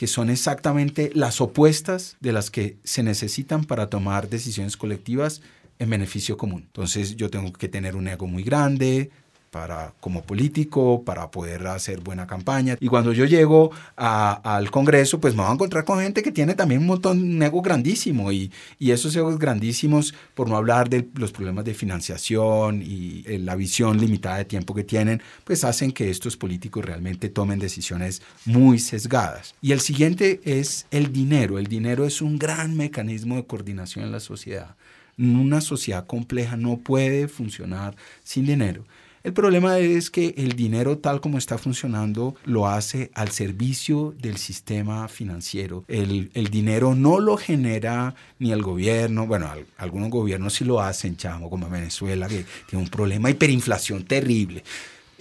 que 0.02 0.08
son 0.08 0.32
exactamente 0.32 1.12
las 1.14 1.42
opuestas 1.42 2.18
de 2.22 2.32
las 2.32 2.50
que 2.50 2.76
se 2.84 3.04
necesitan 3.04 3.66
para 3.66 3.88
tomar 3.88 4.30
decisiones 4.30 4.76
colectivas 4.76 5.44
en 5.78 5.92
beneficio 5.92 6.38
común. 6.38 6.64
Entonces 6.66 7.18
yo 7.18 7.30
tengo 7.30 7.54
que 7.54 7.70
tener 7.70 7.96
un 7.96 8.08
ego 8.08 8.26
muy 8.26 8.42
grande, 8.42 9.12
para, 9.52 9.94
como 10.00 10.24
político, 10.24 11.04
para 11.04 11.30
poder 11.30 11.68
hacer 11.68 12.00
buena 12.00 12.26
campaña. 12.26 12.78
Y 12.80 12.88
cuando 12.88 13.12
yo 13.12 13.26
llego 13.26 13.72
al 13.98 14.72
Congreso, 14.72 15.20
pues 15.20 15.36
me 15.36 15.42
voy 15.42 15.52
a 15.52 15.54
encontrar 15.54 15.84
con 15.84 16.00
gente 16.00 16.24
que 16.24 16.32
tiene 16.32 16.56
también 16.56 16.82
un 16.82 16.88
montón, 16.88 17.22
un 17.22 17.44
ego 17.44 17.62
grandísimo. 17.62 18.32
Y, 18.32 18.50
y 18.80 18.92
esos 18.92 19.14
egos 19.16 19.38
grandísimos, 19.38 20.16
por 20.34 20.50
no 20.50 20.56
hablar 20.56 20.90
de 20.90 21.06
los 21.16 21.34
problemas 21.34 21.66
de 21.66 21.74
financiación 21.74 22.82
y 22.82 23.24
eh, 23.28 23.40
la 23.40 23.56
visión 23.56 24.00
limitada 24.00 24.38
de 24.38 24.46
tiempo 24.46 24.74
que 24.74 24.86
tienen, 24.86 25.22
pues 25.44 25.66
hacen 25.66 25.92
que 25.92 26.10
estos 26.10 26.38
políticos 26.38 26.86
realmente 26.86 27.28
tomen 27.28 27.60
decisiones 27.60 28.22
muy 28.46 28.80
sesgadas. 28.80 29.54
Y 29.62 29.74
el 29.74 29.82
siguiente 29.82 30.40
es 30.46 30.88
el 30.92 31.12
dinero. 31.12 31.60
El 31.60 31.68
dinero 31.68 32.06
es 32.06 32.22
un 32.22 32.40
gran 32.40 32.78
mecanismo 32.78 33.36
de 33.36 33.46
coordinación 33.46 34.06
en 34.06 34.14
la 34.14 34.22
sociedad. 34.22 34.78
Una 35.18 35.60
sociedad 35.60 36.08
compleja 36.08 36.56
no 36.56 36.78
puede 36.78 37.28
funcionar 37.28 37.98
sin 38.24 38.46
dinero. 38.46 38.86
El 39.24 39.34
problema 39.34 39.78
es 39.78 40.10
que 40.10 40.34
el 40.38 40.56
dinero 40.56 40.98
tal 40.98 41.22
como 41.22 41.38
está 41.38 41.60
funcionando 41.60 42.36
lo 42.46 42.68
hace 42.68 43.12
al 43.14 43.30
servicio 43.30 44.16
del 44.20 44.38
sistema 44.38 45.08
financiero. 45.08 45.86
El, 45.88 46.30
dinero 46.50 46.96
no 46.96 47.20
lo 47.20 47.38
genera 47.38 48.16
ni 48.40 48.52
el 48.52 48.64
gobierno, 48.64 49.28
bueno, 49.28 49.52
algunos 49.78 50.10
gobiernos 50.10 50.54
sí 50.54 50.66
lo 50.66 50.82
hacen, 50.82 51.18
chamo, 51.18 51.50
como 51.50 51.70
Venezuela, 51.70 52.28
que 52.28 52.46
tiene 52.68 52.84
un 52.84 52.90
problema 52.90 53.28
de 53.28 53.34
hiperinflación 53.34 54.06
terrible. 54.06 54.64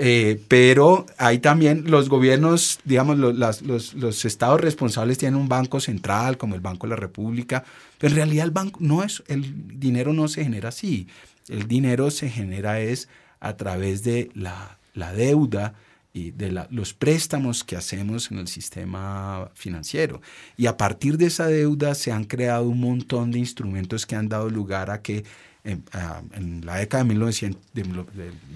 Eh, 0.02 0.40
pero 0.48 1.04
hay 1.18 1.40
también 1.40 1.84
los 1.86 2.08
gobiernos, 2.08 2.80
digamos, 2.84 3.18
los, 3.18 4.24
estados 4.24 4.58
responsables 4.58 5.18
tienen 5.18 5.38
un 5.38 5.46
banco 5.46 5.78
central 5.78 6.38
como 6.38 6.54
el 6.54 6.62
Banco 6.62 6.86
de 6.86 6.92
la 6.92 6.96
República, 6.96 7.64
pero 7.98 8.12
en 8.12 8.16
realidad 8.16 8.46
el 8.46 8.50
banco 8.50 8.78
no 8.80 9.02
es, 9.02 9.22
el 9.28 9.78
dinero 9.78 10.14
no 10.14 10.26
se 10.28 10.42
genera 10.42 10.70
así. 10.70 11.06
El 11.48 11.68
dinero 11.68 12.10
se 12.10 12.30
genera 12.30 12.80
es 12.80 13.08
a 13.40 13.56
través 13.56 14.02
de 14.02 14.30
la, 14.34 14.78
deuda 15.14 15.74
y 16.12 16.30
de 16.32 16.66
los 16.70 16.92
préstamos 16.92 17.64
que 17.64 17.76
hacemos 17.76 18.30
en 18.30 18.38
el 18.38 18.48
sistema 18.48 19.50
financiero. 19.54 20.20
Y 20.56 20.66
a 20.66 20.76
partir 20.76 21.16
de 21.16 21.26
esa 21.26 21.46
deuda 21.46 21.94
se 21.94 22.12
han 22.12 22.24
creado 22.24 22.68
un 22.68 22.80
montón 22.80 23.30
de 23.30 23.38
instrumentos 23.38 24.06
que 24.06 24.16
han 24.16 24.28
dado 24.28 24.50
lugar 24.50 24.90
a 24.90 25.02
que 25.02 25.24
en, 25.64 26.62
la 26.64 26.76
década 26.76 27.04
de, 27.04 27.08
1900, 27.08 27.62
de, 27.74 27.84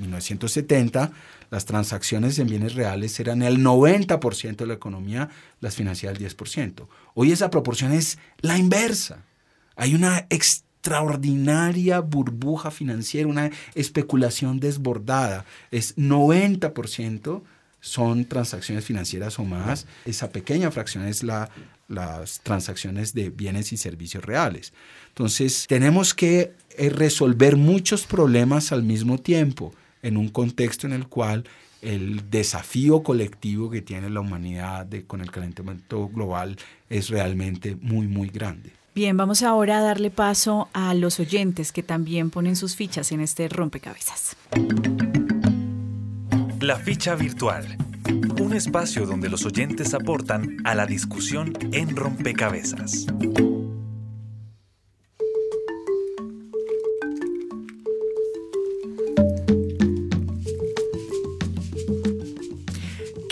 1970 0.00 1.12
las 1.50 1.66
transacciones 1.66 2.38
en 2.38 2.48
bienes 2.48 2.74
reales 2.74 3.18
eran 3.20 3.42
el 3.42 3.58
90% 3.58 4.56
de 4.56 4.66
la 4.66 4.74
economía, 4.74 5.28
las 5.60 5.76
financieras 5.76 6.18
el 6.18 6.26
10%. 6.26 6.86
Hoy 7.14 7.32
esa 7.32 7.50
proporción 7.50 7.92
es 7.92 8.18
la 8.40 8.58
inversa. 8.58 9.22
Hay 9.76 9.94
una 9.94 10.26
extraordinaria 10.84 12.00
burbuja 12.00 12.70
financiera, 12.70 13.26
una 13.26 13.50
especulación 13.74 14.60
desbordada. 14.60 15.46
Es 15.70 15.96
90% 15.96 17.40
son 17.80 18.26
transacciones 18.26 18.84
financieras 18.84 19.38
o 19.38 19.44
más. 19.44 19.86
Esa 20.04 20.28
pequeña 20.28 20.70
fracción 20.70 21.06
es 21.06 21.22
la, 21.22 21.48
las 21.88 22.40
transacciones 22.40 23.14
de 23.14 23.30
bienes 23.30 23.72
y 23.72 23.78
servicios 23.78 24.22
reales. 24.24 24.74
Entonces, 25.08 25.66
tenemos 25.68 26.12
que 26.12 26.52
eh, 26.76 26.90
resolver 26.90 27.56
muchos 27.56 28.06
problemas 28.06 28.70
al 28.70 28.82
mismo 28.82 29.16
tiempo 29.18 29.72
en 30.02 30.18
un 30.18 30.28
contexto 30.28 30.86
en 30.86 30.92
el 30.92 31.08
cual 31.08 31.44
el 31.80 32.28
desafío 32.30 33.02
colectivo 33.02 33.70
que 33.70 33.80
tiene 33.80 34.10
la 34.10 34.20
humanidad 34.20 34.86
con 35.06 35.22
el 35.22 35.30
calentamiento 35.30 36.08
global 36.08 36.56
es 36.90 37.08
realmente 37.08 37.74
muy, 37.80 38.06
muy 38.06 38.28
grande. 38.28 38.83
Bien, 38.94 39.16
vamos 39.16 39.42
ahora 39.42 39.78
a 39.78 39.82
darle 39.82 40.12
paso 40.12 40.68
a 40.72 40.94
los 40.94 41.18
oyentes 41.18 41.72
que 41.72 41.82
también 41.82 42.30
ponen 42.30 42.54
sus 42.54 42.76
fichas 42.76 43.10
en 43.10 43.20
este 43.20 43.48
rompecabezas. 43.48 44.36
La 46.60 46.76
ficha 46.76 47.16
virtual. 47.16 47.76
Un 48.40 48.52
espacio 48.52 49.04
donde 49.04 49.28
los 49.28 49.44
oyentes 49.46 49.94
aportan 49.94 50.58
a 50.62 50.76
la 50.76 50.86
discusión 50.86 51.54
en 51.72 51.96
rompecabezas. 51.96 53.06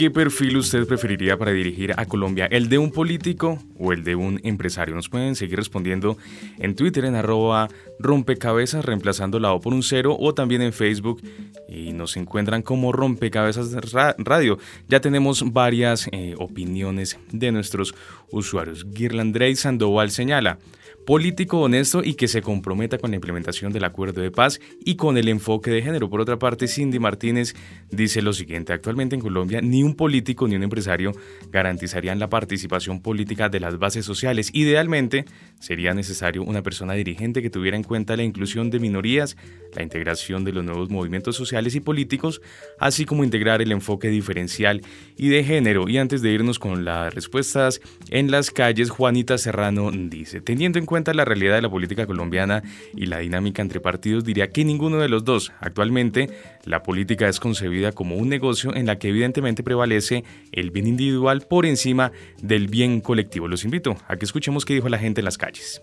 ¿Qué 0.03 0.11
perfil 0.11 0.57
usted 0.57 0.85
preferiría 0.85 1.39
para 1.39 1.53
dirigir 1.53 1.95
a 1.97 2.07
Colombia? 2.07 2.47
¿El 2.51 2.69
de 2.69 2.77
un 2.77 2.91
político 2.91 3.63
o 3.79 3.93
el 3.93 4.03
de 4.03 4.17
un 4.17 4.41
empresario? 4.43 4.97
Nos 4.97 5.09
pueden 5.09 5.37
seguir 5.37 5.57
respondiendo 5.57 6.19
en 6.59 6.75
Twitter 6.75 7.05
en 7.05 7.15
arroba 7.15 7.69
rompecabezas, 8.01 8.85
reemplazando 8.85 9.39
la 9.39 9.53
O 9.53 9.61
por 9.61 9.73
un 9.73 9.85
cero, 9.85 10.17
o 10.19 10.35
también 10.35 10.61
en 10.61 10.73
Facebook 10.73 11.23
y 11.69 11.93
nos 11.93 12.17
encuentran 12.17 12.63
como 12.63 12.91
rompecabezas 12.91 13.73
radio. 14.19 14.59
Ya 14.89 14.99
tenemos 14.99 15.53
varias 15.53 16.09
eh, 16.11 16.35
opiniones 16.37 17.17
de 17.31 17.53
nuestros 17.53 17.95
usuarios. 18.33 18.85
Girlandrey 18.93 19.55
Sandoval 19.55 20.11
señala 20.11 20.59
político 21.07 21.61
honesto 21.61 22.03
y 22.05 22.15
que 22.15 22.29
se 22.29 22.43
comprometa 22.43 22.99
con 22.99 23.11
la 23.11 23.17
implementación 23.17 23.73
del 23.73 23.85
acuerdo 23.85 24.21
de 24.21 24.31
paz 24.31 24.61
y 24.85 24.97
con 24.97 25.17
el 25.17 25.29
enfoque 25.29 25.71
de 25.71 25.83
género. 25.83 26.09
Por 26.09 26.21
otra 26.21 26.39
parte, 26.39 26.69
Cindy 26.69 26.99
Martínez 26.99 27.55
dice 27.91 28.23
lo 28.23 28.33
siguiente, 28.33 28.73
actualmente 28.73 29.15
en 29.15 29.21
Colombia 29.21 29.61
ni 29.61 29.83
un 29.83 29.95
político 29.95 30.47
ni 30.47 30.57
un 30.57 30.63
empresario 30.63 31.13
garantizarían 31.51 32.19
la 32.19 32.29
participación 32.29 33.01
política 33.01 33.49
de 33.49 33.61
las 33.61 33.79
bases 33.79 34.05
sociales. 34.05 34.51
Idealmente, 34.53 35.25
sería 35.61 35.95
necesario 35.95 36.43
una 36.43 36.63
persona 36.63 36.95
dirigente 36.95 37.43
que 37.43 37.51
tuviera 37.51 37.77
en 37.77 37.83
cuenta 37.83 38.17
la 38.17 38.23
inclusión 38.23 38.71
de 38.71 38.79
minorías, 38.79 39.37
la 39.75 39.83
integración 39.83 40.45
de 40.45 40.53
los 40.53 40.65
nuevos 40.65 40.91
movimientos 40.91 41.37
sociales 41.37 41.75
y 41.75 41.81
políticos, 41.81 42.41
así 42.79 43.05
como 43.05 43.25
integrar 43.25 43.63
el 43.63 43.73
enfoque 43.73 44.09
diferencial 44.09 44.83
y 45.17 45.29
de 45.29 45.45
género. 45.45 45.89
Y 45.89 45.99
antes 45.99 46.23
de 46.23 46.33
irnos 46.33 46.59
con 46.59 46.85
las 46.85 47.15
respuestas 47.15 47.81
en 48.11 48.31
las 48.31 48.51
calles, 48.51 48.91
Juanita 48.91 49.39
Serrano 49.39 49.91
dice, 49.93 50.41
teniendo 50.41 50.79
en 50.79 50.87
cuenta 50.93 51.15
la 51.15 51.25
realidad 51.25 51.55
de 51.55 51.63
la 51.63 51.71
política 51.71 52.05
colombiana 52.07 52.63
y 52.95 53.07
la 53.07 53.21
dinámica 53.21 53.63
entre 53.63 53.81
partidos, 53.81 54.25
diría 54.25 54.51
que 54.51 54.63
ninguno 54.63 54.99
de 54.99 55.09
los 55.09 55.25
dos. 55.25 55.51
Actualmente, 55.59 56.29
la 56.67 56.83
política 56.83 57.31
es 57.31 57.41
concebida 57.41 57.93
como 57.93 58.17
un 58.17 58.29
negocio 58.29 58.75
en 58.77 58.85
la 58.85 58.99
que 58.99 59.09
evidentemente 59.09 59.63
prevalece 59.63 60.23
el 60.53 60.71
bien 60.71 60.87
individual 60.87 61.47
por 61.49 61.65
encima 61.65 62.13
del 62.43 62.69
bien 62.69 63.01
colectivo. 63.01 63.49
Los 63.49 63.65
invito 63.65 63.97
a 64.07 64.17
que 64.17 64.27
escuchemos 64.27 64.67
qué 64.67 64.75
dijo 64.75 64.91
la 64.91 64.99
gente 64.99 65.23
en 65.23 65.25
las 65.25 65.39
calles. 65.39 65.81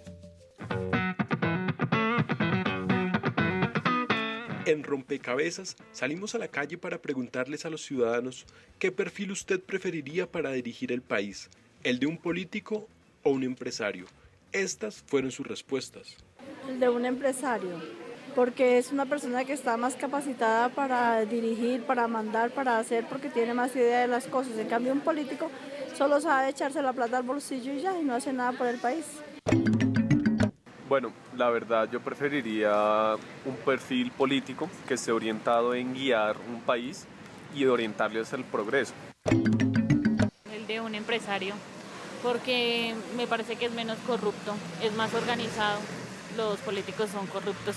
En 4.68 4.84
Rompecabezas 4.84 5.76
salimos 5.91 6.36
a 6.36 6.38
la 6.38 6.49
calle 6.49 6.78
para 6.78 7.01
preguntarles 7.01 7.66
a 7.66 7.72
los 7.72 7.82
ciudadanos 7.82 8.45
qué 8.78 8.91
perfil 8.91 9.32
usted 9.32 9.60
preferiría 9.60 10.32
para 10.32 10.51
dirigir 10.51 10.91
el 10.91 11.01
país, 11.01 11.49
el 11.84 11.97
de 11.97 12.05
un 12.05 12.20
político 12.20 12.88
o 13.24 13.32
un 13.32 13.43
empresario. 13.43 14.05
Estas 14.52 15.04
fueron 15.06 15.30
sus 15.30 15.45
respuestas. 15.45 16.18
El 16.68 16.80
de 16.80 16.89
un 16.89 17.06
empresario, 17.06 17.80
porque 18.36 18.80
es 18.80 18.91
una 18.91 19.06
persona 19.06 19.45
que 19.45 19.54
está 19.54 19.78
más 19.78 19.95
capacitada 19.95 20.70
para 20.70 21.24
dirigir, 21.26 21.84
para 21.84 22.08
mandar, 22.08 22.50
para 22.50 22.80
hacer, 22.80 23.06
porque 23.08 23.30
tiene 23.30 23.54
más 23.54 23.76
idea 23.76 24.00
de 24.00 24.08
las 24.08 24.26
cosas. 24.26 24.58
En 24.58 24.68
cambio, 24.68 24.91
un 24.91 25.02
político 25.02 25.52
solo 25.95 26.20
sabe 26.20 26.50
echarse 26.50 26.82
la 26.82 26.93
plata 26.93 27.18
al 27.18 27.24
bolsillo 27.24 27.74
y 27.74 27.82
ya, 27.82 28.00
y 28.00 28.04
no 28.04 28.16
hace 28.16 28.34
nada 28.34 28.52
por 28.54 28.66
el 28.66 28.80
país. 28.80 29.06
Bueno, 30.88 31.14
la 31.38 31.52
verdad 31.52 31.88
yo 31.91 32.00
preferiría 32.00 33.16
un 33.45 33.56
perfil 33.64 34.10
político 34.10 34.68
que 34.88 34.95
esté 34.95 35.12
orientado 35.12 35.76
en 35.76 35.93
guiar 35.93 36.38
un 36.52 36.62
país 36.62 37.06
y 37.54 37.66
de 37.66 37.70
orientarle 37.70 38.22
hacia 38.22 38.38
el 38.38 38.45
progreso. 38.45 38.95
El 40.52 40.66
de 40.66 40.82
un 40.82 40.95
empresario, 40.95 41.54
porque 42.22 42.93
me 43.15 43.28
parece 43.28 43.55
que 43.55 43.65
es 43.65 43.72
menos 43.72 43.97
corrupto, 43.99 44.55
es 44.84 44.93
más 44.95 45.13
organizado. 45.13 45.80
Los 46.38 46.59
políticos 46.59 47.09
son 47.09 47.28
corruptos. 47.28 47.76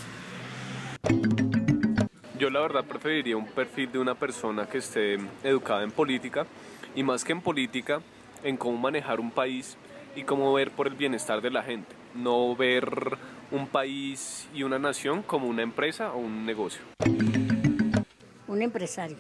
Yo 2.39 2.51
la 2.51 2.61
verdad 2.61 2.85
preferiría 2.85 3.37
un 3.37 3.47
perfil 3.47 3.93
de 3.93 3.99
una 3.99 4.15
persona 4.15 4.67
que 4.69 4.79
esté 4.79 5.19
educada 5.45 5.85
en 5.85 5.93
política 5.93 6.47
y 6.95 7.03
más 7.03 7.25
que 7.25 7.33
en 7.33 7.41
política, 7.41 8.01
en 8.43 8.57
cómo 8.57 8.77
manejar 8.79 9.21
un 9.21 9.31
país 9.31 9.77
y 10.17 10.25
cómo 10.25 10.53
ver 10.53 10.71
por 10.73 10.87
el 10.87 10.95
bienestar 10.95 11.41
de 11.41 11.51
la 11.51 11.63
gente, 11.63 11.95
no 12.15 12.55
ver 12.57 13.17
un 13.51 13.67
país 13.69 14.49
y 14.55 14.63
una 14.65 14.79
nación 14.79 15.23
como 15.23 15.47
una 15.47 15.63
empresa 15.63 16.13
o 16.13 16.19
un 16.19 16.45
negocio. 16.45 16.83
Un 18.49 18.61
empresario, 18.61 19.17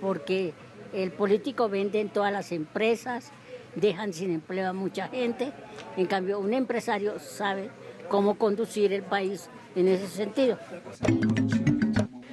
porque 0.00 0.54
el 0.92 1.10
político 1.12 1.68
vende 1.68 2.00
en 2.00 2.08
todas 2.08 2.32
las 2.32 2.52
empresas, 2.52 3.32
dejan 3.74 4.12
sin 4.12 4.32
empleo 4.32 4.68
a 4.68 4.72
mucha 4.72 5.08
gente, 5.08 5.52
en 5.96 6.06
cambio 6.06 6.38
un 6.38 6.54
empresario 6.54 7.18
sabe 7.18 7.70
cómo 8.08 8.36
conducir 8.36 8.92
el 8.92 9.02
país 9.02 9.48
en 9.76 9.88
ese 9.88 10.08
sentido. 10.08 10.58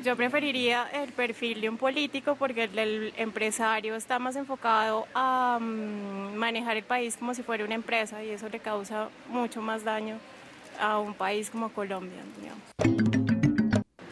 Yo 0.04 0.16
preferiría 0.16 0.88
el 0.94 1.12
perfil 1.12 1.62
de 1.62 1.70
un 1.70 1.78
político 1.78 2.36
porque 2.36 2.66
el, 2.66 3.12
empresario 3.18 3.96
está 3.96 4.20
más 4.20 4.36
enfocado 4.36 5.08
a 5.16 5.58
mm, 5.60 6.36
manejar 6.36 6.78
el 6.78 6.84
país 6.84 7.18
como 7.18 7.34
si 7.34 7.42
fuera 7.42 7.66
una 7.66 7.74
empresa 7.74 8.24
y 8.24 8.30
eso 8.30 8.48
le 8.48 8.60
causa 8.60 9.10
mucho 9.30 9.64
más 9.64 9.84
daño 9.84 10.20
a 10.80 11.00
un 11.00 11.16
país 11.16 11.50
como 11.50 11.70
Colombia. 11.70 12.22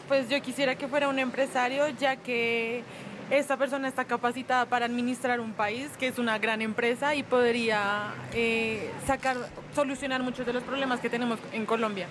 Pues 0.08 0.28
yo 0.28 0.42
quisiera 0.42 0.74
que 0.74 0.88
fuera 0.88 1.08
un 1.08 1.20
empresario 1.20 1.88
ya 1.90 2.16
que 2.16 2.82
esta 3.30 3.56
persona 3.56 3.88
está 3.88 4.04
capacitada 4.04 4.66
para 4.66 4.86
administrar 4.86 5.40
un 5.40 5.52
país, 5.52 5.90
que 5.98 6.08
es 6.08 6.18
una 6.18 6.38
gran 6.38 6.62
empresa 6.62 7.14
y 7.14 7.22
podría 7.22 8.14
eh, 8.32 8.90
sacar, 9.06 9.36
solucionar 9.74 10.22
muchos 10.22 10.46
de 10.46 10.52
los 10.52 10.62
problemas 10.62 11.00
que 11.00 11.10
tenemos 11.10 11.38
en 11.52 11.66
Colombia. 11.66 12.06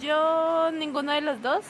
Yo 0.00 0.70
ninguno 0.72 1.12
de 1.12 1.20
los 1.20 1.42
dos 1.42 1.64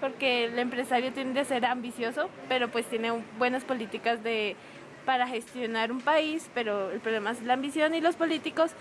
porque 0.00 0.44
el 0.44 0.58
empresario 0.58 1.12
tiende 1.12 1.40
a 1.40 1.44
ser 1.44 1.64
ambicioso, 1.66 2.30
pero 2.48 2.68
pues 2.68 2.86
tiene 2.86 3.12
buenas 3.36 3.64
políticas 3.64 4.22
de, 4.22 4.56
para 5.04 5.26
gestionar 5.26 5.90
un 5.90 6.00
país, 6.00 6.48
pero 6.54 6.90
el 6.92 7.00
problema 7.00 7.32
es 7.32 7.42
la 7.42 7.54
ambición 7.54 7.94
y 7.94 8.00
los 8.00 8.14
políticos 8.14 8.72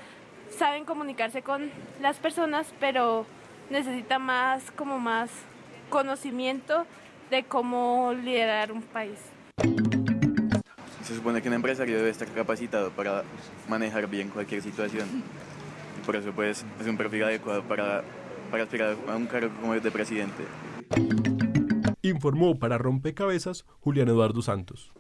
saben 0.56 0.86
comunicarse 0.86 1.42
con 1.42 1.72
las 2.02 2.18
personas, 2.18 2.68
pero 2.80 3.26
necesita 3.70 4.20
más 4.20 4.72
como 4.72 5.00
más 5.00 5.30
conocimiento 5.90 6.86
de 7.30 7.44
cómo 7.44 8.14
liderar 8.14 8.72
un 8.72 8.82
país. 8.82 9.18
Se 11.04 11.16
supone 11.16 11.42
que 11.42 11.48
un 11.48 11.56
empresario 11.56 11.98
debe 11.98 12.10
estar 12.10 12.28
capacitado 12.30 12.92
para 12.92 13.24
manejar 13.70 14.08
bien 14.08 14.30
cualquier 14.30 14.62
situación. 14.62 15.08
por 16.06 16.16
eso 16.16 16.32
pues 16.32 16.66
es 16.80 16.88
un 16.88 16.98
perfil 16.98 17.24
adecuado 17.24 17.64
para, 17.64 18.04
para 18.52 18.64
aspirar 18.64 18.96
a 19.08 19.16
un 19.16 19.26
cargo 19.28 19.50
como 19.62 19.74
el 19.74 19.82
de 19.82 19.92
presidente. 19.92 20.44
Informó 22.02 22.58
para 22.60 22.78
Rompecabezas 22.78 23.66
Julián 23.82 24.08
Eduardo 24.08 24.42
Santos. 24.42 24.92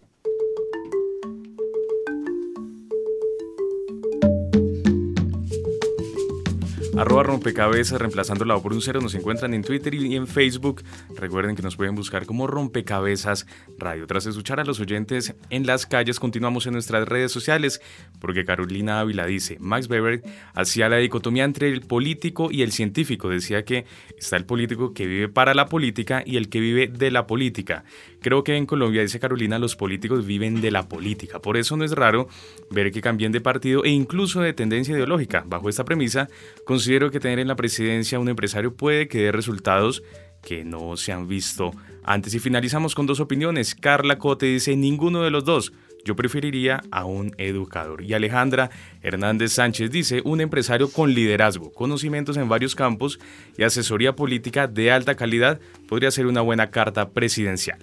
Arroba 6.97 7.21
rompecabezas, 7.21 7.99
reemplazando 7.99 8.43
la 8.43 8.55
O 8.55 8.63
por 8.63 8.73
un 8.73 8.81
cero, 8.81 8.99
nos 9.01 9.13
encuentran 9.13 9.53
en 9.53 9.61
Twitter 9.61 9.93
y 9.93 10.15
en 10.15 10.25
Facebook. 10.25 10.81
Recuerden 11.15 11.55
que 11.55 11.61
nos 11.61 11.75
pueden 11.75 11.93
buscar 11.93 12.25
como 12.25 12.47
rompecabezas 12.47 13.45
radio. 13.77 14.07
Tras 14.07 14.25
escuchar 14.25 14.59
a 14.59 14.63
los 14.63 14.79
oyentes 14.79 15.35
en 15.51 15.67
las 15.67 15.85
calles, 15.85 16.19
continuamos 16.19 16.65
en 16.65 16.73
nuestras 16.73 17.07
redes 17.07 17.31
sociales, 17.31 17.81
porque 18.19 18.45
Carolina 18.45 18.99
Ávila 18.99 19.27
dice, 19.27 19.57
Max 19.59 19.87
Weber 19.87 20.23
hacía 20.55 20.89
la 20.89 20.97
dicotomía 20.97 21.43
entre 21.43 21.69
el 21.69 21.81
político 21.81 22.49
y 22.51 22.63
el 22.63 22.71
científico. 22.71 23.29
Decía 23.29 23.63
que 23.63 23.85
está 24.17 24.35
el 24.35 24.45
político 24.45 24.95
que 24.95 25.05
vive 25.05 25.29
para 25.29 25.53
la 25.53 25.67
política 25.67 26.23
y 26.25 26.37
el 26.37 26.49
que 26.49 26.59
vive 26.59 26.87
de 26.87 27.11
la 27.11 27.27
política. 27.27 27.83
Creo 28.21 28.43
que 28.43 28.55
en 28.55 28.65
Colombia, 28.65 29.03
dice 29.03 29.19
Carolina, 29.19 29.59
los 29.59 29.75
políticos 29.75 30.25
viven 30.25 30.61
de 30.61 30.71
la 30.71 30.89
política. 30.89 31.39
Por 31.43 31.57
eso 31.57 31.77
no 31.77 31.83
es 31.83 31.91
raro 31.91 32.27
ver 32.71 32.91
que 32.91 33.01
cambien 33.01 33.31
de 33.31 33.39
partido 33.39 33.83
e 33.83 33.89
incluso 33.89 34.41
de 34.41 34.53
tendencia 34.53 34.95
ideológica. 34.95 35.43
Bajo 35.45 35.69
esta 35.69 35.85
premisa, 35.85 36.27
considero 36.65 36.86
que 37.11 37.19
tener 37.19 37.39
en 37.39 37.47
la 37.47 37.55
presidencia 37.55 38.19
un 38.19 38.29
empresario 38.29 38.73
puede 38.75 39.07
que 39.07 39.19
dé 39.19 39.31
resultados 39.31 40.03
que 40.41 40.63
no 40.63 40.95
se 40.95 41.11
han 41.11 41.27
visto 41.27 41.71
antes. 42.03 42.33
Y 42.33 42.39
finalizamos 42.39 42.95
con 42.95 43.05
dos 43.05 43.19
opiniones. 43.19 43.75
Carla 43.75 44.17
Cote 44.17 44.45
dice 44.45 44.75
ninguno 44.75 45.21
de 45.21 45.31
los 45.31 45.43
dos. 45.43 45.73
Yo 46.05 46.15
preferiría 46.15 46.81
a 46.89 47.03
un 47.03 47.35
educador. 47.37 48.01
Y 48.01 48.13
Alejandra 48.13 48.69
Hernández 49.01 49.51
Sánchez 49.51 49.91
dice 49.91 50.21
un 50.23 50.39
empresario 50.39 50.89
con 50.89 51.13
liderazgo, 51.13 51.73
conocimientos 51.73 52.37
en 52.37 52.47
varios 52.47 52.75
campos 52.75 53.19
y 53.57 53.63
asesoría 53.63 54.15
política 54.15 54.67
de 54.67 54.91
alta 54.91 55.15
calidad 55.15 55.59
podría 55.89 56.11
ser 56.11 56.27
una 56.27 56.41
buena 56.41 56.71
carta 56.71 57.09
presidencial. 57.09 57.79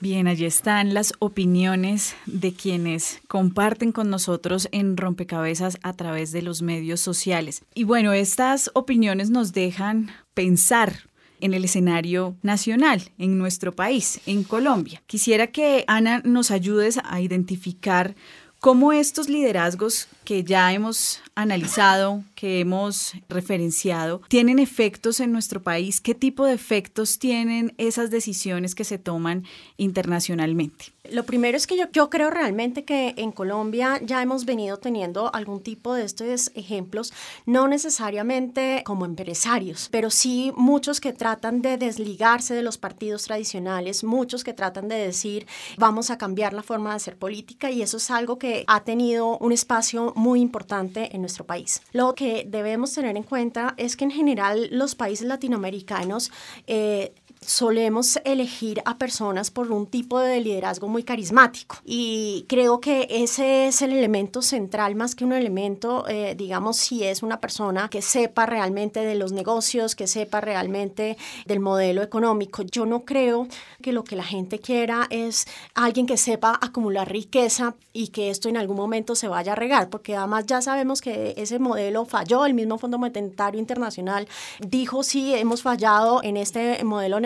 Bien, 0.00 0.28
allí 0.28 0.44
están 0.44 0.94
las 0.94 1.12
opiniones 1.18 2.14
de 2.26 2.52
quienes 2.52 3.20
comparten 3.26 3.90
con 3.90 4.10
nosotros 4.10 4.68
en 4.70 4.96
Rompecabezas 4.96 5.76
a 5.82 5.92
través 5.92 6.30
de 6.30 6.40
los 6.40 6.62
medios 6.62 7.00
sociales. 7.00 7.62
Y 7.74 7.82
bueno, 7.82 8.12
estas 8.12 8.70
opiniones 8.74 9.30
nos 9.30 9.52
dejan 9.52 10.12
pensar 10.34 11.08
en 11.40 11.52
el 11.52 11.64
escenario 11.64 12.36
nacional, 12.42 13.10
en 13.18 13.38
nuestro 13.38 13.74
país, 13.74 14.20
en 14.26 14.44
Colombia. 14.44 15.02
Quisiera 15.06 15.48
que 15.48 15.82
Ana 15.88 16.22
nos 16.24 16.52
ayudes 16.52 17.00
a 17.02 17.20
identificar 17.20 18.14
cómo 18.60 18.92
estos 18.92 19.28
liderazgos 19.28 20.06
que 20.24 20.44
ya 20.44 20.72
hemos 20.72 21.20
analizado, 21.34 22.22
que 22.38 22.60
hemos 22.60 23.14
referenciado, 23.28 24.22
tienen 24.28 24.60
efectos 24.60 25.18
en 25.18 25.32
nuestro 25.32 25.60
país, 25.60 26.00
qué 26.00 26.14
tipo 26.14 26.46
de 26.46 26.54
efectos 26.54 27.18
tienen 27.18 27.74
esas 27.78 28.12
decisiones 28.12 28.76
que 28.76 28.84
se 28.84 28.96
toman 28.96 29.42
internacionalmente. 29.76 30.92
Lo 31.10 31.24
primero 31.24 31.56
es 31.56 31.66
que 31.66 31.76
yo, 31.76 31.86
yo 31.90 32.10
creo 32.10 32.30
realmente 32.30 32.84
que 32.84 33.14
en 33.16 33.32
Colombia 33.32 33.98
ya 34.04 34.22
hemos 34.22 34.44
venido 34.44 34.76
teniendo 34.76 35.34
algún 35.34 35.62
tipo 35.62 35.94
de 35.94 36.04
estos 36.04 36.52
ejemplos, 36.54 37.12
no 37.44 37.66
necesariamente 37.66 38.82
como 38.84 39.04
empresarios, 39.04 39.88
pero 39.90 40.10
sí 40.10 40.52
muchos 40.54 41.00
que 41.00 41.14
tratan 41.14 41.60
de 41.60 41.76
desligarse 41.76 42.54
de 42.54 42.62
los 42.62 42.78
partidos 42.78 43.24
tradicionales, 43.24 44.04
muchos 44.04 44.44
que 44.44 44.52
tratan 44.52 44.86
de 44.86 44.96
decir 44.96 45.46
vamos 45.76 46.10
a 46.10 46.18
cambiar 46.18 46.52
la 46.52 46.62
forma 46.62 46.90
de 46.90 46.96
hacer 46.96 47.16
política 47.16 47.70
y 47.70 47.82
eso 47.82 47.96
es 47.96 48.10
algo 48.10 48.38
que 48.38 48.64
ha 48.68 48.84
tenido 48.84 49.38
un 49.38 49.50
espacio 49.50 50.12
muy 50.14 50.40
importante 50.40 51.16
en 51.16 51.22
nuestro 51.22 51.44
país. 51.44 51.80
Lo 51.92 52.14
que 52.14 52.27
debemos 52.46 52.92
tener 52.94 53.16
en 53.16 53.22
cuenta 53.22 53.74
es 53.76 53.96
que 53.96 54.04
en 54.04 54.10
general 54.10 54.68
los 54.70 54.94
países 54.94 55.26
latinoamericanos 55.26 56.30
eh, 56.66 57.12
solemos 57.40 58.18
elegir 58.24 58.82
a 58.84 58.98
personas 58.98 59.50
por 59.50 59.70
un 59.72 59.86
tipo 59.86 60.18
de 60.18 60.40
liderazgo 60.40 60.88
muy 60.88 61.02
carismático 61.02 61.76
y 61.84 62.44
creo 62.48 62.80
que 62.80 63.06
ese 63.10 63.68
es 63.68 63.82
el 63.82 63.92
elemento 63.92 64.42
central 64.42 64.94
más 64.94 65.14
que 65.14 65.24
un 65.24 65.32
elemento, 65.32 66.06
eh, 66.08 66.34
digamos, 66.36 66.76
si 66.76 67.04
es 67.04 67.22
una 67.22 67.40
persona 67.40 67.88
que 67.88 68.02
sepa 68.02 68.46
realmente 68.46 69.00
de 69.00 69.14
los 69.14 69.32
negocios, 69.32 69.94
que 69.94 70.06
sepa 70.06 70.40
realmente 70.40 71.16
del 71.46 71.60
modelo 71.60 72.02
económico. 72.02 72.62
Yo 72.62 72.86
no 72.86 73.04
creo 73.04 73.46
que 73.82 73.92
lo 73.92 74.04
que 74.04 74.16
la 74.16 74.24
gente 74.24 74.58
quiera 74.58 75.06
es 75.10 75.46
alguien 75.74 76.06
que 76.06 76.16
sepa 76.16 76.58
acumular 76.60 77.10
riqueza 77.10 77.74
y 77.92 78.08
que 78.08 78.30
esto 78.30 78.48
en 78.48 78.56
algún 78.56 78.76
momento 78.76 79.14
se 79.14 79.28
vaya 79.28 79.52
a 79.52 79.56
regar, 79.56 79.88
porque 79.90 80.16
además 80.16 80.46
ya 80.46 80.62
sabemos 80.62 81.00
que 81.00 81.34
ese 81.36 81.58
modelo 81.58 82.04
falló, 82.04 82.46
el 82.46 82.54
mismo 82.54 82.78
Fondo 82.78 82.98
Monetario 82.98 83.60
Internacional 83.60 84.28
dijo 84.60 85.02
sí, 85.02 85.34
hemos 85.34 85.62
fallado 85.62 86.22
en 86.22 86.36
este 86.36 86.82
modelo 86.84 87.20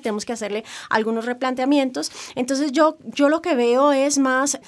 tenemos 0.00 0.24
que 0.24 0.32
hacerle 0.32 0.64
algunos 0.90 1.24
replanteamientos. 1.24 2.10
Entonces 2.34 2.72
yo, 2.72 2.98
yo 3.04 3.28
lo 3.28 3.42
que 3.42 3.54
veo 3.54 3.92
es 3.92 4.18
más 4.18 4.58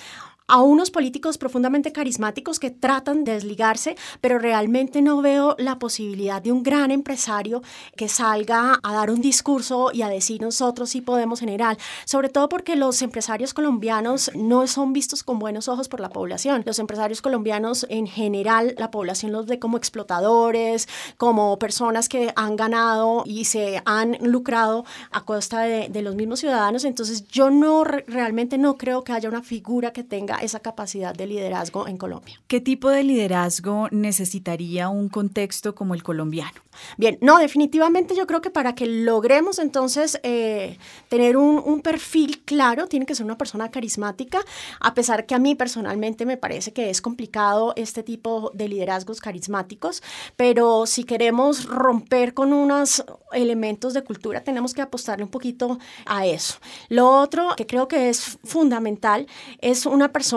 a 0.48 0.62
unos 0.62 0.90
políticos 0.90 1.38
profundamente 1.38 1.92
carismáticos 1.92 2.58
que 2.58 2.70
tratan 2.70 3.24
de 3.24 3.34
desligarse, 3.34 3.96
pero 4.20 4.38
realmente 4.38 5.02
no 5.02 5.20
veo 5.20 5.54
la 5.58 5.78
posibilidad 5.78 6.42
de 6.42 6.52
un 6.52 6.62
gran 6.62 6.90
empresario 6.90 7.62
que 7.96 8.08
salga 8.08 8.80
a 8.82 8.92
dar 8.94 9.10
un 9.10 9.20
discurso 9.20 9.90
y 9.92 10.02
a 10.02 10.08
decir 10.08 10.40
nosotros 10.40 10.90
sí 10.90 11.02
podemos 11.02 11.40
generar, 11.40 11.76
sobre 12.06 12.30
todo 12.30 12.48
porque 12.48 12.76
los 12.76 13.02
empresarios 13.02 13.52
colombianos 13.52 14.30
no 14.34 14.66
son 14.66 14.92
vistos 14.92 15.22
con 15.22 15.38
buenos 15.38 15.68
ojos 15.68 15.88
por 15.88 16.00
la 16.00 16.08
población. 16.08 16.62
Los 16.64 16.78
empresarios 16.78 17.20
colombianos 17.20 17.86
en 17.90 18.06
general, 18.06 18.74
la 18.78 18.90
población 18.90 19.32
los 19.32 19.46
ve 19.46 19.58
como 19.58 19.76
explotadores, 19.76 20.88
como 21.18 21.58
personas 21.58 22.08
que 22.08 22.32
han 22.36 22.56
ganado 22.56 23.22
y 23.26 23.44
se 23.44 23.82
han 23.84 24.16
lucrado 24.22 24.84
a 25.10 25.24
costa 25.24 25.60
de, 25.60 25.88
de 25.90 26.02
los 26.02 26.14
mismos 26.14 26.40
ciudadanos. 26.40 26.84
Entonces 26.84 27.28
yo 27.28 27.50
no 27.50 27.84
realmente 27.84 28.56
no 28.56 28.78
creo 28.78 29.04
que 29.04 29.12
haya 29.12 29.28
una 29.28 29.42
figura 29.42 29.92
que 29.92 30.04
tenga 30.04 30.37
esa 30.38 30.60
capacidad 30.60 31.14
de 31.14 31.26
liderazgo 31.26 31.86
en 31.88 31.96
Colombia. 31.96 32.40
¿Qué 32.46 32.60
tipo 32.60 32.90
de 32.90 33.02
liderazgo 33.02 33.88
necesitaría 33.90 34.88
un 34.88 35.08
contexto 35.08 35.74
como 35.74 35.94
el 35.94 36.02
colombiano? 36.02 36.60
Bien, 36.96 37.18
no, 37.20 37.38
definitivamente 37.38 38.14
yo 38.14 38.26
creo 38.26 38.40
que 38.40 38.50
para 38.50 38.74
que 38.74 38.86
logremos 38.86 39.58
entonces 39.58 40.20
eh, 40.22 40.78
tener 41.08 41.36
un, 41.36 41.60
un, 41.64 41.80
perfil 41.80 42.42
claro, 42.44 42.86
tiene 42.86 43.06
que 43.06 43.14
ser 43.14 43.24
una 43.24 43.38
persona 43.38 43.70
carismática, 43.70 44.40
a 44.80 44.94
pesar 44.94 45.26
que 45.26 45.34
a 45.34 45.38
mí 45.38 45.54
personalmente 45.54 46.26
me 46.26 46.36
parece 46.36 46.72
que 46.72 46.90
es 46.90 47.00
complicado 47.00 47.72
este 47.76 48.02
tipo 48.02 48.50
de 48.54 48.68
liderazgos 48.68 49.20
carismáticos, 49.20 50.02
pero 50.36 50.86
si 50.86 51.04
queremos 51.04 51.64
romper 51.64 52.34
con 52.34 52.52
unos 52.52 53.04
elementos 53.32 53.94
de 53.94 54.04
cultura, 54.04 54.42
tenemos 54.42 54.74
que 54.74 54.82
apostarle 54.82 55.24
un 55.24 55.30
poquito 55.30 55.78
a 56.06 56.26
eso. 56.26 56.54
Lo 56.88 57.08
otro 57.10 57.50
que 57.56 57.66
creo 57.66 57.88
que 57.88 58.08
es 58.08 58.38
fundamental 58.44 59.26
es 59.60 59.86
una 59.86 60.12
persona 60.12 60.27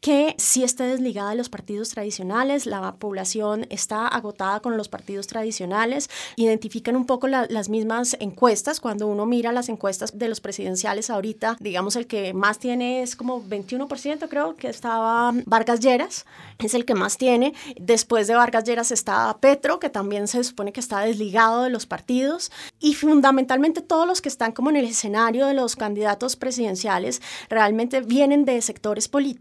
que 0.00 0.34
sí 0.36 0.62
esté 0.62 0.84
desligada 0.84 1.30
de 1.30 1.36
los 1.36 1.48
partidos 1.48 1.88
tradicionales, 1.90 2.66
la 2.66 2.96
población 2.96 3.66
está 3.70 4.06
agotada 4.06 4.60
con 4.60 4.76
los 4.76 4.88
partidos 4.88 5.26
tradicionales, 5.26 6.10
identifican 6.36 6.96
un 6.96 7.06
poco 7.06 7.28
las 7.28 7.68
mismas 7.68 8.16
encuestas. 8.20 8.80
Cuando 8.80 9.06
uno 9.06 9.24
mira 9.24 9.52
las 9.52 9.68
encuestas 9.68 10.18
de 10.18 10.28
los 10.28 10.40
presidenciales 10.40 11.08
ahorita, 11.08 11.56
digamos 11.60 11.96
el 11.96 12.06
que 12.06 12.34
más 12.34 12.58
tiene 12.58 13.02
es 13.02 13.16
como 13.16 13.42
21%, 13.42 14.28
creo 14.28 14.56
que 14.56 14.68
estaba 14.68 15.32
Vargas 15.46 15.80
Lleras, 15.80 16.26
es 16.58 16.74
el 16.74 16.84
que 16.84 16.94
más 16.94 17.16
tiene. 17.16 17.54
Después 17.80 18.26
de 18.26 18.34
Vargas 18.34 18.64
Lleras 18.64 18.92
está 18.92 19.34
Petro, 19.40 19.78
que 19.78 19.88
también 19.88 20.28
se 20.28 20.44
supone 20.44 20.72
que 20.72 20.80
está 20.80 21.00
desligado 21.00 21.62
de 21.62 21.70
los 21.70 21.86
partidos. 21.86 22.52
Y 22.80 22.94
fundamentalmente 22.94 23.80
todos 23.80 24.06
los 24.06 24.20
que 24.20 24.28
están 24.28 24.52
como 24.52 24.68
en 24.70 24.76
el 24.76 24.84
escenario 24.84 25.46
de 25.46 25.54
los 25.54 25.74
candidatos 25.74 26.36
presidenciales 26.36 27.22
realmente 27.48 28.02
vienen 28.02 28.44
de 28.44 28.60
sectores 28.60 29.08
políticos 29.08 29.37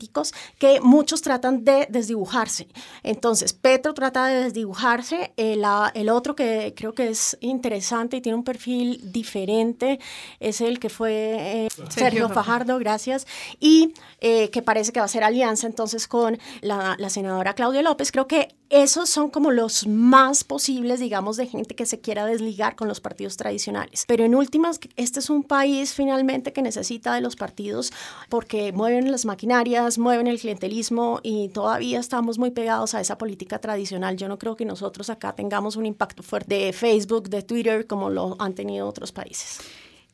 que 0.60 0.80
muchos 0.82 1.22
tratan 1.22 1.64
de 1.64 1.88
desdibujarse. 1.90 2.68
Entonces, 3.04 3.54
Petro 3.54 3.94
trata 3.94 4.28
de 4.28 4.44
desdibujarse, 4.44 5.34
el, 5.38 5.64
el 5.94 6.10
otro 6.10 6.36
que 6.36 6.74
creo 6.76 6.94
que 6.94 7.10
es 7.10 7.38
interesante 7.42 8.18
y 8.18 8.22
tiene 8.22 8.38
un 8.38 8.44
perfil 8.44 9.00
diferente 9.12 10.00
es 10.40 10.62
el 10.62 10.80
que 10.80 10.90
fue 10.90 11.66
eh, 11.66 11.68
Sergio, 11.90 12.30
Fajardo, 12.30 12.80
gracias, 12.80 13.28
y 13.60 13.94
eh, 14.22 14.50
que 14.50 14.62
parece 14.62 14.92
que 14.92 15.00
va 15.00 15.06
a 15.06 15.10
ser 15.10 15.24
alianza 15.24 15.68
entonces 15.68 16.08
con 16.08 16.38
la, 16.62 16.96
la 16.98 17.10
senadora 17.10 17.54
Claudia 17.54 17.82
López. 17.82 18.12
Creo 18.12 18.28
que 18.28 18.56
esos 18.70 19.10
son 19.10 19.30
como 19.30 19.52
los 19.52 19.88
más 19.88 20.44
posibles, 20.44 21.00
digamos, 21.00 21.38
de 21.38 21.48
gente 21.48 21.76
que 21.76 21.86
se 21.86 22.00
quiera 22.00 22.26
desligar 22.26 22.76
con 22.76 22.88
los 22.88 23.00
partidos 23.00 23.38
tradicionales. 23.38 24.04
Pero 24.08 24.26
en 24.26 24.36
últimas, 24.36 24.80
este 24.96 25.20
es 25.20 25.30
un 25.30 25.44
país 25.44 25.94
finalmente 25.94 26.54
que 26.54 26.62
necesita 26.62 27.14
de 27.14 27.22
los 27.22 27.36
partidos 27.36 27.92
porque 28.30 28.72
mueven 28.74 29.12
las 29.12 29.26
maquinarias, 29.26 29.98
mueven 29.98 30.28
el 30.28 30.40
clientelismo 30.40 31.20
y 31.24 31.50
todavía 31.50 32.00
estamos 32.00 32.38
muy 32.38 32.52
pegados 32.52 32.94
a 32.94 33.02
esa 33.02 33.18
política 33.18 33.60
tradicional. 33.60 34.18
Yo 34.18 34.28
no 34.28 34.38
creo 34.38 34.56
que 34.56 34.66
nosotros 34.66 35.10
acá 35.10 35.34
tengamos 35.34 35.76
un 35.76 35.86
impacto 35.86 36.24
fuerte 36.24 36.56
de 36.56 36.74
Facebook, 36.74 37.30
de 37.30 37.44
Twitter, 37.44 37.88
como 37.88 38.10
lo 38.10 38.36
han 38.40 38.54
tenido 38.54 38.88
otros 38.88 39.12
países. 39.12 39.60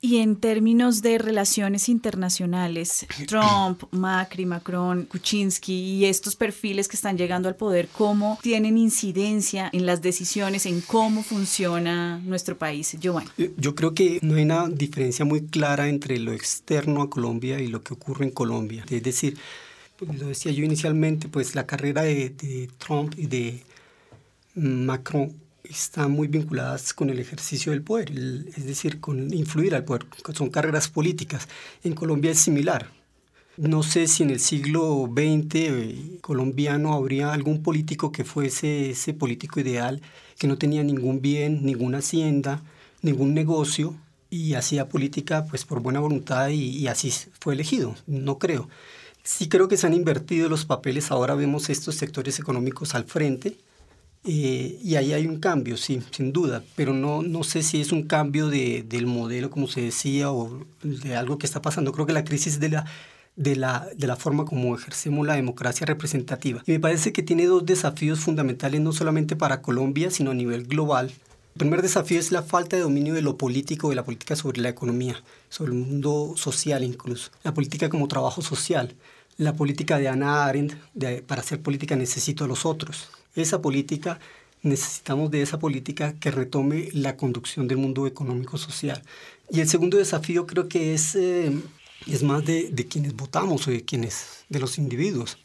Y 0.06 0.18
en 0.18 0.36
términos 0.36 1.02
de 1.02 1.18
relaciones 1.18 1.88
internacionales, 1.88 3.08
Trump, 3.26 3.84
Macri, 3.92 4.46
Macron, 4.46 5.06
Kuczynski 5.06 5.74
y 5.74 6.04
estos 6.04 6.36
perfiles 6.36 6.90
que 6.90 6.98
están 6.98 7.18
llegando 7.18 7.48
al 7.48 7.56
poder, 7.56 7.88
¿cómo 7.88 8.38
tienen 8.42 8.78
incidencia 8.78 9.70
en 9.72 9.86
las 9.86 10.02
decisiones, 10.02 10.66
en 10.66 10.82
cómo 10.82 11.24
funciona 11.24 12.20
nuestro 12.26 12.58
país? 12.58 12.98
Giovanni. 13.00 13.30
Eh, 13.38 13.54
yo 13.56 13.76
creo 13.76 13.94
que 13.94 14.20
no 14.22 14.36
hay 14.36 14.44
una 14.44 14.68
diferencia 14.68 15.24
muy 15.24 15.46
clara 15.46 15.88
entre 15.88 16.20
lo 16.20 16.34
externo 16.34 17.02
a 17.02 17.10
Colombia 17.10 17.62
y 17.62 17.68
lo 17.68 17.82
que 17.82 17.94
ocurre 17.94 18.26
en 18.26 18.32
Colombia. 18.32 18.84
Es 18.90 19.04
decir, 19.04 19.38
pues, 19.96 20.20
lo 20.20 20.28
decía 20.28 20.52
yo 20.52 20.66
inicialmente, 20.66 21.30
pues 21.30 21.56
la 21.56 21.66
carrera 21.66 22.02
de, 22.02 22.30
de 22.30 22.70
Trump 22.78 23.14
y 23.18 23.28
de 23.28 23.64
Macron 24.56 25.43
están 25.64 26.12
muy 26.12 26.28
vinculadas 26.28 26.94
con 26.94 27.10
el 27.10 27.20
ejercicio 27.20 27.72
del 27.72 27.82
poder, 27.82 28.12
es 28.12 28.66
decir, 28.66 29.00
con 29.00 29.34
influir 29.34 29.76
al 29.76 29.86
poder. 29.86 30.06
Son 30.34 30.50
carreras 30.50 30.90
políticas. 30.90 31.48
En 31.84 31.94
Colombia 31.94 32.32
es 32.32 32.40
similar. 32.40 32.90
No 33.56 33.84
sé 33.84 34.08
si 34.08 34.24
en 34.24 34.32
el 34.32 34.40
siglo 34.40 35.10
XX 35.14 35.56
eh, 35.56 36.18
colombiano 36.22 36.94
habría 36.94 37.34
algún 37.34 37.62
político 37.62 38.12
que 38.12 38.24
fuese 38.24 38.90
ese 38.90 39.14
político 39.14 39.60
ideal, 39.60 40.02
que 40.40 40.48
no 40.48 40.58
tenía 40.58 40.84
ningún 40.84 41.22
bien, 41.22 41.64
ninguna 41.64 42.00
hacienda, 42.00 42.64
ningún 43.02 43.34
negocio 43.34 43.96
y 44.32 44.56
hacía 44.56 44.90
política 44.90 45.46
pues 45.48 45.66
por 45.66 45.82
buena 45.82 46.00
voluntad 46.00 46.50
y, 46.50 46.70
y 46.70 46.88
así 46.88 47.14
fue 47.40 47.54
elegido. 47.54 47.96
No 48.08 48.40
creo. 48.40 48.70
Sí 49.22 49.48
creo 49.48 49.68
que 49.68 49.78
se 49.78 49.86
han 49.86 49.94
invertido 49.94 50.50
los 50.50 50.66
papeles. 50.66 51.12
Ahora 51.12 51.36
vemos 51.36 51.70
estos 51.70 51.96
sectores 51.96 52.40
económicos 52.40 52.96
al 52.96 53.06
frente 53.06 53.58
eh, 54.26 54.80
y 54.82 54.96
ahí 54.96 55.12
hay 55.12 55.28
un 55.28 55.40
cambio, 55.40 55.76
sí, 55.76 56.02
sin 56.12 56.32
duda, 56.32 56.64
pero 56.78 56.94
no, 56.94 57.22
no 57.22 57.44
sé 57.44 57.62
si 57.62 57.82
es 57.82 57.92
un 57.92 58.04
cambio 58.04 58.48
de, 58.48 58.84
del 58.88 59.06
modelo, 59.06 59.50
como 59.50 59.68
se 59.68 59.82
decía, 59.82 60.32
o 60.32 60.66
de 60.82 61.16
algo 61.16 61.38
que 61.38 61.46
está 61.46 61.62
pasando. 61.62 61.92
Creo 61.92 62.06
que 62.06 62.14
la 62.14 62.24
crisis 62.24 62.60
de 62.62 62.70
la, 62.70 62.86
de 63.36 63.58
la, 63.58 63.90
de 63.98 64.08
la 64.08 64.16
forma 64.16 64.46
como 64.46 64.76
ejercemos 64.76 65.28
la 65.28 65.36
democracia 65.36 65.86
representativa. 65.86 66.64
Y 66.66 66.72
me 66.72 66.80
parece 66.80 67.12
que 67.12 67.22
tiene 67.22 67.48
dos 67.48 67.66
desafíos 67.66 68.22
fundamentales, 68.22 68.80
no 68.80 68.94
solamente 68.94 69.36
para 69.36 69.62
Colombia, 69.62 70.10
sino 70.10 70.32
a 70.32 70.36
nivel 70.36 70.68
global. 70.68 71.12
El 71.56 71.60
primer 71.60 71.82
desafío 71.82 72.18
es 72.18 72.32
la 72.32 72.44
falta 72.44 72.78
de 72.78 72.82
dominio 72.82 73.14
de 73.14 73.22
lo 73.22 73.38
político, 73.38 73.90
de 73.90 73.96
la 73.96 74.06
política 74.06 74.38
sobre 74.38 74.62
la 74.62 74.70
economía, 74.70 75.22
sobre 75.50 75.74
el 75.74 75.80
mundo 75.80 76.34
social 76.38 76.84
incluso. 76.84 77.30
La 77.44 77.54
política 77.54 77.90
como 77.90 78.08
trabajo 78.08 78.42
social. 78.42 78.96
La 79.36 79.54
política 79.54 79.98
de 79.98 80.08
Ana 80.08 80.46
Arendt, 80.46 80.76
para 81.28 81.42
hacer 81.42 81.62
política 81.62 81.96
necesito 81.96 82.46
a 82.46 82.48
los 82.48 82.66
otros 82.66 83.10
esa 83.36 83.62
política, 83.62 84.20
necesitamos 84.62 85.32
de 85.32 85.42
esa 85.42 85.60
política 85.60 86.14
que 86.20 86.32
retome 86.32 86.90
la 86.94 87.18
conducción 87.18 87.68
del 87.68 87.78
mundo 87.78 88.08
económico-social. 88.08 89.04
Y 89.50 89.60
el 89.60 89.68
segundo 89.68 89.98
desafío 89.98 90.46
creo 90.48 90.68
que 90.70 90.94
es, 90.94 91.16
eh, 91.16 91.52
es 92.08 92.24
más 92.24 92.46
de, 92.46 92.70
de, 92.70 92.88
quienes 92.88 93.16
votamos 93.16 93.68
o 93.68 93.72
de 93.72 93.84
quienes, 93.84 94.46
de 94.50 94.60
los 94.60 94.78
individuos. 94.78 95.38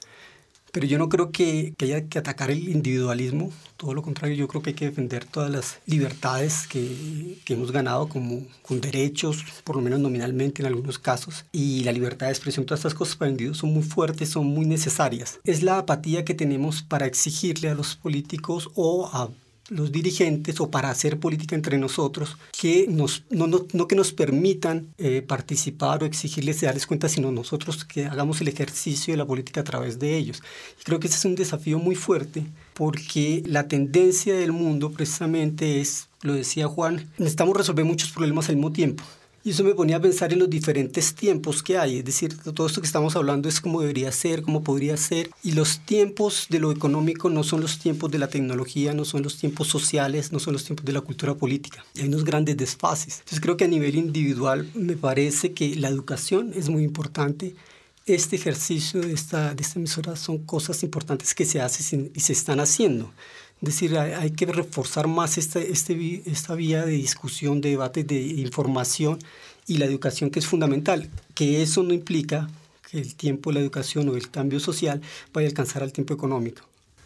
Pero 0.73 0.87
yo 0.87 0.99
no 0.99 1.09
creo 1.09 1.31
que, 1.33 1.75
que, 1.77 1.87
haya 1.87 2.09
que 2.09 2.19
atacar 2.19 2.51
el 2.51 2.69
individualismo, 2.69 3.51
todo 3.77 3.95
lo 3.95 4.03
contrario, 4.03 4.37
yo 4.37 4.49
creo 4.49 4.63
que 4.63 4.71
hay 4.71 4.77
que 4.77 4.87
defender 4.87 5.25
todas 5.25 5.51
las 5.51 5.79
libertades 5.87 6.67
que, 6.67 7.39
que, 7.45 7.55
hemos 7.55 7.73
ganado 7.73 8.09
como 8.09 8.43
con 8.63 8.81
derechos, 8.81 9.45
por 9.65 9.77
lo 9.77 9.83
menos 9.83 10.01
nominalmente 10.01 10.63
en 10.63 10.67
algunos 10.67 10.99
casos, 10.99 11.45
y 11.53 11.85
la 11.85 11.93
libertad 11.93 12.27
de 12.27 12.33
expresión, 12.33 12.67
todas 12.67 12.81
estas 12.81 12.95
cosas 12.95 13.17
para 13.17 13.29
el 13.29 13.33
individuo 13.33 13.55
son 13.55 13.73
muy 13.73 13.83
fuertes, 13.83 14.31
son 14.31 14.47
muy 14.47 14.67
necesarias. 14.67 15.41
Es 15.45 15.63
la 15.63 15.79
apatía 15.79 16.25
que 16.25 16.35
tenemos 16.35 16.83
para 16.83 17.07
exigirle 17.07 17.69
a 17.69 17.75
los 17.75 17.97
políticos 17.97 18.71
o 18.75 19.09
a 19.13 19.31
los 19.69 19.93
dirigentes 19.93 20.61
o 20.61 20.71
para 20.71 20.91
hacer 20.91 21.19
política 21.19 21.55
entre 21.55 21.79
nosotros 21.79 22.37
que 22.59 22.87
nos, 22.89 23.25
no, 23.31 23.47
no, 23.47 23.67
no 23.73 23.89
que 23.89 23.97
nos 23.97 24.13
permitan 24.13 24.89
eh, 24.99 25.23
participar 25.23 26.03
o 26.03 26.07
exigirles 26.07 26.61
darles 26.61 26.87
cuenta, 26.87 27.09
sino 27.09 27.31
nosotros 27.31 27.85
que 27.85 28.07
hagamos 28.07 28.41
el 28.41 28.49
ejercicio 28.49 29.13
de 29.13 29.19
la 29.19 29.27
política 29.27 29.61
a 29.61 29.65
través 29.65 29.99
de 29.99 30.17
ellos. 30.17 30.43
Y 30.81 30.85
creo 30.85 31.01
que 31.01 31.07
ese 31.07 31.17
es 31.17 31.25
un 31.25 31.35
desafío 31.35 31.79
muy 31.79 31.95
fuerte 31.95 32.45
porque 32.75 33.43
la 33.47 33.69
tendencia 33.69 34.35
del 34.35 34.53
mundo 34.53 34.91
precisamente 34.91 35.81
es, 35.81 36.09
lo 36.23 36.35
decía 36.35 36.69
Juan, 36.69 37.09
necesitamos 37.19 37.57
resolver 37.57 37.85
muchos 37.85 38.11
problemas 38.11 38.49
al 38.49 38.57
mismo 38.57 38.73
tiempo. 38.73 39.05
Y 39.45 39.51
eso 39.51 39.63
me 39.63 39.75
ponía 39.75 39.97
a 39.97 40.01
pensar 40.01 40.33
en 40.33 40.41
los 40.41 40.51
diferentes 40.51 41.15
tiempos 41.15 41.63
que 41.63 41.79
hay, 41.79 41.99
es 41.99 42.05
decir, 42.05 42.37
todo 42.37 42.67
esto 42.67 42.81
que 42.81 42.87
estamos 42.87 43.15
hablando 43.15 43.49
es 43.49 43.61
cómo 43.61 43.81
debería 43.81 44.11
ser, 44.11 44.43
cómo 44.43 44.65
podría 44.65 44.97
ser, 44.97 45.31
y 45.45 45.53
los 45.53 45.81
tiempos 45.81 46.47
de 46.51 46.59
lo 46.59 46.73
económico 46.73 47.31
no 47.31 47.45
son 47.45 47.61
los 47.61 47.79
tiempos 47.79 48.11
de 48.11 48.19
la 48.19 48.29
tecnología, 48.29 48.95
no 48.95 49.05
son 49.05 49.23
los 49.23 49.39
tiempos 49.39 49.69
sociales, 49.69 50.33
no 50.33 50.41
son 50.41 50.55
los 50.55 50.65
tiempos 50.65 50.85
de 50.85 50.93
la 50.93 51.01
cultura 51.03 51.35
política. 51.35 51.85
Y 51.95 52.01
hay 52.01 52.09
unos 52.09 52.25
grandes 52.25 52.57
desfases. 52.57 53.21
Entonces 53.21 53.41
creo 53.41 53.57
que 53.57 53.65
a 53.65 53.69
nivel 53.69 53.95
individual 53.95 54.69
me 54.75 54.97
parece 54.97 55.53
que 55.53 55.77
la 55.77 55.89
educación 55.89 56.53
es 56.55 56.69
muy 56.69 56.83
importante. 56.83 57.55
Este 58.07 58.37
ejercicio 58.37 59.01
de 59.01 59.13
esta, 59.13 59.55
de 59.55 59.63
esta 59.63 59.79
emisora 59.79 60.17
son 60.17 60.39
cosas 60.39 60.83
importantes 60.83 61.35
que 61.35 61.45
se 61.45 61.61
hacen 61.61 62.11
y 62.15 62.21
se 62.21 62.33
están 62.33 62.59
haciendo. 62.59 63.13
Es 63.61 63.69
decir, 63.71 63.99
hay, 63.99 64.31
que 64.31 64.47
reforzar 64.47 65.09
más 65.09 65.37
esta, 65.37 65.59
este, 65.59 66.23
esta 66.27 66.55
vía 66.55 66.85
de 66.85 66.93
discusión, 66.93 67.61
de 67.61 67.71
debate, 67.71 68.05
de 68.05 68.21
información 68.21 69.19
y 69.67 69.79
la 69.79 69.85
educación 69.85 70.31
que 70.31 70.39
es 70.39 70.47
fundamental. 70.47 71.11
Que 71.35 71.63
eso 71.63 71.83
no 71.83 71.93
implica 71.93 72.49
que 72.89 72.99
el 72.99 73.17
tiempo 73.17 73.51
de 73.51 73.55
la 73.55 73.61
educación 73.61 74.09
o 74.09 74.17
el 74.17 74.31
cambio 74.31 74.61
social 74.61 75.03
vaya 75.33 75.49
a 75.49 75.51
alcanzar 75.51 75.83
al 75.83 75.93
tiempo 75.93 76.15
económico. 76.15 76.63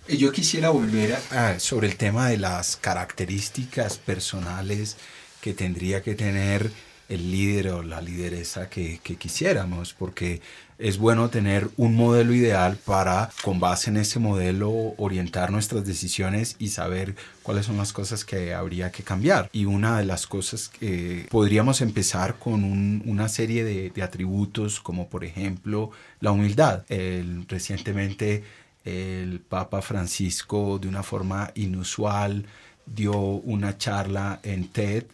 Yo 0.08 0.32
quisiera 0.32 0.70
volver 0.70 1.16
a, 1.30 1.58
sobre 1.58 1.88
el 1.88 1.96
tema 1.96 2.28
de 2.28 2.36
las 2.36 2.76
características 2.76 3.98
personales 3.98 4.96
que 5.40 5.54
tendría 5.54 6.02
que 6.02 6.14
tener 6.14 6.70
el 7.08 7.30
líder 7.30 7.68
o 7.68 7.82
la 7.82 8.00
lideresa 8.00 8.68
que, 8.68 9.00
que, 9.02 9.16
quisiéramos, 9.16 9.94
porque 9.94 10.40
es 10.82 10.98
bueno 10.98 11.30
tener 11.30 11.70
un 11.76 11.94
modelo 11.94 12.34
ideal 12.34 12.76
para, 12.76 13.30
con 13.44 13.60
base 13.60 13.88
en 13.88 13.98
ese 13.98 14.18
modelo, 14.18 14.70
orientar 14.98 15.52
nuestras 15.52 15.86
decisiones 15.86 16.56
y 16.58 16.68
saber 16.68 17.14
cuáles 17.44 17.66
son 17.66 17.76
las 17.76 17.92
cosas 17.92 18.24
que 18.24 18.52
habría 18.52 18.90
que 18.90 19.04
cambiar. 19.04 19.48
Y 19.52 19.64
una 19.64 19.98
de 19.98 20.04
las 20.04 20.26
cosas 20.26 20.68
que 20.68 21.28
podríamos 21.30 21.82
empezar 21.82 22.34
con 22.34 22.64
un, 22.64 23.00
una 23.06 23.28
serie 23.28 23.62
de, 23.62 23.90
de, 23.90 24.02
atributos, 24.02 24.80
como 24.80 25.08
por 25.08 25.24
ejemplo 25.24 25.92
la 26.18 26.32
humildad. 26.32 26.84
El, 26.88 27.46
recientemente 27.46 28.42
el 28.84 29.38
Papa 29.38 29.82
Francisco, 29.82 30.80
de 30.80 30.88
una 30.88 31.04
forma 31.04 31.52
inusual, 31.54 32.44
dio 32.86 33.16
una 33.16 33.78
charla 33.78 34.40
en 34.42 34.66
TED 34.66 35.04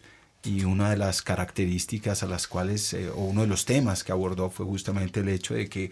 y 0.43 0.63
una 0.63 0.89
de 0.89 0.97
las 0.97 1.21
características 1.21 2.23
a 2.23 2.27
las 2.27 2.47
cuales, 2.47 2.93
eh, 2.93 3.09
o 3.09 3.25
uno 3.25 3.41
de 3.41 3.47
los 3.47 3.65
temas 3.65 4.03
que 4.03 4.11
abordó 4.11 4.49
fue 4.49 4.65
justamente 4.65 5.19
el 5.19 5.29
hecho 5.29 5.53
de 5.53 5.67
que 5.67 5.91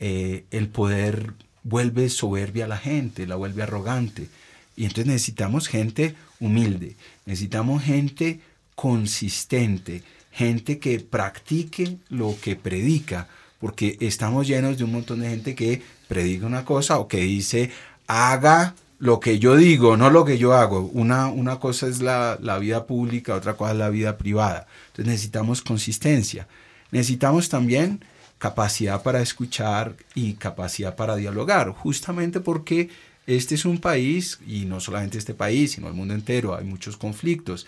eh, 0.00 0.44
el 0.50 0.68
poder 0.68 1.34
vuelve 1.62 2.08
soberbia 2.10 2.64
a 2.64 2.68
la 2.68 2.78
gente, 2.78 3.26
la 3.26 3.36
vuelve 3.36 3.62
arrogante. 3.62 4.28
Y 4.76 4.84
entonces 4.84 5.06
necesitamos 5.06 5.68
gente 5.68 6.14
humilde, 6.40 6.96
necesitamos 7.26 7.82
gente 7.82 8.40
consistente, 8.74 10.02
gente 10.32 10.78
que 10.78 10.98
practique 10.98 11.98
lo 12.08 12.36
que 12.40 12.56
predica, 12.56 13.28
porque 13.60 13.96
estamos 14.00 14.48
llenos 14.48 14.76
de 14.76 14.84
un 14.84 14.92
montón 14.92 15.20
de 15.20 15.30
gente 15.30 15.54
que 15.54 15.80
predica 16.08 16.46
una 16.46 16.64
cosa 16.64 16.98
o 16.98 17.06
que 17.06 17.18
dice, 17.18 17.70
haga 18.08 18.74
lo 19.04 19.20
que 19.20 19.38
yo 19.38 19.54
digo, 19.54 19.98
no 19.98 20.08
lo 20.08 20.24
que 20.24 20.38
yo 20.38 20.54
hago. 20.54 20.80
Una, 20.94 21.26
una 21.26 21.60
cosa 21.60 21.88
es 21.88 22.00
la, 22.00 22.38
la, 22.40 22.58
vida 22.58 22.86
pública, 22.86 23.34
otra 23.34 23.52
cosa 23.52 23.72
es 23.72 23.76
la 23.76 23.90
vida 23.90 24.16
privada. 24.16 24.66
Entonces 24.86 25.12
necesitamos 25.12 25.60
consistencia. 25.60 26.48
Necesitamos 26.90 27.50
también 27.50 28.02
capacidad 28.38 29.02
para 29.02 29.20
escuchar 29.20 29.94
y 30.14 30.32
capacidad 30.32 30.96
para 30.96 31.16
dialogar, 31.16 31.68
justamente 31.72 32.40
porque 32.40 32.88
este 33.26 33.56
es 33.56 33.66
un 33.66 33.76
país, 33.76 34.38
y 34.46 34.64
no 34.64 34.80
solamente 34.80 35.18
este 35.18 35.34
país, 35.34 35.72
sino 35.72 35.88
el 35.88 35.94
mundo 35.94 36.14
entero, 36.14 36.56
hay 36.56 36.64
muchos 36.64 36.96
conflictos, 36.96 37.66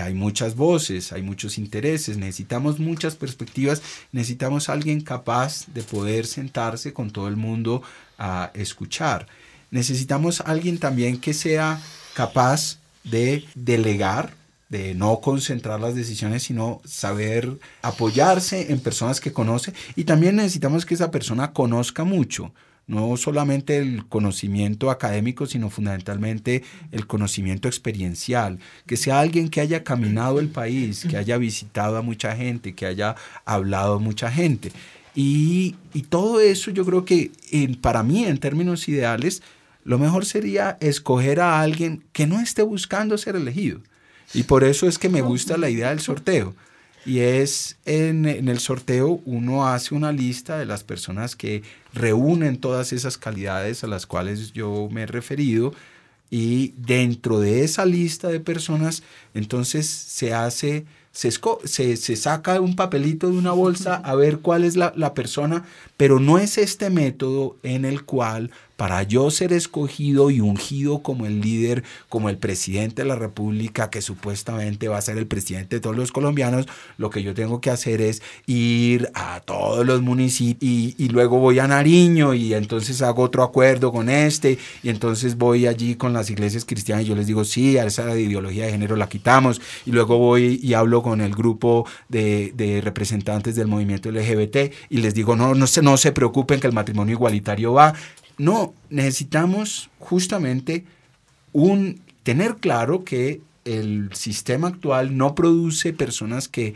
hay 0.00 0.14
muchas 0.14 0.54
voces, 0.54 1.12
hay 1.12 1.22
muchos 1.22 1.58
intereses, 1.58 2.18
necesitamos 2.18 2.78
muchas 2.78 3.16
perspectivas, 3.16 3.82
necesitamos 4.12 4.68
alguien 4.68 5.00
capaz 5.00 5.66
de 5.74 5.82
poder 5.82 6.24
sentarse 6.24 6.92
con 6.92 7.10
todo 7.10 7.26
el 7.26 7.36
mundo 7.36 7.82
a 8.16 8.52
escuchar 8.54 9.26
necesitamos 9.70 10.40
alguien 10.42 10.78
también 10.78 11.18
que 11.18 11.34
sea 11.34 11.80
capaz 12.14 12.78
de 13.04 13.44
delegar, 13.54 14.34
de 14.68 14.94
no 14.94 15.20
concentrar 15.20 15.80
las 15.80 15.94
decisiones, 15.94 16.42
sino 16.42 16.80
saber 16.84 17.58
apoyarse 17.82 18.70
en 18.72 18.80
personas 18.80 19.20
que 19.20 19.32
conoce. 19.32 19.72
Y 19.96 20.04
también 20.04 20.36
necesitamos 20.36 20.84
que 20.84 20.94
esa 20.94 21.10
persona 21.10 21.52
conozca 21.52 22.04
mucho, 22.04 22.52
no 22.86 23.16
solamente 23.16 23.78
el 23.78 24.06
conocimiento 24.06 24.90
académico, 24.90 25.46
sino 25.46 25.70
fundamentalmente 25.70 26.64
el 26.90 27.06
conocimiento 27.06 27.68
experiencial, 27.68 28.58
que 28.86 28.96
sea 28.96 29.20
alguien 29.20 29.48
que 29.48 29.60
haya 29.60 29.84
caminado 29.84 30.40
el 30.40 30.48
país, 30.48 31.06
que 31.08 31.16
haya 31.16 31.36
visitado 31.38 31.96
a 31.96 32.02
mucha 32.02 32.34
gente, 32.34 32.74
que 32.74 32.86
haya 32.86 33.14
hablado 33.44 33.94
a 33.94 33.98
mucha 33.98 34.30
gente. 34.30 34.72
Y, 35.14 35.74
todo 36.10 36.40
eso 36.40 36.70
yo 36.70 36.84
creo 36.84 37.04
que 37.04 37.30
para 37.80 38.02
mí, 38.02 38.24
en 38.24 38.38
términos 38.38 38.88
ideales, 38.88 39.42
lo 39.88 39.98
mejor 39.98 40.26
sería 40.26 40.76
escoger 40.82 41.40
a 41.40 41.62
alguien 41.62 42.04
que 42.12 42.26
no 42.26 42.40
esté 42.40 42.60
buscando 42.60 43.16
ser 43.16 43.36
elegido. 43.36 43.80
Y 44.34 44.42
por 44.42 44.62
eso 44.62 44.86
es 44.86 44.98
que 44.98 45.08
me 45.08 45.22
gusta 45.22 45.56
la 45.56 45.70
idea 45.70 45.88
del 45.88 46.00
sorteo. 46.00 46.54
Y 47.06 47.20
es 47.20 47.78
en, 47.86 48.26
en, 48.26 48.48
el 48.48 48.58
sorteo 48.58 49.22
uno 49.24 49.66
hace 49.66 49.94
una 49.94 50.12
lista 50.12 50.58
de 50.58 50.66
las 50.66 50.84
personas 50.84 51.36
que 51.36 51.62
reúnen 51.94 52.58
todas 52.58 52.92
esas 52.92 53.16
calidades 53.16 53.82
a 53.82 53.86
las 53.86 54.04
cuales 54.04 54.52
yo 54.52 54.90
me 54.92 55.04
he 55.04 55.06
referido. 55.06 55.72
Y 56.28 56.74
dentro 56.76 57.40
de 57.40 57.64
esa 57.64 57.86
lista 57.86 58.28
de 58.28 58.40
personas, 58.40 59.02
entonces 59.32 59.86
se 59.86 60.34
hace, 60.34 60.84
se, 61.12 61.30
se, 61.64 61.96
se 61.96 62.16
saca 62.16 62.60
un 62.60 62.76
papelito 62.76 63.30
de 63.30 63.38
una 63.38 63.52
bolsa 63.52 63.94
a 63.94 64.14
ver 64.14 64.40
cuál 64.40 64.64
es 64.64 64.76
la, 64.76 64.92
la 64.96 65.14
persona, 65.14 65.64
pero 65.98 66.20
no 66.20 66.38
es 66.38 66.56
este 66.56 66.88
método 66.88 67.58
en 67.62 67.84
el 67.84 68.04
cual 68.04 68.50
para 68.78 69.02
yo 69.02 69.28
ser 69.32 69.52
escogido 69.52 70.30
y 70.30 70.40
ungido 70.40 71.02
como 71.02 71.26
el 71.26 71.40
líder, 71.40 71.82
como 72.08 72.28
el 72.28 72.38
presidente 72.38 73.02
de 73.02 73.08
la 73.08 73.16
República, 73.16 73.90
que 73.90 74.00
supuestamente 74.00 74.86
va 74.86 74.98
a 74.98 75.02
ser 75.02 75.18
el 75.18 75.26
presidente 75.26 75.76
de 75.76 75.80
todos 75.80 75.96
los 75.96 76.12
colombianos, 76.12 76.68
lo 76.96 77.10
que 77.10 77.24
yo 77.24 77.34
tengo 77.34 77.60
que 77.60 77.70
hacer 77.70 78.00
es 78.00 78.22
ir 78.46 79.10
a 79.14 79.40
todos 79.40 79.84
los 79.84 80.00
municipios 80.00 80.62
y, 80.62 81.08
luego 81.08 81.40
voy 81.40 81.58
a 81.58 81.66
Nariño 81.66 82.34
y 82.34 82.54
entonces 82.54 83.02
hago 83.02 83.24
otro 83.24 83.42
acuerdo 83.42 83.90
con 83.90 84.08
este 84.08 84.58
y 84.84 84.90
entonces 84.90 85.36
voy 85.36 85.66
allí 85.66 85.96
con 85.96 86.12
las 86.12 86.30
iglesias 86.30 86.64
cristianas 86.64 87.04
y 87.04 87.08
yo 87.08 87.16
les 87.16 87.26
digo, 87.26 87.44
sí, 87.44 87.78
a 87.78 87.84
esa 87.84 88.16
ideología 88.16 88.66
de 88.66 88.70
género 88.70 88.94
la 88.94 89.08
quitamos 89.08 89.60
y 89.86 89.90
luego 89.90 90.18
voy 90.18 90.60
y 90.62 90.74
hablo 90.74 91.02
con 91.02 91.20
el 91.20 91.34
grupo 91.34 91.84
de, 92.08 92.52
de 92.54 92.80
representantes 92.80 93.56
del 93.56 93.66
movimiento 93.66 94.12
LGBT 94.12 94.72
y 94.88 94.98
les 94.98 95.14
digo, 95.14 95.34
no, 95.34 95.56
no 95.56 95.66
se, 95.66 95.82
no 95.90 95.96
se 95.96 96.12
preocupen 96.12 96.60
que 96.60 96.66
el 96.66 96.72
matrimonio 96.72 97.14
igualitario 97.14 97.72
va. 97.72 97.94
No, 98.36 98.74
necesitamos 98.90 99.90
justamente 99.98 100.84
un, 101.52 102.00
tener 102.22 102.56
claro 102.56 103.04
que 103.04 103.40
el 103.64 104.10
sistema 104.12 104.68
actual 104.68 105.16
no 105.16 105.34
produce 105.34 105.92
personas 105.92 106.48
que 106.48 106.74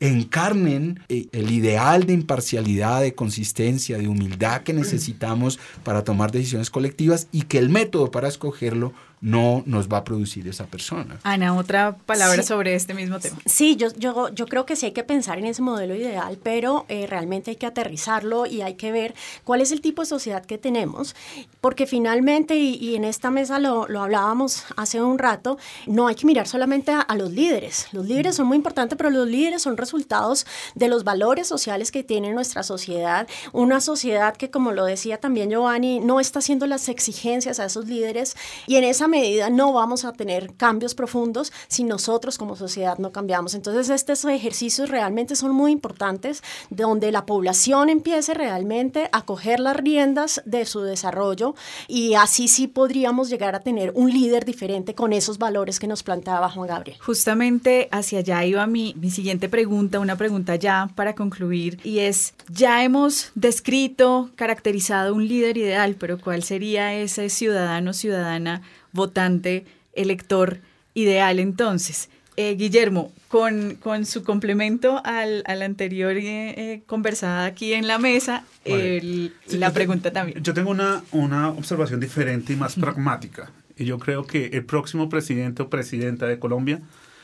encarnen 0.00 1.00
eh, 1.08 1.26
el 1.32 1.50
ideal 1.50 2.04
de 2.04 2.14
imparcialidad, 2.14 3.00
de 3.00 3.14
consistencia, 3.14 3.98
de 3.98 4.08
humildad 4.08 4.62
que 4.62 4.72
necesitamos 4.72 5.58
para 5.84 6.02
tomar 6.02 6.32
decisiones 6.32 6.70
colectivas 6.70 7.28
y 7.32 7.42
que 7.42 7.58
el 7.58 7.68
método 7.68 8.10
para 8.10 8.28
escogerlo 8.28 8.92
no 9.24 9.62
nos 9.64 9.88
va 9.88 9.98
a 9.98 10.04
producir 10.04 10.46
esa 10.48 10.66
persona. 10.66 11.18
Ana, 11.22 11.56
otra 11.56 11.96
palabra 11.96 12.42
sobre 12.42 12.74
este 12.74 12.92
mismo 12.92 13.18
tema. 13.18 13.38
Sí, 13.46 13.74
yo, 13.74 13.88
yo, 13.96 14.28
yo 14.28 14.46
creo 14.46 14.66
que 14.66 14.76
sí 14.76 14.84
hay 14.84 14.92
que 14.92 15.02
pensar 15.02 15.38
en 15.38 15.46
ese 15.46 15.62
modelo 15.62 15.94
ideal, 15.94 16.38
pero 16.42 16.84
eh, 16.90 17.06
realmente 17.06 17.50
hay 17.50 17.56
que 17.56 17.64
aterrizarlo 17.64 18.44
y 18.44 18.60
hay 18.60 18.74
que 18.74 18.92
ver 18.92 19.14
cuál 19.42 19.62
es 19.62 19.72
el 19.72 19.80
tipo 19.80 20.02
de 20.02 20.06
sociedad 20.06 20.44
que 20.44 20.58
tenemos, 20.58 21.16
porque 21.62 21.86
finalmente, 21.86 22.56
y, 22.56 22.96
en 22.96 23.04
esta 23.04 23.30
mesa 23.30 23.58
lo, 23.58 23.88
lo, 23.88 24.02
hablábamos 24.02 24.64
hace 24.76 25.00
un 25.00 25.18
rato, 25.18 25.56
no 25.86 26.06
hay 26.06 26.16
que 26.16 26.26
mirar 26.26 26.46
solamente 26.46 26.92
a, 26.92 27.00
a, 27.00 27.16
los 27.16 27.32
líderes. 27.32 27.88
Los 27.92 28.04
líderes 28.04 28.36
son 28.36 28.46
muy 28.46 28.58
importantes, 28.58 28.98
pero 28.98 29.08
los 29.08 29.26
líderes 29.26 29.62
son 29.62 29.78
resultados 29.78 30.46
de 30.74 30.88
los 30.88 31.02
valores 31.02 31.48
sociales 31.48 31.90
que 31.90 32.04
tiene 32.04 32.34
nuestra 32.34 32.62
sociedad, 32.62 33.26
una 33.52 33.80
sociedad 33.80 34.36
que, 34.36 34.50
como 34.50 34.72
lo 34.72 34.84
decía 34.84 35.16
también 35.16 35.48
Giovanni, 35.48 36.00
no 36.00 36.20
está 36.20 36.40
haciendo 36.40 36.66
las 36.66 36.90
exigencias 36.90 37.58
a 37.58 37.64
esos 37.64 37.86
líderes 37.86 38.36
y 38.66 38.76
en 38.76 38.84
esa 38.84 39.08
medida 39.14 39.50
no 39.50 39.72
vamos 39.72 40.04
a 40.04 40.12
tener 40.12 40.54
cambios 40.56 40.94
profundos 40.94 41.52
si 41.68 41.84
nosotros 41.84 42.38
como 42.38 42.56
sociedad 42.56 42.98
no 42.98 43.12
cambiamos. 43.12 43.54
Entonces 43.54 43.88
estos 43.90 44.24
ejercicios 44.24 44.88
realmente 44.88 45.36
son 45.36 45.52
muy 45.52 45.72
importantes 45.72 46.42
donde 46.70 47.12
la 47.12 47.26
población 47.26 47.88
empiece 47.88 48.34
realmente 48.34 49.08
a 49.12 49.22
coger 49.22 49.60
las 49.60 49.76
riendas 49.76 50.42
de 50.44 50.64
su 50.64 50.80
desarrollo 50.80 51.54
y 51.88 52.14
así 52.14 52.48
sí 52.48 52.66
podríamos 52.66 53.30
llegar 53.30 53.54
a 53.54 53.60
tener 53.60 53.92
un 53.94 54.10
líder 54.10 54.44
diferente 54.44 54.94
con 54.94 55.12
esos 55.12 55.38
valores 55.38 55.78
que 55.78 55.86
nos 55.86 56.02
planteaba 56.02 56.50
Juan 56.50 56.68
Gabriel. 56.68 56.98
Justamente 57.00 57.88
hacia 57.92 58.18
allá 58.18 58.44
iba 58.44 58.66
mi, 58.66 58.94
mi 58.98 59.10
siguiente 59.10 59.48
pregunta, 59.48 60.00
una 60.00 60.16
pregunta 60.16 60.56
ya 60.56 60.90
para 60.94 61.14
concluir 61.14 61.78
y 61.84 62.00
es, 62.00 62.34
ya 62.50 62.82
hemos 62.82 63.30
descrito, 63.34 64.30
caracterizado 64.34 65.14
un 65.14 65.26
líder 65.28 65.56
ideal, 65.56 65.96
pero 65.98 66.18
¿cuál 66.18 66.42
sería 66.42 66.94
ese 66.94 67.28
ciudadano, 67.28 67.92
ciudadana 67.92 68.62
votante, 68.94 69.66
elector 69.92 70.60
ideal 70.94 71.38
entonces. 71.38 72.08
Eh, 72.36 72.56
Guillermo, 72.56 73.12
con, 73.28 73.76
con, 73.76 74.06
su 74.06 74.24
complemento 74.24 75.00
al, 75.04 75.44
al 75.46 75.62
anterior 75.62 76.16
eh, 76.16 76.22
eh, 76.56 76.82
conversada 76.86 77.44
aquí 77.44 77.74
en 77.74 77.86
la 77.86 77.98
mesa, 77.98 78.44
el, 78.64 79.32
la 79.50 79.72
pregunta 79.72 80.12
también. 80.12 80.42
Yo 80.42 80.52
tengo 80.52 80.70
una, 80.70 81.04
una 81.12 81.50
observación 81.50 82.00
diferente 82.00 82.52
y 82.52 82.56
más 82.56 82.74
pragmática. 82.74 83.52
Y 83.76 83.84
yo 83.84 83.98
creo 83.98 84.26
que 84.26 84.46
el 84.46 84.64
próximo 84.64 85.08
presidente 85.08 85.62
o 85.62 85.70
presidenta 85.70 86.26
de 86.26 86.40
Colombia, 86.40 86.80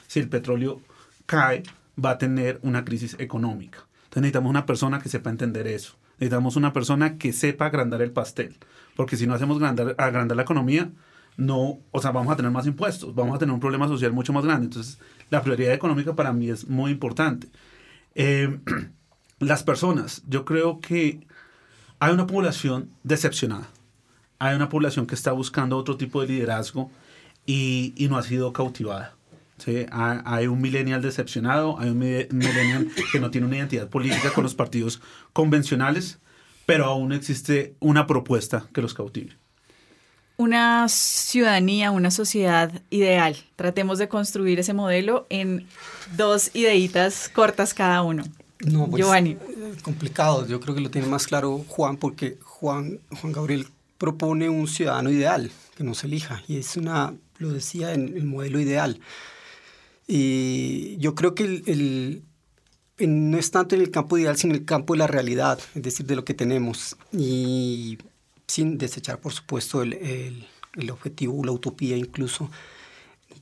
si 0.07 0.21
el 0.21 0.29
petróleo 0.29 0.81
cae, 1.27 1.65
va 2.03 2.11
a 2.11 2.19
tener 2.19 2.61
una 2.63 2.85
crisis 2.85 3.17
económica. 3.19 3.79
Entonces 4.05 4.23
necesitamos 4.23 4.51
una 4.51 4.67
persona 4.67 5.01
que 5.01 5.09
sepa 5.09 5.31
entender 5.31 5.67
eso. 5.67 5.97
Necesitamos 6.19 6.55
una 6.55 6.73
persona 6.73 7.19
que 7.19 7.33
sepa 7.33 7.67
agrandar 7.67 8.03
el 8.03 8.13
pastel. 8.13 8.57
Porque 8.95 9.17
si 9.17 9.27
no 9.27 9.35
hacemos 9.35 9.57
agrandar, 9.57 9.95
agrandar 9.99 10.37
la 10.37 10.43
economía, 10.43 10.91
no, 11.37 11.79
o 11.91 12.01
sea, 12.03 12.11
vamos 12.13 12.33
a 12.33 12.37
tener 12.37 12.51
más 12.51 12.67
impuestos, 12.67 13.15
vamos 13.15 13.35
a 13.37 13.39
tener 13.39 13.53
un 13.55 13.61
problema 13.61 13.89
social 13.89 14.13
mucho 14.13 14.33
más 14.33 14.45
grande. 14.45 14.67
Entonces, 14.67 14.99
la 15.31 15.43
prioridad 15.43 15.73
económica 15.73 16.15
para 16.15 16.33
mí 16.33 16.51
es 16.51 16.69
muy 16.69 16.91
importante. 16.91 17.49
Eh, 18.15 18.59
las 19.39 19.63
personas, 19.63 20.23
yo 20.29 20.45
creo 20.45 20.81
que 20.81 21.27
Hay 22.01 22.13
una 22.15 22.27
población 22.27 22.91
decepcionada. 23.05 23.69
Hay 24.39 24.57
una 24.57 24.69
población 24.71 25.07
que 25.07 25.15
está 25.15 25.33
buscando 25.33 25.77
otro 25.77 25.97
tipo 25.99 26.23
de 26.23 26.29
liderazgo 26.29 26.91
y, 27.47 27.93
y 27.97 28.09
no 28.09 28.17
ha 28.17 28.23
sido 28.23 28.53
cautivada. 28.55 29.15
¿sí? 29.59 29.85
Hay, 29.93 30.19
hay 30.25 30.47
un 30.47 30.61
millennial 30.63 31.03
decepcionado, 31.03 31.79
hay 31.79 31.91
un 31.91 31.99
mi- 31.99 32.27
millennial 32.31 32.89
que 33.13 33.21
no 33.21 33.31
tiene 33.31 33.47
una 33.47 33.59
identidad 33.59 33.89
política 33.91 34.33
con 34.33 34.45
los 34.45 34.55
partidos 34.55 35.03
convencionales, 35.35 36.21
pero 36.65 36.87
aún 36.87 37.13
existe 37.13 37.75
una 37.81 38.07
propuesta 38.07 38.67
que 38.73 38.81
los 38.83 38.95
cautive. 38.95 39.37
Una 40.41 40.89
ciudadanía, 40.89 41.91
una 41.91 42.11
sociedad 42.11 42.73
ideal. 42.89 43.37
Tratemos 43.57 43.99
de 43.99 44.09
construir 44.09 44.59
ese 44.59 44.73
modelo 44.73 45.27
en 45.29 45.67
dos 46.17 46.51
ideitas 46.55 47.29
cortas 47.29 47.75
cada 47.75 48.01
uno. 48.01 48.25
No, 48.61 48.87
pues, 48.87 49.03
Giovanni. 49.03 49.33
eh, 49.33 49.75
complicado. 49.83 50.47
Yo 50.47 50.59
creo 50.59 50.75
que 50.75 50.81
lo 50.81 50.91
tiene 50.91 51.09
más 51.09 51.27
claro 51.27 51.63
Juan, 51.69 51.99
porque 51.99 52.39
Juan, 52.41 53.01
Juan 53.21 53.35
Gabriel 53.35 53.67
propone 53.99 54.49
un 54.49 54.67
ciudadano 54.67 55.11
ideal 55.11 55.51
que 55.77 55.85
nos 55.85 56.05
elija. 56.05 56.43
Y 56.49 56.57
es 56.57 56.75
una, 56.79 57.13
lo 57.37 57.53
decía, 57.53 57.93
en 57.93 58.17
el 58.17 58.25
modelo 58.25 58.61
ideal. 58.61 58.99
Y 60.07 60.97
yo 60.97 61.15
creo 61.15 61.35
que 61.35 61.45
el, 61.67 62.23
no 62.99 63.37
es 63.37 63.51
tanto 63.51 63.75
en 63.75 63.83
el 63.83 63.91
campo 63.91 64.17
ideal, 64.17 64.39
sino 64.39 64.55
en 64.55 64.61
el 64.61 64.67
campo 64.67 64.95
de 64.95 65.01
la 65.01 65.07
realidad, 65.07 65.59
es 65.75 65.83
decir, 65.83 66.07
de 66.07 66.17
lo 66.17 66.25
que 66.25 66.33
tenemos. 66.33 66.97
Y 67.13 67.99
sin 68.51 68.79
desechar, 68.79 69.19
por 69.21 69.33
supuesto, 69.33 69.83
el, 69.83 69.93
el- 69.95 70.47
el 70.77 70.91
objetivo, 70.91 71.45
la 71.45 71.51
utopía 71.53 71.97
incluso 71.97 72.49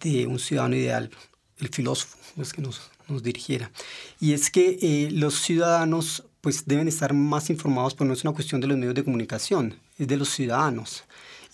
de 0.00 0.26
un 0.26 0.38
ciudadano 0.38 0.76
ideal, 0.76 1.11
el 1.59 1.68
filósofo, 1.68 2.16
es 2.40 2.52
que 2.52 2.62
nos, 2.62 2.90
nos 3.09 3.22
dirigiera. 3.22 3.70
Y 4.20 4.32
es 4.32 4.50
que 4.50 4.78
eh, 4.80 5.11
los 5.12 5.34
ciudadanos 5.42 6.24
pues 6.40 6.64
deben 6.66 6.88
estar 6.88 7.12
más 7.12 7.50
informados, 7.50 7.94
pero 7.94 8.06
no 8.09 8.14
es 8.14 8.22
una 8.24 8.32
cuestión 8.32 8.61
de 8.61 8.68
los 8.68 8.78
medios 8.78 8.94
de 8.94 9.04
comunicación, 9.04 9.78
es 9.98 10.06
de 10.09 10.16
los 10.16 10.28
ciudadanos. 10.30 11.04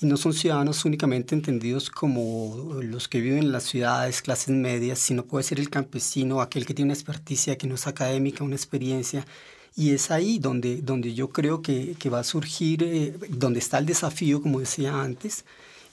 Y 0.01 0.07
no 0.07 0.17
son 0.17 0.33
ciudadanos 0.35 0.85
únicamente 0.85 1.35
entendidos 1.35 1.89
como 1.91 2.79
los 2.83 3.09
que 3.09 3.21
viven 3.21 3.39
en 3.39 3.53
las 3.53 3.63
ciudades, 3.65 4.23
clases 4.23 4.51
medias, 4.51 4.99
sino 4.99 5.25
puede 5.25 5.45
ser 5.45 5.59
el 5.59 5.71
campesino, 5.71 6.41
aquel 6.41 6.67
que 6.67 6.75
tiene 6.75 6.89
una 6.91 6.95
experticia 6.95 7.57
que 7.57 7.67
no 7.67 7.77
es 7.77 7.87
académica, 7.87 8.45
una 8.45 8.57
experiencia. 8.57 9.25
Y 9.77 9.91
es 9.91 10.11
ahí 10.11 10.39
donde, 10.39 10.83
donde 10.83 11.15
yo 11.15 11.31
creo 11.31 11.61
que, 11.61 11.97
que 11.99 12.11
va 12.11 12.21
a 12.21 12.25
surgir, 12.25 12.83
eh, 12.83 13.15
donde 13.29 13.59
está 13.59 13.79
el 13.79 13.87
desafío, 13.87 14.41
como 14.41 14.61
decía 14.61 15.01
antes, 15.01 15.45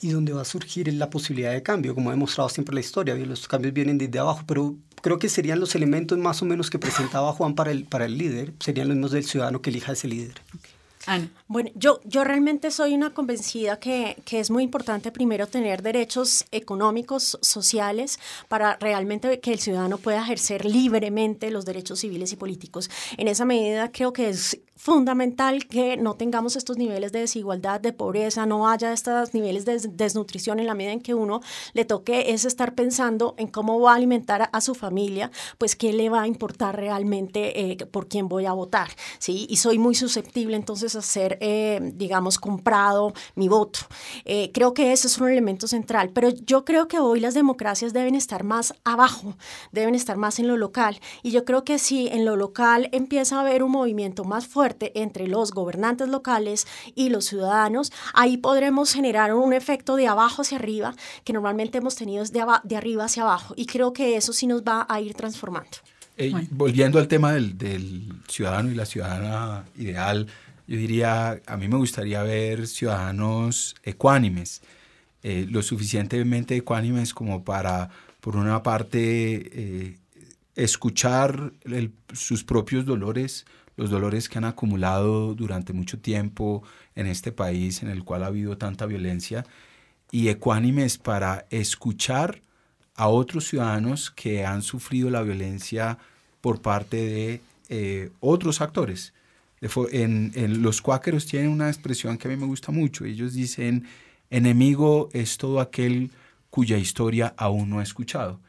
y 0.01 0.09
donde 0.09 0.33
va 0.33 0.41
a 0.41 0.45
surgir 0.45 0.91
la 0.93 1.09
posibilidad 1.09 1.51
de 1.51 1.63
cambio, 1.63 1.95
como 1.95 2.09
ha 2.09 2.13
demostrado 2.13 2.49
siempre 2.49 2.73
la 2.73 2.81
historia. 2.81 3.15
Los 3.15 3.47
cambios 3.47 3.73
vienen 3.73 3.97
desde 3.97 4.19
abajo, 4.19 4.43
pero 4.45 4.75
creo 5.01 5.19
que 5.19 5.29
serían 5.29 5.59
los 5.59 5.75
elementos 5.75 6.17
más 6.17 6.41
o 6.41 6.45
menos 6.45 6.69
que 6.69 6.79
presentaba 6.79 7.33
Juan 7.33 7.55
para 7.55 7.71
el, 7.71 7.85
para 7.85 8.05
el 8.05 8.17
líder, 8.17 8.53
serían 8.59 8.87
los 8.87 8.97
mismos 8.97 9.11
del 9.11 9.25
ciudadano 9.25 9.61
que 9.61 9.69
elija 9.69 9.93
ese 9.93 10.07
líder. 10.07 10.41
Bueno, 11.47 11.69
yo, 11.75 11.99
yo 12.03 12.23
realmente 12.23 12.71
soy 12.71 12.93
una 12.93 13.13
convencida 13.13 13.79
que, 13.79 14.21
que 14.25 14.39
es 14.39 14.51
muy 14.51 14.63
importante 14.63 15.11
primero 15.11 15.47
tener 15.47 15.81
derechos 15.81 16.45
económicos, 16.51 17.37
sociales, 17.41 18.19
para 18.47 18.77
realmente 18.77 19.39
que 19.39 19.53
el 19.53 19.59
ciudadano 19.59 19.97
pueda 19.97 20.21
ejercer 20.21 20.65
libremente 20.65 21.51
los 21.51 21.65
derechos 21.65 21.99
civiles 21.99 22.31
y 22.33 22.35
políticos. 22.35 22.89
En 23.17 23.27
esa 23.27 23.45
medida 23.45 23.91
creo 23.91 24.13
que 24.13 24.29
es 24.29 24.59
fundamental 24.81 25.67
que 25.67 25.95
no 25.95 26.15
tengamos 26.15 26.55
estos 26.55 26.75
niveles 26.77 27.11
de 27.11 27.19
desigualdad, 27.19 27.79
de 27.79 27.93
pobreza, 27.93 28.47
no 28.47 28.67
haya 28.67 28.91
estos 28.93 29.31
niveles 29.35 29.63
de 29.63 29.73
des- 29.73 29.95
desnutrición 29.95 30.59
en 30.59 30.65
la 30.65 30.73
medida 30.73 30.91
en 30.91 31.01
que 31.01 31.13
uno 31.13 31.39
le 31.73 31.85
toque 31.85 32.31
es 32.33 32.45
estar 32.45 32.73
pensando 32.73 33.35
en 33.37 33.45
cómo 33.45 33.79
va 33.79 33.91
a 33.93 33.95
alimentar 33.97 34.41
a, 34.41 34.45
a 34.45 34.59
su 34.59 34.73
familia, 34.73 35.29
pues 35.59 35.75
qué 35.75 35.93
le 35.93 36.09
va 36.09 36.23
a 36.23 36.27
importar 36.27 36.75
realmente 36.77 37.71
eh, 37.73 37.85
por 37.85 38.07
quién 38.07 38.27
voy 38.27 38.47
a 38.47 38.53
votar, 38.53 38.89
¿sí? 39.19 39.45
Y 39.51 39.57
soy 39.57 39.77
muy 39.77 39.93
susceptible 39.93 40.55
entonces 40.55 40.95
a 40.95 41.03
ser, 41.03 41.37
eh, 41.41 41.79
digamos, 41.93 42.39
comprado 42.39 43.13
mi 43.35 43.47
voto. 43.49 43.81
Eh, 44.25 44.49
creo 44.51 44.73
que 44.73 44.91
ese 44.93 45.05
es 45.05 45.17
un 45.19 45.29
elemento 45.29 45.67
central, 45.67 46.09
pero 46.11 46.29
yo 46.29 46.65
creo 46.65 46.87
que 46.87 46.97
hoy 46.97 47.19
las 47.19 47.35
democracias 47.35 47.93
deben 47.93 48.15
estar 48.15 48.43
más 48.43 48.73
abajo, 48.83 49.35
deben 49.71 49.93
estar 49.93 50.17
más 50.17 50.39
en 50.39 50.47
lo 50.47 50.57
local. 50.57 50.99
Y 51.21 51.29
yo 51.29 51.45
creo 51.45 51.63
que 51.63 51.77
si 51.77 52.07
en 52.07 52.25
lo 52.25 52.35
local 52.35 52.89
empieza 52.91 53.37
a 53.37 53.41
haber 53.41 53.61
un 53.61 53.71
movimiento 53.71 54.23
más 54.23 54.47
fuerte 54.47 54.70
entre 54.95 55.27
los 55.27 55.51
gobernantes 55.51 56.07
locales 56.09 56.67
y 56.95 57.09
los 57.09 57.25
ciudadanos, 57.25 57.91
ahí 58.13 58.37
podremos 58.37 58.93
generar 58.93 59.33
un 59.33 59.53
efecto 59.53 59.95
de 59.95 60.07
abajo 60.07 60.41
hacia 60.41 60.57
arriba 60.57 60.93
que 61.23 61.33
normalmente 61.33 61.77
hemos 61.79 61.95
tenido 61.95 62.23
es 62.23 62.31
de, 62.31 62.43
de 62.63 62.75
arriba 62.77 63.05
hacia 63.05 63.23
abajo. 63.23 63.53
Y 63.57 63.65
creo 63.65 63.93
que 63.93 64.15
eso 64.17 64.33
sí 64.33 64.47
nos 64.47 64.61
va 64.63 64.85
a 64.89 64.99
ir 65.01 65.13
transformando. 65.13 65.69
Eh, 66.17 66.31
Volviendo 66.51 66.99
al 66.99 67.07
tema 67.07 67.31
del, 67.33 67.57
del 67.57 68.11
ciudadano 68.27 68.69
y 68.71 68.75
la 68.75 68.85
ciudadana 68.85 69.65
ideal, 69.77 70.27
yo 70.67 70.77
diría, 70.77 71.41
a 71.47 71.57
mí 71.57 71.67
me 71.67 71.77
gustaría 71.77 72.21
ver 72.23 72.67
ciudadanos 72.67 73.75
ecuánimes, 73.83 74.61
eh, 75.23 75.45
lo 75.49 75.61
suficientemente 75.61 76.55
ecuánimes 76.55 77.13
como 77.13 77.43
para, 77.43 77.89
por 78.19 78.35
una 78.35 78.61
parte, 78.63 78.99
eh, 79.03 79.97
escuchar 80.55 81.53
el- 81.63 81.91
sus 82.13 82.43
propios 82.43 82.85
dolores, 82.85 83.45
los 83.81 83.89
dolores 83.89 84.29
que 84.29 84.37
han 84.37 84.45
acumulado 84.45 85.33
durante 85.33 85.73
mucho 85.73 85.97
tiempo 85.97 86.61
en 86.93 87.07
este 87.07 87.31
país 87.31 87.81
en 87.81 87.89
el 87.89 88.03
cual 88.03 88.23
ha 88.23 88.27
habido 88.27 88.55
tanta 88.55 88.85
violencia, 88.85 89.43
y 90.11 90.27
ecuánimes 90.27 90.99
para 90.99 91.47
escuchar 91.49 92.41
a 92.95 93.07
otros 93.07 93.47
ciudadanos 93.47 94.11
que 94.11 94.45
han 94.45 94.61
sufrido 94.61 95.09
la 95.09 95.23
violencia 95.23 95.97
por 96.41 96.61
parte 96.61 96.97
de 96.97 97.41
eh, 97.69 98.11
otros 98.19 98.61
actores. 98.61 99.13
En, 99.91 100.31
en 100.35 100.61
los 100.61 100.81
cuáqueros 100.81 101.25
tienen 101.25 101.49
una 101.49 101.69
expresión 101.69 102.17
que 102.17 102.27
a 102.27 102.31
mí 102.31 102.37
me 102.37 102.45
gusta 102.45 102.71
mucho. 102.71 103.05
Ellos 103.05 103.33
dicen, 103.33 103.87
enemigo 104.29 105.09
es 105.13 105.37
todo 105.37 105.59
aquel 105.59 106.11
cuya 106.51 106.77
historia 106.77 107.33
aún 107.37 107.69
no 107.69 107.79
he 107.79 107.83
escuchado. 107.83 108.39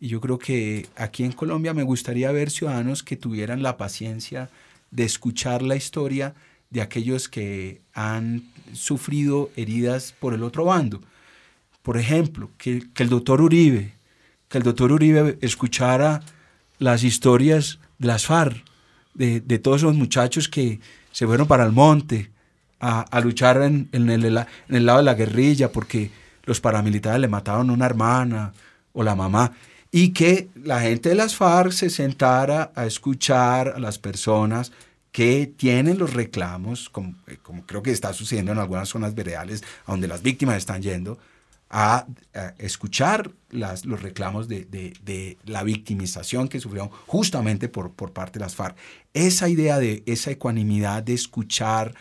Y 0.00 0.08
yo 0.08 0.20
creo 0.20 0.38
que 0.38 0.88
aquí 0.96 1.24
en 1.24 1.32
Colombia 1.32 1.74
me 1.74 1.82
gustaría 1.82 2.32
ver 2.32 2.50
ciudadanos 2.50 3.02
que 3.02 3.16
tuvieran 3.16 3.62
la 3.62 3.76
paciencia 3.76 4.48
de 4.90 5.04
escuchar 5.04 5.62
la 5.62 5.76
historia 5.76 6.34
de 6.70 6.80
aquellos 6.80 7.28
que 7.28 7.80
han 7.94 8.44
sufrido 8.72 9.50
heridas 9.56 10.14
por 10.18 10.34
el 10.34 10.42
otro 10.42 10.64
bando. 10.64 11.00
Por 11.82 11.96
ejemplo, 11.96 12.50
que, 12.58 12.82
el 12.96 13.08
doctor 13.08 13.40
Uribe, 13.40 13.94
que 14.48 14.58
el 14.58 14.64
doctor 14.64 14.92
Uribe 14.92 15.38
escuchara 15.40 16.22
las 16.78 17.02
historias 17.02 17.78
de 17.98 18.06
las 18.06 18.26
FARC, 18.26 18.64
de, 19.14 19.40
de 19.40 19.58
todos 19.58 19.78
esos 19.82 19.94
muchachos 19.94 20.48
que 20.48 20.80
se 21.10 21.26
fueron 21.26 21.46
para 21.46 21.64
el 21.64 21.72
monte 21.72 22.30
a, 22.78 23.00
a 23.00 23.20
luchar 23.20 23.60
en, 23.62 23.88
en 23.92 24.08
el, 24.08 24.24
en 24.24 24.46
el 24.68 24.86
lado 24.86 24.98
de 24.98 25.04
la 25.04 25.14
guerrilla 25.14 25.72
porque 25.72 26.10
los 26.44 26.60
paramilitares 26.60 27.20
le 27.20 27.28
mataron 27.28 27.70
a 27.70 27.72
una 27.72 27.86
hermana 27.86 28.52
o 28.92 29.02
la 29.02 29.14
mamá 29.14 29.52
y 29.92 30.12
que 30.12 30.48
la 30.54 30.80
gente 30.80 31.08
de 31.08 31.14
las 31.16 31.34
FARC 31.34 31.72
se 31.72 31.90
sentara 31.90 32.72
a 32.74 32.86
escuchar 32.86 33.68
a 33.76 33.78
las 33.78 33.98
personas 33.98 34.72
que 35.12 35.52
tienen 35.56 35.98
los 35.98 36.14
reclamos, 36.14 36.88
como, 36.88 37.16
eh, 37.26 37.38
como 37.42 37.66
creo 37.66 37.82
que 37.82 37.90
está 37.90 38.12
sucediendo 38.12 38.52
en 38.52 38.58
algunas 38.58 38.88
zonas 38.88 39.14
veredales, 39.14 39.62
a 39.86 39.90
donde 39.92 40.06
las 40.06 40.22
víctimas 40.22 40.56
están 40.58 40.82
yendo, 40.82 41.18
a, 41.68 42.06
a 42.34 42.54
escuchar 42.58 43.30
las, 43.50 43.84
los 43.84 44.02
reclamos 44.02 44.46
de, 44.48 44.64
de- 44.64 44.92
de 45.04 45.38
la 45.44 45.62
victimización 45.64 46.48
que 46.48 46.60
sufrieron 46.60 46.90
justamente 47.06 47.68
por, 47.68 47.92
por 47.92 48.12
parte 48.12 48.38
de 48.38 48.44
las 48.44 48.54
FARC. 48.54 48.76
Esa 49.14 49.48
idea 49.48 49.78
de 49.78 50.02
esa 50.06 50.30
ecuanimidad 50.30 51.02
de 51.02 51.14
escuchar 51.14 51.94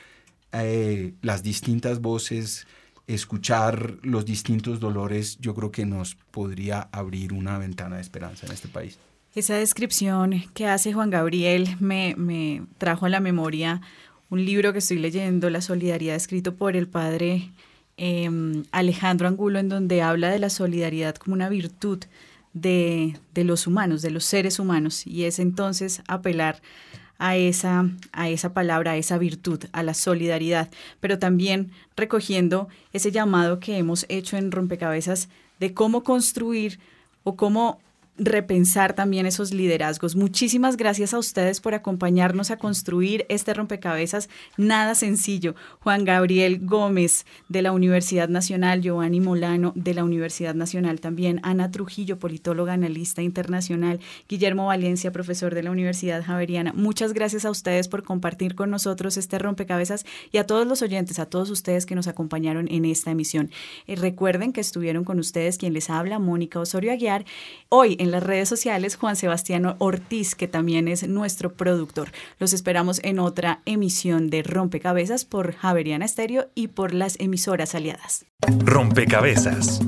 eh, 0.52 1.14
las 1.22 1.44
distintas 1.44 2.02
voces, 2.02 2.66
escuchar 3.10 3.98
los 4.04 4.26
distintos 4.26 4.80
dolores, 4.80 5.38
yo 5.40 5.56
creo 5.56 5.72
que 5.72 5.86
nos 5.86 6.16
podría 6.16 6.90
abrir 6.92 7.34
una 7.34 7.58
ventana 7.58 7.96
de 7.96 8.02
esperanza 8.02 8.46
en 8.46 8.54
este 8.54 8.68
país. 8.68 9.00
Esa 9.34 9.56
descripción 9.56 10.44
que 10.54 10.68
hace 10.68 10.94
Juan 10.94 11.10
Gabriel 11.10 11.76
me, 11.80 12.16
me 12.18 12.64
trajo 12.78 13.08
a 13.08 13.10
la 13.10 13.20
memoria 13.20 13.82
un 14.30 14.46
libro 14.46 14.74
que 14.74 14.80
estoy 14.80 15.00
leyendo, 15.00 15.50
La 15.50 15.62
Solidaridad, 15.62 16.16
escrito 16.16 16.56
por 16.56 16.76
el 16.76 16.88
padre 16.88 17.52
eh, 17.98 18.30
Alejandro 18.72 19.28
Angulo, 19.28 19.60
en 19.60 19.70
donde 19.70 20.02
habla 20.02 20.30
de 20.30 20.40
la 20.40 20.50
solidaridad 20.50 21.16
como 21.16 21.34
una 21.34 21.50
virtud 21.50 22.00
de, 22.54 23.18
de 23.34 23.44
los 23.44 23.66
humanos, 23.66 24.02
de 24.04 24.12
los 24.12 24.24
seres 24.26 24.60
humanos, 24.60 25.06
y 25.06 25.24
es 25.24 25.40
entonces 25.40 26.04
apelar 26.08 26.62
a 27.20 27.36
esa, 27.36 27.86
a 28.14 28.30
esa 28.30 28.54
palabra, 28.54 28.92
a 28.92 28.98
esa 28.98 29.18
virtud, 29.18 29.66
a 29.74 29.84
la 29.84 29.94
solidaridad, 29.94 30.70
pero 31.00 31.20
también 31.20 31.72
recogiendo 31.96 32.70
ese 32.94 33.12
llamado 33.12 33.60
que 33.60 33.78
hemos 33.78 34.06
hecho 34.10 34.38
en 34.38 34.52
Rompecabezas 34.52 35.30
de 35.60 35.74
cómo 35.74 36.04
construir 36.04 36.80
o 37.24 37.36
cómo 37.36 37.80
repensar 38.20 38.94
también 38.94 39.26
esos 39.26 39.54
liderazgos. 39.54 40.16
Muchísimas 40.16 40.78
gracias 40.78 41.14
a 41.14 41.20
ustedes 41.20 41.62
por 41.62 41.74
acompañarnos 41.74 42.52
a 42.52 42.58
construir 42.58 43.26
este 43.30 43.54
rompecabezas 43.54 44.30
nada 44.58 44.94
sencillo. 44.96 45.56
Juan 45.80 46.06
Gabriel 46.06 46.60
Gómez 46.62 47.26
de 47.48 47.62
la 47.62 47.72
Universidad 47.72 48.30
Nacional, 48.30 48.82
Giovanni 48.82 49.22
Molano 49.22 49.72
de 49.76 49.94
la 49.94 50.04
Universidad 50.04 50.54
Nacional 50.54 51.00
también, 51.00 51.40
Ana 51.44 51.72
Trujillo, 51.72 52.20
politóloga, 52.20 52.74
analista 52.74 53.22
internacional, 53.22 54.00
Guillermo 54.28 54.68
Valencia, 54.68 55.12
profesor 55.12 55.56
de 55.56 55.64
la 55.64 55.72
Universidad 55.72 56.24
Javeriana. 56.24 56.74
Muchas 56.74 57.14
gracias 57.14 57.46
a 57.46 57.52
ustedes 57.52 57.88
por 57.88 58.04
compartir 58.04 58.56
con 58.56 58.70
nosotros 58.70 59.18
este 59.18 59.40
rompecabezas 59.40 60.06
y 60.32 60.38
a 60.38 60.46
todos 60.46 60.68
los 60.68 60.82
oyentes, 60.82 61.20
a 61.20 61.26
todos 61.26 61.50
ustedes 61.50 61.86
que 61.86 61.96
nos 61.96 62.08
acompañaron 62.08 62.68
en 62.70 62.86
esta 62.86 63.12
emisión. 63.12 63.50
Eh, 63.88 63.96
recuerden 63.96 64.54
que 64.54 64.62
estuvieron 64.62 65.04
con 65.04 65.20
ustedes 65.20 65.58
quien 65.58 65.74
les 65.74 65.90
habla, 65.90 66.20
Mónica 66.20 66.60
Osorio 66.60 66.92
Aguiar. 66.92 67.26
Hoy 67.70 67.96
en 68.10 68.14
las 68.14 68.24
redes 68.24 68.50
sociales, 68.50 68.96
Juan 68.96 69.16
Sebastián 69.16 69.76
Ortiz, 69.78 70.36
que 70.36 70.48
también 70.48 70.88
es 70.88 71.08
nuestro 71.08 71.54
productor. 71.54 72.10
Los 72.40 72.54
esperamos 72.54 73.00
en 73.04 73.20
otra 73.20 73.62
emisión 73.66 74.30
de 74.30 74.42
Rompecabezas 74.42 75.26
por 75.26 75.54
Javeriana 75.54 76.06
Estéreo 76.06 76.48
y 76.56 76.70
por 76.70 76.94
las 76.94 77.20
emisoras 77.20 77.76
aliadas. 77.76 78.26
Rompecabezas. 78.66 79.82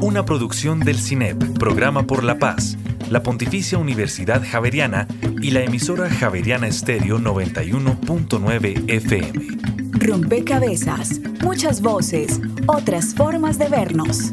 Una 0.00 0.24
producción 0.24 0.80
del 0.80 0.98
CINEP, 0.98 1.58
Programa 1.58 2.06
por 2.06 2.24
la 2.24 2.38
Paz, 2.38 2.76
la 3.10 3.22
Pontificia 3.22 3.78
Universidad 3.78 4.42
Javeriana 4.44 5.06
y 5.40 5.50
la 5.50 5.62
emisora 5.62 6.10
Javeriana 6.10 6.66
Estéreo 6.66 7.18
91.9 7.18 8.90
FM. 8.90 9.58
Rompecabezas. 9.92 11.20
Muchas 11.42 11.80
voces, 11.80 12.40
otras 12.66 13.14
formas 13.14 13.58
de 13.58 13.68
vernos. 13.68 14.32